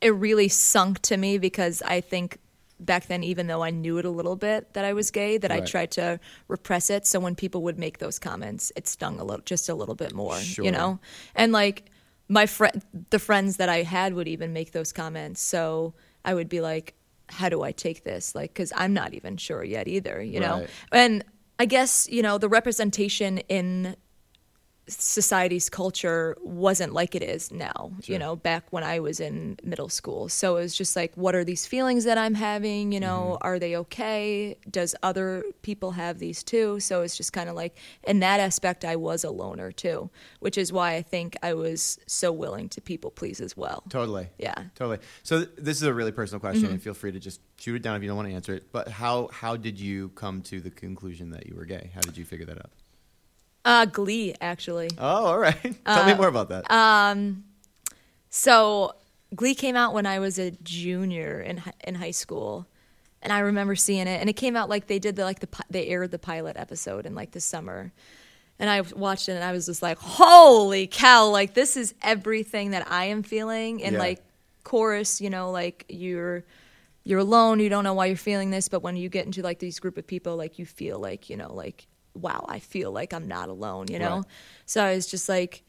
it 0.00 0.10
really 0.14 0.48
sunk 0.48 1.00
to 1.02 1.16
me 1.16 1.38
because 1.38 1.82
I 1.82 2.00
think 2.00 2.38
back 2.78 3.06
then, 3.08 3.22
even 3.24 3.46
though 3.48 3.62
I 3.62 3.70
knew 3.70 3.98
it 3.98 4.04
a 4.06 4.10
little 4.10 4.36
bit 4.36 4.72
that 4.74 4.84
I 4.84 4.94
was 4.94 5.10
gay, 5.10 5.36
that 5.36 5.50
I 5.52 5.60
tried 5.60 5.90
to 5.92 6.18
repress 6.48 6.88
it. 6.88 7.06
So 7.06 7.20
when 7.20 7.34
people 7.34 7.62
would 7.64 7.78
make 7.78 7.98
those 7.98 8.18
comments, 8.18 8.72
it 8.76 8.88
stung 8.88 9.20
a 9.20 9.24
little, 9.24 9.42
just 9.44 9.68
a 9.68 9.74
little 9.74 9.94
bit 9.94 10.14
more, 10.14 10.38
Sure. 10.38 10.64
you 10.64 10.70
know. 10.70 10.98
And 11.34 11.52
like 11.52 11.84
my 12.30 12.46
friend, 12.46 12.80
the 13.10 13.18
friends 13.18 13.56
that 13.56 13.68
I 13.68 13.82
had 13.82 14.14
would 14.14 14.28
even 14.28 14.52
make 14.52 14.70
those 14.70 14.92
comments. 14.92 15.42
So 15.42 15.94
I 16.24 16.32
would 16.32 16.48
be 16.48 16.60
like, 16.60 16.94
"How 17.28 17.48
do 17.48 17.62
I 17.62 17.72
take 17.72 18.04
this?" 18.04 18.34
Like, 18.34 18.54
because 18.54 18.72
I'm 18.76 18.94
not 18.94 19.12
even 19.14 19.36
sure 19.36 19.64
yet 19.64 19.88
either, 19.88 20.22
you 20.22 20.38
know. 20.38 20.60
Right. 20.60 20.70
And 20.92 21.24
I 21.58 21.66
guess 21.66 22.08
you 22.08 22.22
know 22.22 22.38
the 22.38 22.48
representation 22.48 23.38
in 23.48 23.96
society's 24.90 25.68
culture 25.68 26.36
wasn't 26.42 26.92
like 26.92 27.14
it 27.14 27.22
is 27.22 27.50
now, 27.52 27.92
Sure. 28.02 28.12
you 28.12 28.18
know, 28.18 28.36
back 28.36 28.64
when 28.70 28.84
I 28.84 29.00
was 29.00 29.20
in 29.20 29.58
middle 29.62 29.88
school. 29.88 30.28
So 30.28 30.56
it 30.56 30.62
was 30.62 30.74
just 30.76 30.96
like, 30.96 31.12
what 31.16 31.34
are 31.34 31.44
these 31.44 31.66
feelings 31.66 32.04
that 32.04 32.18
I'm 32.18 32.34
having? 32.34 32.92
You 32.92 33.00
know, 33.00 33.20
Mm-hmm. 33.40 33.46
are 33.48 33.58
they 33.58 33.76
okay? 33.76 34.56
Does 34.70 34.94
other 35.02 35.42
people 35.62 35.92
have 35.92 36.18
these 36.18 36.42
too? 36.42 36.80
So 36.80 37.02
it's 37.02 37.16
just 37.16 37.32
kind 37.32 37.48
of 37.48 37.54
like, 37.56 37.76
in 38.04 38.20
that 38.20 38.40
aspect, 38.40 38.84
I 38.84 38.96
was 38.96 39.24
a 39.24 39.30
loner 39.30 39.72
too, 39.72 40.10
which 40.40 40.56
is 40.58 40.72
why 40.72 40.94
I 40.94 41.02
think 41.02 41.36
I 41.42 41.54
was 41.54 41.98
so 42.06 42.32
willing 42.32 42.68
to 42.70 42.80
people 42.80 43.10
please 43.10 43.40
as 43.40 43.56
well. 43.56 43.82
Totally. 43.88 44.28
Yeah. 44.38 44.54
Mm-hmm. 44.54 44.68
Totally. 44.74 44.98
So 45.22 45.38
th- 45.44 45.50
this 45.56 45.76
is 45.76 45.82
a 45.84 45.94
really 45.94 46.12
personal 46.12 46.40
question, 46.40 46.66
and 46.66 46.82
feel 46.82 46.94
free 46.94 47.12
to 47.12 47.20
just 47.20 47.40
shoot 47.58 47.76
it 47.76 47.82
down 47.82 47.96
if 47.96 48.02
you 48.02 48.08
don't 48.08 48.16
want 48.16 48.28
to 48.28 48.34
answer 48.34 48.54
it. 48.54 48.72
But 48.72 48.88
how 48.88 49.28
how 49.32 49.56
did 49.56 49.78
you 49.78 50.08
come 50.10 50.42
to 50.42 50.60
the 50.60 50.70
conclusion 50.70 51.30
that 51.30 51.46
you 51.46 51.54
were 51.54 51.64
gay? 51.64 51.90
How 51.94 52.00
did 52.00 52.16
you 52.16 52.24
figure 52.24 52.46
that 52.46 52.58
out? 52.58 52.70
Uh, 53.64 53.84
Glee, 53.84 54.34
actually. 54.40 54.88
Oh, 54.98 55.26
all 55.26 55.38
right. 55.38 55.54
Tell 55.84 56.02
Uh, 56.02 56.06
me 56.06 56.14
more 56.14 56.28
about 56.28 56.48
that. 56.48 56.70
Um, 56.70 57.44
so 58.30 58.94
Glee 59.34 59.54
came 59.54 59.76
out 59.76 59.92
when 59.94 60.06
I 60.06 60.18
was 60.18 60.38
a 60.38 60.50
junior 60.62 61.40
in 61.40 61.62
in 61.84 61.94
high 61.96 62.10
school, 62.12 62.66
and 63.22 63.32
I 63.32 63.40
remember 63.40 63.76
seeing 63.76 64.06
it. 64.06 64.20
And 64.20 64.28
it 64.30 64.34
came 64.34 64.56
out 64.56 64.68
like 64.68 64.86
they 64.86 64.98
did 64.98 65.16
the 65.16 65.24
like 65.24 65.40
the 65.40 65.48
they 65.68 65.88
aired 65.88 66.10
the 66.10 66.18
pilot 66.18 66.56
episode 66.56 67.06
in 67.06 67.14
like 67.14 67.32
the 67.32 67.40
summer, 67.40 67.92
and 68.58 68.70
I 68.70 68.80
watched 68.80 69.28
it 69.28 69.32
and 69.32 69.44
I 69.44 69.52
was 69.52 69.66
just 69.66 69.82
like, 69.82 69.98
holy 69.98 70.86
cow! 70.86 71.28
Like 71.28 71.54
this 71.54 71.76
is 71.76 71.94
everything 72.02 72.70
that 72.70 72.90
I 72.90 73.06
am 73.06 73.22
feeling. 73.22 73.82
And 73.82 73.94
Yeah. 73.94 73.98
like 73.98 74.22
chorus, 74.64 75.20
you 75.20 75.30
know, 75.30 75.50
like 75.50 75.84
you're 75.88 76.44
you're 77.04 77.20
alone, 77.20 77.60
you 77.60 77.68
don't 77.68 77.84
know 77.84 77.94
why 77.94 78.06
you're 78.06 78.16
feeling 78.16 78.50
this, 78.50 78.68
but 78.68 78.82
when 78.82 78.96
you 78.96 79.08
get 79.08 79.26
into 79.26 79.42
like 79.42 79.58
these 79.58 79.80
group 79.80 79.96
of 79.98 80.06
people, 80.06 80.36
like 80.36 80.58
you 80.58 80.66
feel 80.66 80.98
like 80.98 81.28
you 81.30 81.36
know 81.36 81.52
like 81.52 81.86
wow, 82.14 82.44
I 82.48 82.58
feel 82.58 82.92
like 82.92 83.12
I'm 83.12 83.28
not 83.28 83.48
alone, 83.48 83.86
you 83.88 83.98
know. 83.98 84.16
Right. 84.16 84.24
So 84.66 84.84
I 84.84 84.94
was 84.94 85.06
just 85.06 85.28
like 85.28 85.64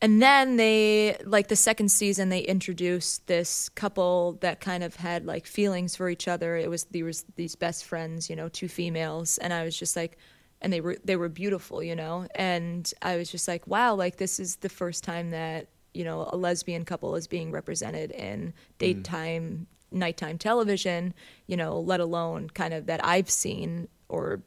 and 0.00 0.22
then 0.22 0.56
they 0.56 1.16
like 1.24 1.48
the 1.48 1.56
second 1.56 1.90
season 1.90 2.28
they 2.28 2.40
introduced 2.40 3.26
this 3.26 3.68
couple 3.70 4.38
that 4.40 4.60
kind 4.60 4.84
of 4.84 4.96
had 4.96 5.26
like 5.26 5.46
feelings 5.46 5.96
for 5.96 6.08
each 6.08 6.28
other 6.28 6.56
it 6.56 6.70
was 6.70 6.84
there 6.84 7.04
was 7.04 7.24
these 7.36 7.56
best 7.56 7.84
friends 7.84 8.30
you 8.30 8.36
know 8.36 8.48
two 8.48 8.68
females 8.68 9.38
and 9.38 9.52
i 9.52 9.64
was 9.64 9.76
just 9.76 9.96
like 9.96 10.16
and 10.60 10.72
they 10.72 10.80
were 10.80 10.96
they 11.04 11.16
were 11.16 11.28
beautiful 11.28 11.82
you 11.82 11.96
know 11.96 12.26
and 12.34 12.92
i 13.02 13.16
was 13.16 13.30
just 13.30 13.48
like 13.48 13.66
wow 13.66 13.94
like 13.94 14.16
this 14.16 14.38
is 14.38 14.56
the 14.56 14.68
first 14.68 15.04
time 15.04 15.30
that 15.30 15.68
you 15.94 16.04
know 16.04 16.28
a 16.32 16.36
lesbian 16.36 16.84
couple 16.84 17.14
is 17.16 17.26
being 17.26 17.50
represented 17.50 18.10
in 18.12 18.48
mm. 18.48 18.52
daytime 18.78 19.66
nighttime 19.90 20.38
television 20.38 21.14
you 21.46 21.56
know 21.56 21.80
let 21.80 21.98
alone 21.98 22.48
kind 22.50 22.74
of 22.74 22.86
that 22.86 23.04
i've 23.04 23.30
seen 23.30 23.88
or 24.08 24.42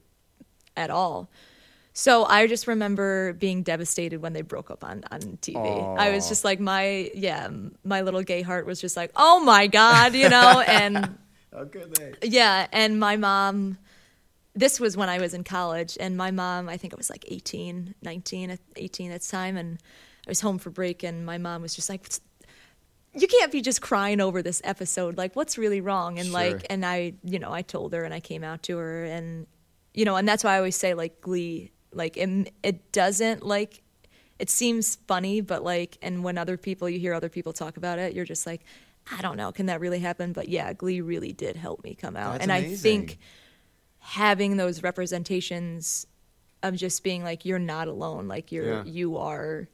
at 0.82 0.90
all 0.90 1.30
so 1.94 2.24
I 2.26 2.48
just 2.48 2.68
remember 2.68 3.34
being 3.34 3.64
devastated 3.64 4.22
when 4.22 4.34
they 4.34 4.42
broke 4.42 4.72
up 4.72 4.84
on, 4.84 5.04
on 5.12 5.20
TV. 5.42 5.98
I 5.98 6.12
was 6.12 6.30
just 6.30 6.46
like, 6.46 6.60
my, 6.60 7.12
yeah, 7.14 7.50
my 7.84 8.02
little 8.02 8.24
gay 8.24 8.42
heart 8.42 8.66
was 8.66 8.80
just 8.80 8.96
like, 8.96 9.12
oh 9.16 9.42
my 9.42 9.68
God, 9.68 10.14
you 10.14 10.30
know? 10.30 10.62
and 10.68 11.18
How 11.54 11.66
could 11.66 11.94
they? 11.96 12.14
yeah, 12.30 12.68
and 12.72 12.98
my 12.98 13.18
mom, 13.18 13.78
this 14.56 14.80
was 14.80 14.96
when 14.96 15.10
I 15.10 15.20
was 15.20 15.34
in 15.34 15.44
college, 15.44 15.98
and 16.00 16.16
my 16.16 16.32
mom, 16.32 16.70
I 16.70 16.78
think 16.78 16.94
I 16.94 16.98
was 16.98 17.10
like 17.10 17.26
18, 17.28 17.96
19, 18.02 18.58
18 18.78 19.12
at 19.12 19.22
the 19.22 19.28
time, 19.28 19.58
and 19.58 19.78
I 20.26 20.32
was 20.32 20.40
home 20.40 20.60
for 20.60 20.70
break, 20.70 21.04
and 21.04 21.26
my 21.26 21.38
mom 21.38 21.62
was 21.62 21.76
just 21.76 21.90
like, 21.90 22.08
you 23.14 23.28
can't 23.28 23.52
be 23.52 23.62
just 23.62 23.82
crying 23.82 24.22
over 24.22 24.42
this 24.42 24.62
episode. 24.64 25.18
Like, 25.18 25.36
what's 25.36 25.58
really 25.58 25.82
wrong? 25.82 26.20
And 26.20 26.28
Sure. 26.28 26.34
like, 26.34 26.66
and 26.70 26.86
I, 26.86 27.16
you 27.26 27.40
know, 27.40 27.52
I 27.52 27.64
told 27.64 27.92
her, 27.94 28.06
and 28.06 28.14
I 28.14 28.22
came 28.22 28.46
out 28.46 28.64
to 28.64 28.78
her, 28.78 29.04
and 29.04 29.46
you 29.94 30.06
know, 30.06 30.16
and 30.16 30.28
that's 30.28 30.44
why 30.44 30.56
I 30.56 30.58
always 30.58 30.76
say 30.76 30.94
like 30.94 31.22
Glee, 31.22 31.72
like 31.94 32.18
it, 32.18 32.54
it 32.64 32.92
doesn't 32.92 33.46
like, 33.46 33.82
it 34.40 34.50
seems 34.50 34.96
funny, 35.08 35.42
but 35.42 35.64
like, 35.64 35.98
and 36.02 36.24
when 36.24 36.38
other 36.38 36.58
people, 36.58 36.90
you 36.90 37.00
hear 37.00 37.14
other 37.14 37.30
people 37.30 37.54
talk 37.54 37.78
about 37.78 38.00
it, 38.00 38.14
you're 38.14 38.26
just 38.26 38.46
like, 38.46 38.62
I 39.12 39.22
don't 39.22 39.38
know, 39.38 39.52
can 39.52 39.66
that 39.66 39.80
really 39.80 40.00
happen? 40.00 40.32
But 40.34 40.48
yeah, 40.50 40.74
Glee 40.74 41.02
really 41.02 41.34
did 41.34 41.56
help 41.56 41.84
me 41.84 41.96
come 41.96 42.16
out, 42.16 42.34
That's 42.34 42.44
and 42.44 42.52
I 42.52 42.76
think 42.76 43.18
having 44.00 44.58
those 44.58 44.82
representations 44.84 46.08
of 46.64 46.76
just 46.76 47.04
being 47.04 47.24
like 47.24 47.46
you're 47.46 47.60
not 47.60 47.88
alone 47.88 48.28
like 48.28 48.52
you're 48.52 48.78
Yeah. 48.78 48.84
you 48.86 49.18
are 49.18 49.68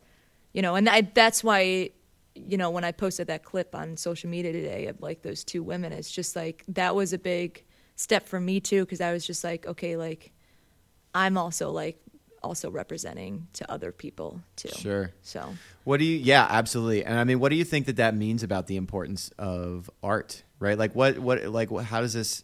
you 0.54 0.62
know 0.62 0.76
and 0.76 0.88
I, 0.90 1.02
that's 1.02 1.44
why 1.44 1.92
you 2.36 2.58
know 2.58 2.70
when 2.70 2.84
i 2.84 2.92
posted 2.92 3.28
that 3.28 3.44
clip 3.44 3.74
on 3.74 3.98
social 3.98 4.30
media 4.30 4.52
today 4.54 4.88
of 4.88 5.02
like 5.02 5.22
those 5.22 5.44
two 5.44 5.64
women 5.64 5.92
it's 5.94 6.12
just 6.12 6.36
like 6.36 6.64
that 6.70 6.94
was 6.96 7.14
a 7.14 7.18
big 7.18 7.64
step 7.98 8.26
for 8.28 8.40
me 8.40 8.60
too 8.62 8.86
because 8.86 9.02
i 9.02 9.12
was 9.12 9.28
just 9.28 9.44
like 9.44 9.68
okay 9.68 9.98
like 9.98 10.32
i'm 11.14 11.38
also 11.38 11.70
like 11.72 12.00
also 12.44 12.70
representing 12.72 13.48
to 13.52 13.70
other 13.70 13.92
people 13.92 14.40
too 14.56 14.70
Sure. 14.70 15.12
so 15.22 15.54
What 15.84 15.98
do 15.98 16.06
you? 16.06 16.18
Yeah, 16.18 16.46
absolutely. 16.50 17.04
And 17.04 17.18
I 17.18 17.24
mean, 17.24 17.40
what 17.40 17.50
do 17.50 17.56
you 17.56 17.64
think 17.66 17.88
that 17.88 17.96
that 17.96 18.16
means 18.16 18.44
about 18.44 18.68
the 18.68 18.76
importance 18.78 19.32
of 19.40 19.90
art? 20.04 20.44
Right? 20.60 20.78
Like, 20.78 20.94
what? 20.96 21.18
What? 21.18 21.44
Like, 21.46 21.72
what, 21.72 21.86
how 21.86 22.00
does 22.02 22.14
this 22.14 22.44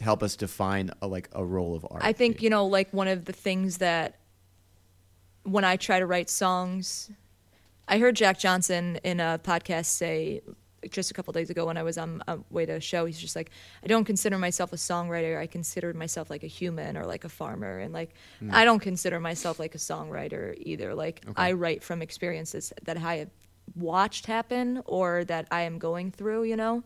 help 0.00 0.22
us 0.22 0.36
define 0.36 0.90
a, 1.02 1.08
like 1.08 1.28
a 1.32 1.44
role 1.44 1.74
of 1.74 1.84
art? 1.90 2.02
I 2.04 2.12
think, 2.12 2.40
you 2.40 2.50
know, 2.50 2.66
like 2.66 2.92
one 2.92 3.08
of 3.08 3.24
the 3.24 3.32
things 3.32 3.78
that 3.78 4.20
when 5.42 5.64
I 5.64 5.76
try 5.76 5.98
to 5.98 6.06
write 6.06 6.30
songs, 6.30 7.10
I 7.88 7.98
heard 7.98 8.14
Jack 8.14 8.38
Johnson 8.38 9.00
in 9.02 9.18
a 9.20 9.40
podcast 9.42 9.86
say 9.86 10.40
just 10.88 11.10
a 11.10 11.14
couple 11.14 11.32
days 11.32 11.50
ago 11.50 11.66
when 11.66 11.76
I 11.76 11.82
was 11.82 11.98
on 11.98 12.22
a 12.26 12.38
way 12.50 12.64
to 12.66 12.72
a 12.72 12.80
show, 12.80 13.04
he's 13.04 13.18
just 13.18 13.36
like, 13.36 13.50
I 13.84 13.86
don't 13.86 14.04
consider 14.04 14.38
myself 14.38 14.72
a 14.72 14.76
songwriter. 14.76 15.38
I 15.38 15.46
consider 15.46 15.92
myself 15.92 16.30
like 16.30 16.42
a 16.42 16.46
human 16.48 16.96
or 16.96 17.04
like 17.04 17.24
a 17.24 17.28
farmer. 17.28 17.78
And 17.78 17.92
like, 17.92 18.14
hmm. 18.38 18.50
I 18.52 18.64
don't 18.64 18.80
consider 18.80 19.20
myself 19.20 19.58
like 19.58 19.74
a 19.74 19.78
songwriter 19.78 20.54
either. 20.58 20.94
Like, 20.94 21.24
I 21.36 21.52
write 21.52 21.82
from 21.82 22.02
experiences 22.02 22.72
that 22.84 22.96
I 22.96 23.16
have 23.16 23.30
watched 23.76 24.26
happen 24.26 24.82
or 24.86 25.24
that 25.24 25.46
I 25.50 25.62
am 25.62 25.78
going 25.78 26.10
through, 26.10 26.44
you 26.44 26.56
know? 26.56 26.82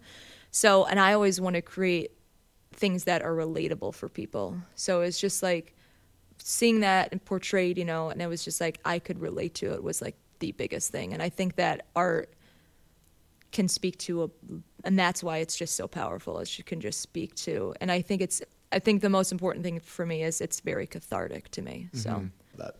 So, 0.51 0.85
and 0.85 1.01
I 1.01 1.13
always 1.13 1.41
want 1.41 1.55
to 1.55 1.63
create 1.63 2.13
things 2.73 3.05
that 3.05 3.23
are 3.23 3.35
relatable 3.35 3.95
for 3.95 4.09
people. 4.09 4.57
So 4.75 5.03
it's 5.03 5.21
just 5.21 5.43
like 5.43 5.75
seeing 6.39 6.81
that 6.81 7.09
and 7.13 7.25
portrayed, 7.25 7.79
you 7.79 7.85
know, 7.85 8.11
and 8.11 8.21
it 8.21 8.27
was 8.27 8.45
just 8.45 8.61
like 8.61 8.81
I 8.85 8.99
could 8.99 9.21
relate 9.21 9.55
to 9.55 9.73
it 9.73 9.83
was 9.83 10.03
like 10.03 10.17
the 10.41 10.53
biggest 10.53 10.91
thing. 10.91 11.13
And 11.13 11.23
I 11.23 11.29
think 11.29 11.57
that 11.57 11.87
art 11.97 12.33
can 13.55 13.69
speak 13.69 13.97
to 13.99 14.25
a 14.25 14.29
and 14.87 14.99
that's 14.99 15.23
why 15.23 15.39
it's 15.39 15.57
just 15.57 15.75
so 15.77 15.89
powerful 15.89 16.39
as 16.39 16.59
you 16.59 16.65
can 16.65 16.79
just 16.81 17.01
speak 17.01 17.35
to 17.37 17.75
and 17.81 17.91
I 17.91 18.03
think 18.03 18.21
it's 18.21 18.43
I 18.73 18.81
think 18.81 19.01
the 19.01 19.09
most 19.09 19.33
important 19.33 19.65
thing 19.65 19.81
for 19.81 20.05
me 20.05 20.23
is 20.25 20.41
it's 20.41 20.61
very 20.61 20.87
cathartic 20.87 21.49
to 21.53 21.63
me. 21.63 21.89
So 21.95 22.27
that. 22.59 22.75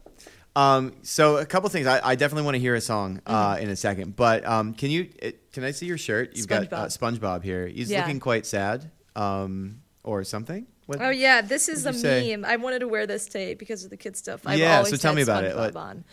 Um, 0.57 0.93
so 1.03 1.37
a 1.39 1.47
couple 1.47 1.69
things. 1.69 1.87
I, 1.87 2.01
I 2.11 2.15
definitely 2.17 2.45
want 2.45 2.55
to 2.57 2.61
hear 2.61 2.75
a 2.75 2.81
song 2.81 3.21
uh, 3.27 3.55
Mm-hmm. 3.55 3.63
in 3.65 3.71
a 3.71 3.77
second, 3.77 4.17
but 4.17 4.45
um, 4.45 4.75
can 4.75 4.91
you? 4.91 5.09
It, 5.21 5.53
can 5.53 5.63
I 5.65 5.71
see 5.73 5.87
your 5.87 5.99
shirt? 5.99 6.37
You've 6.37 6.47
got 6.49 6.73
uh, 6.73 6.87
SpongeBob 6.87 7.43
here. 7.45 7.67
He's 7.67 7.91
Yeah. 7.91 8.01
looking 8.03 8.21
quite 8.21 8.45
sad, 8.47 8.91
um, 9.17 9.81
or 10.05 10.23
something. 10.25 10.67
What? 10.87 11.01
Oh 11.03 11.11
yeah, 11.11 11.41
this 11.41 11.69
is 11.69 11.85
What'd 11.85 12.01
say? 12.01 12.37
meme. 12.37 12.45
I 12.45 12.57
wanted 12.57 12.81
to 12.81 12.89
wear 12.89 13.07
this 13.07 13.27
today 13.27 13.55
because 13.55 13.85
of 13.85 13.91
the 13.91 13.97
kid 13.97 14.17
stuff. 14.17 14.43
I've 14.47 14.59
Yeah, 14.59 14.77
always 14.79 14.91
so 14.91 14.97
tell 14.97 15.13
had 15.13 15.17
me 15.17 15.23
about 15.23 15.45
it. 15.45 15.57
What- 15.57 15.75
on. 15.77 16.05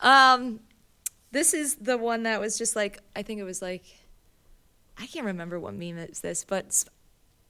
Um, 0.00 0.60
this 1.32 1.52
is 1.54 1.74
the 1.76 1.96
one 1.98 2.22
that 2.24 2.40
was 2.40 2.56
just 2.58 2.74
like 2.76 3.00
I 3.16 3.22
think 3.22 3.40
it 3.40 3.44
was 3.44 3.60
like 3.62 3.84
I 4.98 5.06
can't 5.06 5.26
remember 5.26 5.60
what 5.60 5.74
meme 5.74 5.98
is 5.98 6.20
this, 6.20 6.44
but 6.44 6.84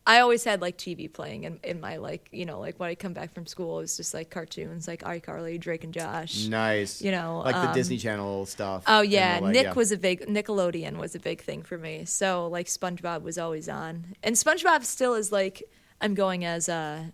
I 0.06 0.20
always 0.20 0.42
had 0.42 0.62
like 0.62 0.78
TV 0.78 1.12
playing 1.12 1.44
in, 1.44 1.60
in 1.62 1.80
my 1.80 1.98
like 1.98 2.28
you 2.32 2.46
know 2.46 2.60
like 2.60 2.80
when 2.80 2.88
I 2.88 2.94
come 2.94 3.12
back 3.12 3.34
from 3.34 3.46
school, 3.46 3.78
it 3.78 3.82
was 3.82 3.96
just 3.96 4.14
like 4.14 4.30
cartoons 4.30 4.88
like 4.88 5.02
iCarly, 5.02 5.60
Drake 5.60 5.84
and 5.84 5.92
Josh. 5.92 6.46
Nice. 6.46 7.02
You 7.02 7.12
know, 7.12 7.42
like 7.44 7.54
the 7.54 7.68
um, 7.68 7.74
Disney 7.74 7.98
Channel 7.98 8.46
stuff. 8.46 8.84
Oh 8.86 9.02
yeah, 9.02 9.38
the, 9.38 9.44
like, 9.44 9.52
Nick 9.52 9.64
yeah. 9.64 9.74
was 9.74 9.92
a 9.92 9.98
big 9.98 10.26
Nickelodeon 10.26 10.96
was 10.96 11.14
a 11.14 11.20
big 11.20 11.42
thing 11.42 11.62
for 11.62 11.76
me. 11.76 12.06
So 12.06 12.48
like 12.48 12.68
SpongeBob 12.68 13.22
was 13.22 13.36
always 13.36 13.68
on, 13.68 14.14
and 14.22 14.34
SpongeBob 14.34 14.84
still 14.84 15.14
is 15.14 15.30
like 15.30 15.62
I'm 16.00 16.14
going 16.14 16.44
as 16.44 16.70
a 16.70 17.12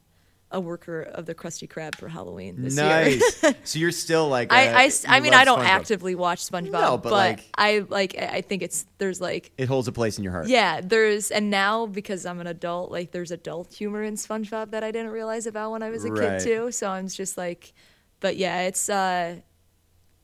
a 0.55 0.61
worker 0.61 1.03
of 1.03 1.27
the 1.27 1.35
Krusty 1.35 1.69
Krab 1.69 1.95
for 1.97 2.09
Halloween 2.09 2.63
this 2.63 2.77
year. 2.77 2.85
nice. 2.87 3.41
so 3.65 3.79
you're 3.79 3.91
still 3.93 4.29
like. 4.29 4.53
I, 4.53 4.69
uh, 4.69 4.79
I 4.79 4.91
I 5.09 5.17
you 5.17 5.23
mean 5.23 5.35
I 5.35 5.45
don't 5.45 5.59
SpongeBob. 5.59 5.65
actively 5.81 6.15
watch 6.15 6.41
SpongeBob, 6.51 6.71
No, 6.73 6.91
but, 6.97 7.03
but, 7.05 7.13
like- 7.13 7.45
I 7.57 7.85
like 7.89 8.17
I 8.17 8.41
think 8.41 8.63
it's 8.63 8.87
there's 8.99 9.21
like 9.21 9.53
It 9.59 9.67
holds 9.69 9.89
a 9.89 9.93
place 9.93 10.17
in 10.19 10.25
your 10.25 10.33
heart. 10.33 10.47
yeah 10.49 10.81
there's 10.83 11.31
and 11.31 11.51
now 11.51 11.87
because 11.87 12.25
I'm 12.25 12.41
an 12.41 12.47
adult 12.47 12.91
like 12.91 13.11
there's 13.11 13.31
adult 13.31 13.75
humor 13.75 14.03
in 14.03 14.15
SpongeBob 14.15 14.71
that 14.71 14.83
I 14.85 14.91
didn't 14.91 15.11
realize 15.13 15.47
about 15.47 15.73
when 15.73 15.83
I 15.83 15.91
was 15.91 16.05
a 16.05 16.13
Right. 16.13 16.39
kid 16.41 16.45
too. 16.45 16.73
So 16.73 16.89
I'm 16.89 17.09
just 17.09 17.37
like, 17.37 17.73
but 18.21 18.37
yeah, 18.37 18.63
it's 18.63 18.89
uh 18.89 19.37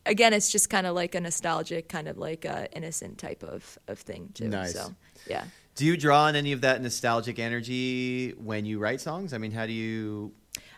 again 0.07 0.33
it's 0.33 0.51
just 0.51 0.70
kind 0.70 0.87
of 0.87 0.95
like 0.95 1.14
a 1.14 1.20
nostalgic 1.20 1.89
kind 1.89 2.09
of 2.09 2.16
like 2.18 2.47
uh 2.47 2.66
innocent 2.72 3.18
type 3.18 3.43
of 3.43 3.78
of 3.89 3.99
thing 3.99 4.31
too. 4.35 4.49
Nice. 4.49 4.72
So 4.74 4.95
yeah. 5.28 5.45
Do 5.75 5.87
you 5.87 5.97
draw 5.97 6.25
on 6.25 6.37
any 6.37 6.53
of 6.53 6.61
that 6.61 6.83
nostalgic 6.83 7.39
energy 7.39 8.33
when 8.33 8.66
you 8.66 8.79
write 8.79 9.01
songs? 9.01 9.33
I 9.33 9.39
mean, 9.39 9.53
how 9.53 9.66
do 9.66 9.73
you? 9.73 10.33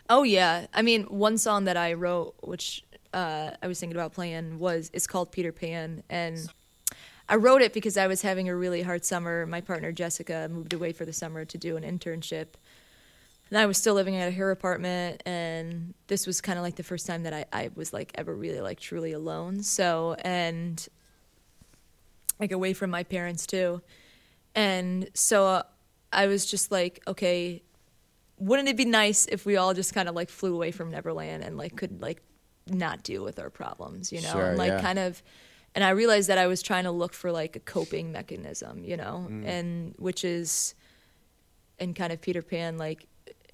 Oh 0.09 0.23
yeah, 0.23 0.67
I 0.73 0.81
mean, 0.81 1.03
one 1.03 1.37
song 1.37 1.65
that 1.65 1.77
I 1.77 1.93
wrote, 1.93 2.35
which 2.41 2.83
uh, 3.13 3.51
I 3.61 3.67
was 3.67 3.79
thinking 3.79 3.97
about 3.97 4.13
playing, 4.13 4.59
was 4.59 4.89
it's 4.93 5.07
called 5.07 5.31
Peter 5.31 5.51
Pan, 5.51 6.03
and 6.09 6.47
I 7.29 7.35
wrote 7.35 7.61
it 7.61 7.73
because 7.73 7.97
I 7.97 8.07
was 8.07 8.21
having 8.21 8.49
a 8.49 8.55
really 8.55 8.81
hard 8.81 9.05
summer. 9.05 9.45
My 9.45 9.61
partner 9.61 9.91
Jessica 9.91 10.49
moved 10.51 10.73
away 10.73 10.91
for 10.91 11.05
the 11.05 11.13
summer 11.13 11.45
to 11.45 11.57
do 11.57 11.77
an 11.77 11.83
internship, 11.83 12.47
and 13.49 13.57
I 13.57 13.65
was 13.65 13.77
still 13.77 13.93
living 13.93 14.15
at 14.15 14.33
her 14.33 14.51
apartment. 14.51 15.23
And 15.25 15.93
this 16.07 16.27
was 16.27 16.41
kind 16.41 16.57
of 16.57 16.63
like 16.63 16.75
the 16.75 16.83
first 16.83 17.07
time 17.07 17.23
that 17.23 17.33
I, 17.33 17.45
I 17.53 17.69
was 17.75 17.93
like 17.93 18.11
ever 18.15 18.35
really 18.35 18.61
like 18.61 18.79
truly 18.79 19.13
alone. 19.13 19.63
So 19.63 20.15
and 20.19 20.85
like 22.39 22.51
away 22.51 22.73
from 22.73 22.89
my 22.89 23.03
parents 23.03 23.45
too, 23.47 23.81
and 24.55 25.09
so 25.13 25.45
uh, 25.45 25.63
I 26.11 26.27
was 26.27 26.45
just 26.45 26.71
like, 26.71 27.01
okay, 27.07 27.63
wouldn't 28.37 28.67
it 28.69 28.77
be 28.77 28.85
nice 28.85 29.25
if 29.27 29.45
we 29.45 29.57
all 29.57 29.73
just 29.73 29.93
kind 29.93 30.07
of 30.09 30.15
like 30.15 30.29
flew 30.29 30.53
away 30.53 30.71
from 30.71 30.91
Neverland 30.91 31.43
and 31.43 31.57
like 31.57 31.75
could 31.75 32.01
like 32.01 32.21
not 32.67 33.03
deal 33.03 33.23
with 33.23 33.39
our 33.39 33.49
problems, 33.49 34.11
you 34.11 34.21
know, 34.21 34.31
Sure, 34.31 34.49
and 34.49 34.57
like 34.57 34.69
yeah. 34.71 34.81
kind 34.81 34.99
of 34.99 35.21
and 35.75 35.83
I 35.83 35.89
realized 35.89 36.29
that 36.29 36.37
I 36.37 36.45
was 36.47 36.61
trying 36.61 36.83
to 36.83 36.91
look 36.91 37.13
for 37.13 37.31
like 37.31 37.55
a 37.55 37.59
coping 37.59 38.11
mechanism, 38.11 38.83
you 38.83 38.95
know, 38.97 39.27
Mm. 39.29 39.45
and 39.47 39.95
which 39.97 40.23
is 40.23 40.75
in 41.79 41.93
kind 41.95 42.13
of 42.13 42.21
Peter 42.21 42.41
Pan, 42.43 42.77
like 42.77 43.07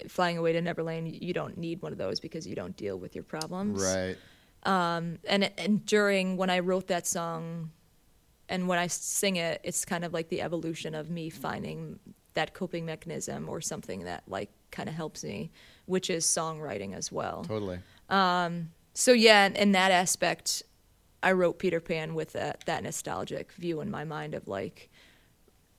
flying 0.08 0.36
away 0.38 0.52
to 0.52 0.60
Neverland, 0.60 1.08
you 1.22 1.32
don't 1.32 1.56
need 1.56 1.80
one 1.82 1.92
of 1.92 1.98
those 1.98 2.20
because 2.20 2.46
you 2.46 2.54
don't 2.54 2.76
deal 2.76 2.98
with 2.98 3.14
your 3.14 3.24
problems. 3.24 3.82
Right. 3.82 4.16
And 4.64 5.18
and 5.56 5.84
during 5.86 6.36
when 6.36 6.50
I 6.50 6.58
wrote 6.58 6.86
that 6.88 7.06
song, 7.06 7.70
and 8.50 8.68
when 8.68 8.78
I 8.78 8.88
sing 8.88 9.36
it, 9.36 9.60
it's 9.64 9.84
kind 9.86 10.04
of 10.04 10.12
like 10.12 10.28
the 10.28 10.42
evolution 10.42 10.94
of 10.94 11.08
me 11.08 11.30
finding 11.30 11.98
that 12.34 12.52
coping 12.52 12.84
mechanism 12.84 13.48
or 13.48 13.60
something 13.60 14.04
that 14.04 14.24
like 14.26 14.50
kind 14.70 14.88
of 14.88 14.94
helps 14.94 15.24
me, 15.24 15.50
which 15.86 16.10
is 16.10 16.26
songwriting 16.26 16.94
as 16.94 17.10
well. 17.10 17.44
Totally. 17.46 17.78
Um, 18.08 18.70
so 18.92 19.12
yeah, 19.12 19.46
in- 19.46 19.56
in 19.56 19.72
that 19.72 19.90
aspect, 19.90 20.62
I 21.22 21.32
wrote 21.32 21.58
Peter 21.58 21.80
Pan 21.80 22.14
with 22.14 22.32
that, 22.32 22.64
that 22.66 22.82
nostalgic 22.82 23.52
view 23.52 23.80
in 23.80 23.90
my 23.90 24.04
mind 24.04 24.34
of 24.34 24.46
like, 24.48 24.89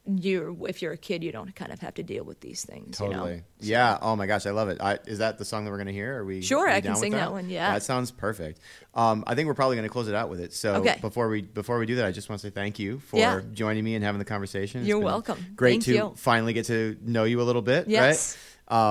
you 0.05 0.65
if 0.67 0.81
you're 0.81 0.93
a 0.93 0.97
kid, 0.97 1.23
you 1.23 1.31
don't 1.31 1.55
kind 1.55 1.71
of 1.71 1.79
have 1.79 1.93
to 1.95 2.03
deal 2.03 2.23
with 2.23 2.39
these 2.41 2.65
things. 2.65 2.97
Totally. 2.97 3.31
You 3.31 3.37
know? 3.37 3.43
Yeah. 3.59 3.97
Oh 4.01 4.15
my 4.15 4.25
gosh, 4.25 4.45
I 4.47 4.51
love 4.51 4.69
it. 4.69 4.81
I, 4.81 4.97
is 5.05 5.19
that 5.19 5.37
the 5.37 5.45
song 5.45 5.63
that 5.65 5.71
we're 5.71 5.77
gonna 5.77 5.91
hear? 5.91 6.17
Are 6.19 6.25
we? 6.25 6.41
Sure, 6.41 6.67
are 6.67 6.71
we 6.71 6.73
I 6.75 6.81
can 6.81 6.95
sing 6.95 7.11
that 7.11 7.31
one, 7.31 7.49
yeah. 7.49 7.71
That 7.73 7.83
sounds 7.83 8.09
perfect. 8.11 8.59
Um, 8.95 9.23
I 9.27 9.35
think 9.35 9.47
we're 9.47 9.53
probably 9.53 9.75
gonna 9.75 9.89
close 9.89 10.07
it 10.07 10.15
out 10.15 10.29
with 10.29 10.39
it. 10.39 10.53
So 10.53 10.75
Okay. 10.75 10.97
before 11.01 11.29
we 11.29 11.41
before 11.43 11.77
we 11.77 11.85
do 11.85 11.95
that, 11.97 12.05
I 12.05 12.11
just 12.11 12.29
want 12.29 12.41
to 12.41 12.47
say 12.47 12.51
thank 12.51 12.79
you 12.79 12.99
for 12.99 13.17
Yeah. 13.17 13.41
joining 13.53 13.83
me 13.83 13.93
and 13.95 14.03
having 14.03 14.19
the 14.19 14.25
conversation. 14.25 14.81
It's 14.81 14.87
You're 14.87 14.99
welcome. 14.99 15.37
Great 15.55 15.73
Thank 15.73 15.83
to 15.83 15.93
you. 15.93 16.13
finally 16.17 16.53
get 16.53 16.65
to 16.65 16.97
know 17.03 17.23
you 17.25 17.39
a 17.39 17.43
little 17.43 17.61
bit. 17.61 17.87
Yes. 17.87 18.35
Right. 18.35 18.47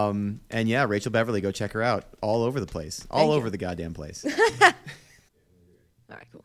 Um, 0.08 0.40
and 0.50 0.68
yeah, 0.68 0.84
Rachel 0.88 1.10
Beverly, 1.10 1.40
go 1.40 1.50
check 1.50 1.72
her 1.72 1.82
out 1.82 2.04
all 2.20 2.42
over 2.42 2.60
the 2.60 2.66
place, 2.66 3.06
all 3.10 3.20
Thank 3.20 3.30
you. 3.30 3.36
over 3.36 3.50
the 3.50 3.56
goddamn 3.58 3.94
place. 3.94 4.24
All 6.10 6.16
right, 6.16 6.26
cool. 6.32 6.44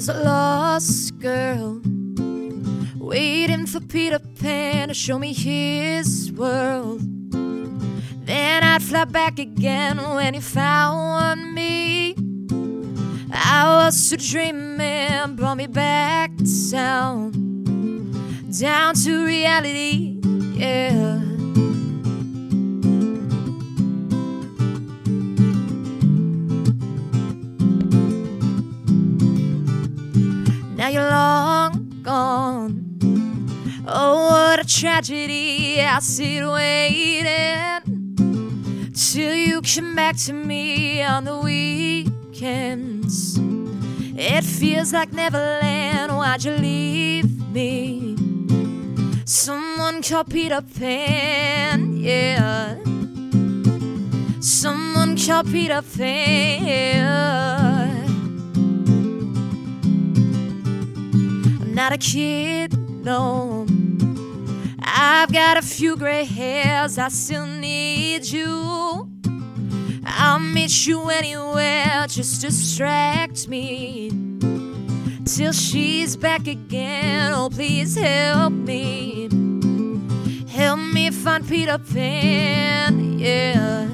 Was 0.00 0.08
a 0.08 0.14
lost 0.14 1.18
girl 1.18 1.78
waiting 2.96 3.66
for 3.66 3.80
Peter 3.80 4.18
Pan 4.18 4.88
to 4.88 4.94
show 4.94 5.18
me 5.18 5.34
his 5.34 6.32
world. 6.32 7.02
Then 8.24 8.64
I'd 8.64 8.82
fly 8.82 9.04
back 9.04 9.38
again 9.38 9.98
when 9.98 10.32
he 10.32 10.40
found 10.40 11.52
me. 11.52 12.14
I 13.30 13.84
was 13.84 14.10
a 14.10 14.16
dreaming, 14.16 15.36
brought 15.36 15.58
me 15.58 15.66
back 15.66 16.30
down, 16.70 17.32
down 18.58 18.94
to 18.94 19.26
reality, 19.26 20.18
yeah. 20.54 21.29
Tragedy! 34.80 35.78
I 35.82 35.98
sit 35.98 36.42
waiting 36.42 37.82
till 38.94 39.34
you 39.34 39.60
come 39.60 39.94
back 39.94 40.16
to 40.24 40.32
me 40.32 41.02
on 41.02 41.24
the 41.24 41.36
weekends. 41.36 42.18
It 44.16 44.42
feels 44.42 44.94
like 44.94 45.12
Neverland. 45.12 46.16
Why'd 46.16 46.44
you 46.44 46.52
leave 46.52 47.52
me? 47.52 48.16
Someone 49.26 50.00
called 50.02 50.30
Peter 50.30 50.62
Pan, 50.62 51.98
yeah. 51.98 52.76
Someone 54.40 55.18
called 55.18 55.52
Peter 55.52 55.82
Pan. 55.82 57.06
I'm 61.60 61.74
not 61.74 61.92
a 61.92 61.98
kid, 61.98 62.78
no. 63.04 63.59
I've 64.82 65.32
got 65.32 65.56
a 65.56 65.62
few 65.62 65.96
gray 65.96 66.24
hairs, 66.24 66.98
I 66.98 67.08
still 67.08 67.46
need 67.46 68.24
you. 68.26 69.08
I'll 70.04 70.40
meet 70.40 70.86
you 70.86 71.08
anywhere, 71.10 72.06
just 72.08 72.40
distract 72.40 73.48
me. 73.48 74.10
Till 75.24 75.52
she's 75.52 76.16
back 76.16 76.46
again, 76.46 77.32
oh 77.32 77.48
please 77.50 77.94
help 77.96 78.52
me. 78.52 79.28
Help 80.48 80.80
me 80.80 81.10
find 81.10 81.46
Peter 81.46 81.78
Pan, 81.78 83.18
yeah. 83.18 83.88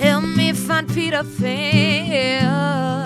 Help 0.00 0.24
me 0.24 0.52
find 0.52 0.88
Peter 0.88 1.22
Pan. 1.38 3.01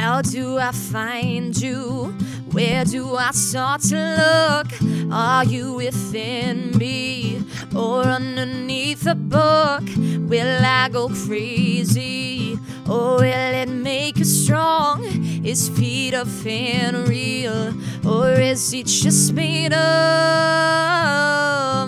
How 0.00 0.22
do 0.22 0.56
I 0.56 0.72
find 0.72 1.54
you? 1.60 2.14
Where 2.52 2.86
do 2.86 3.16
I 3.16 3.32
start 3.32 3.82
to 3.90 3.96
look? 3.96 4.68
Are 5.12 5.44
you 5.44 5.74
within 5.74 6.70
me 6.78 7.44
or 7.76 8.04
underneath 8.04 9.02
the 9.02 9.14
book? 9.14 9.82
Will 10.26 10.64
I 10.64 10.88
go 10.90 11.10
crazy 11.10 12.58
or 12.88 13.16
will 13.16 13.54
it 13.62 13.68
make 13.68 14.18
us 14.18 14.30
strong? 14.30 15.04
Is 15.44 15.68
Peter 15.68 16.24
Pan 16.42 17.04
real 17.04 17.74
or 18.02 18.32
is 18.32 18.70
he 18.70 18.82
just 18.84 19.34
made 19.34 19.74
up? 19.74 21.10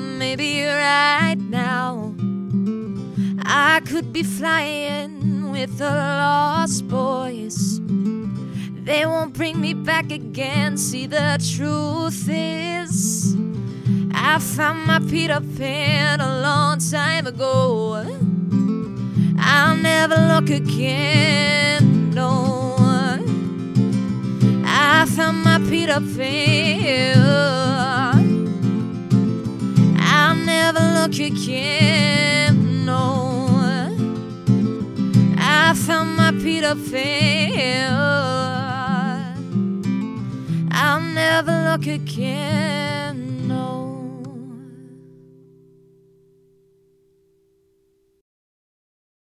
Maybe 0.02 0.66
right 0.66 1.38
now 1.38 2.14
I 3.42 3.80
could 3.86 4.12
be 4.12 4.22
flying 4.22 5.50
with 5.50 5.78
the 5.78 5.88
lost 5.88 6.86
boys. 6.88 7.71
They 8.84 9.06
won't 9.06 9.32
bring 9.32 9.60
me 9.60 9.74
back 9.74 10.10
again. 10.10 10.76
See, 10.76 11.06
the 11.06 11.38
truth 11.56 12.28
is, 12.28 13.36
I 14.12 14.40
found 14.40 14.86
my 14.88 14.98
Peter 14.98 15.40
Pan 15.56 16.20
a 16.20 16.40
long 16.40 16.78
time 16.78 17.28
ago. 17.28 18.04
I'll 19.38 19.76
never 19.76 20.16
look 20.16 20.50
again. 20.50 22.10
No, 22.10 22.74
I 24.66 25.06
found 25.08 25.44
my 25.44 25.60
Peter 25.70 26.00
Pan. 26.16 27.52
I'll 30.00 30.34
never 30.34 30.80
look 30.80 31.20
again. 31.20 32.84
No. 32.84 33.46
I 35.38 35.72
found 35.74 36.16
my 36.16 36.32
Peter 36.32 36.74
Pan. 36.90 38.41
I'll 40.74 41.00
never 41.00 41.52
look 41.70 41.86
again. 41.86 42.91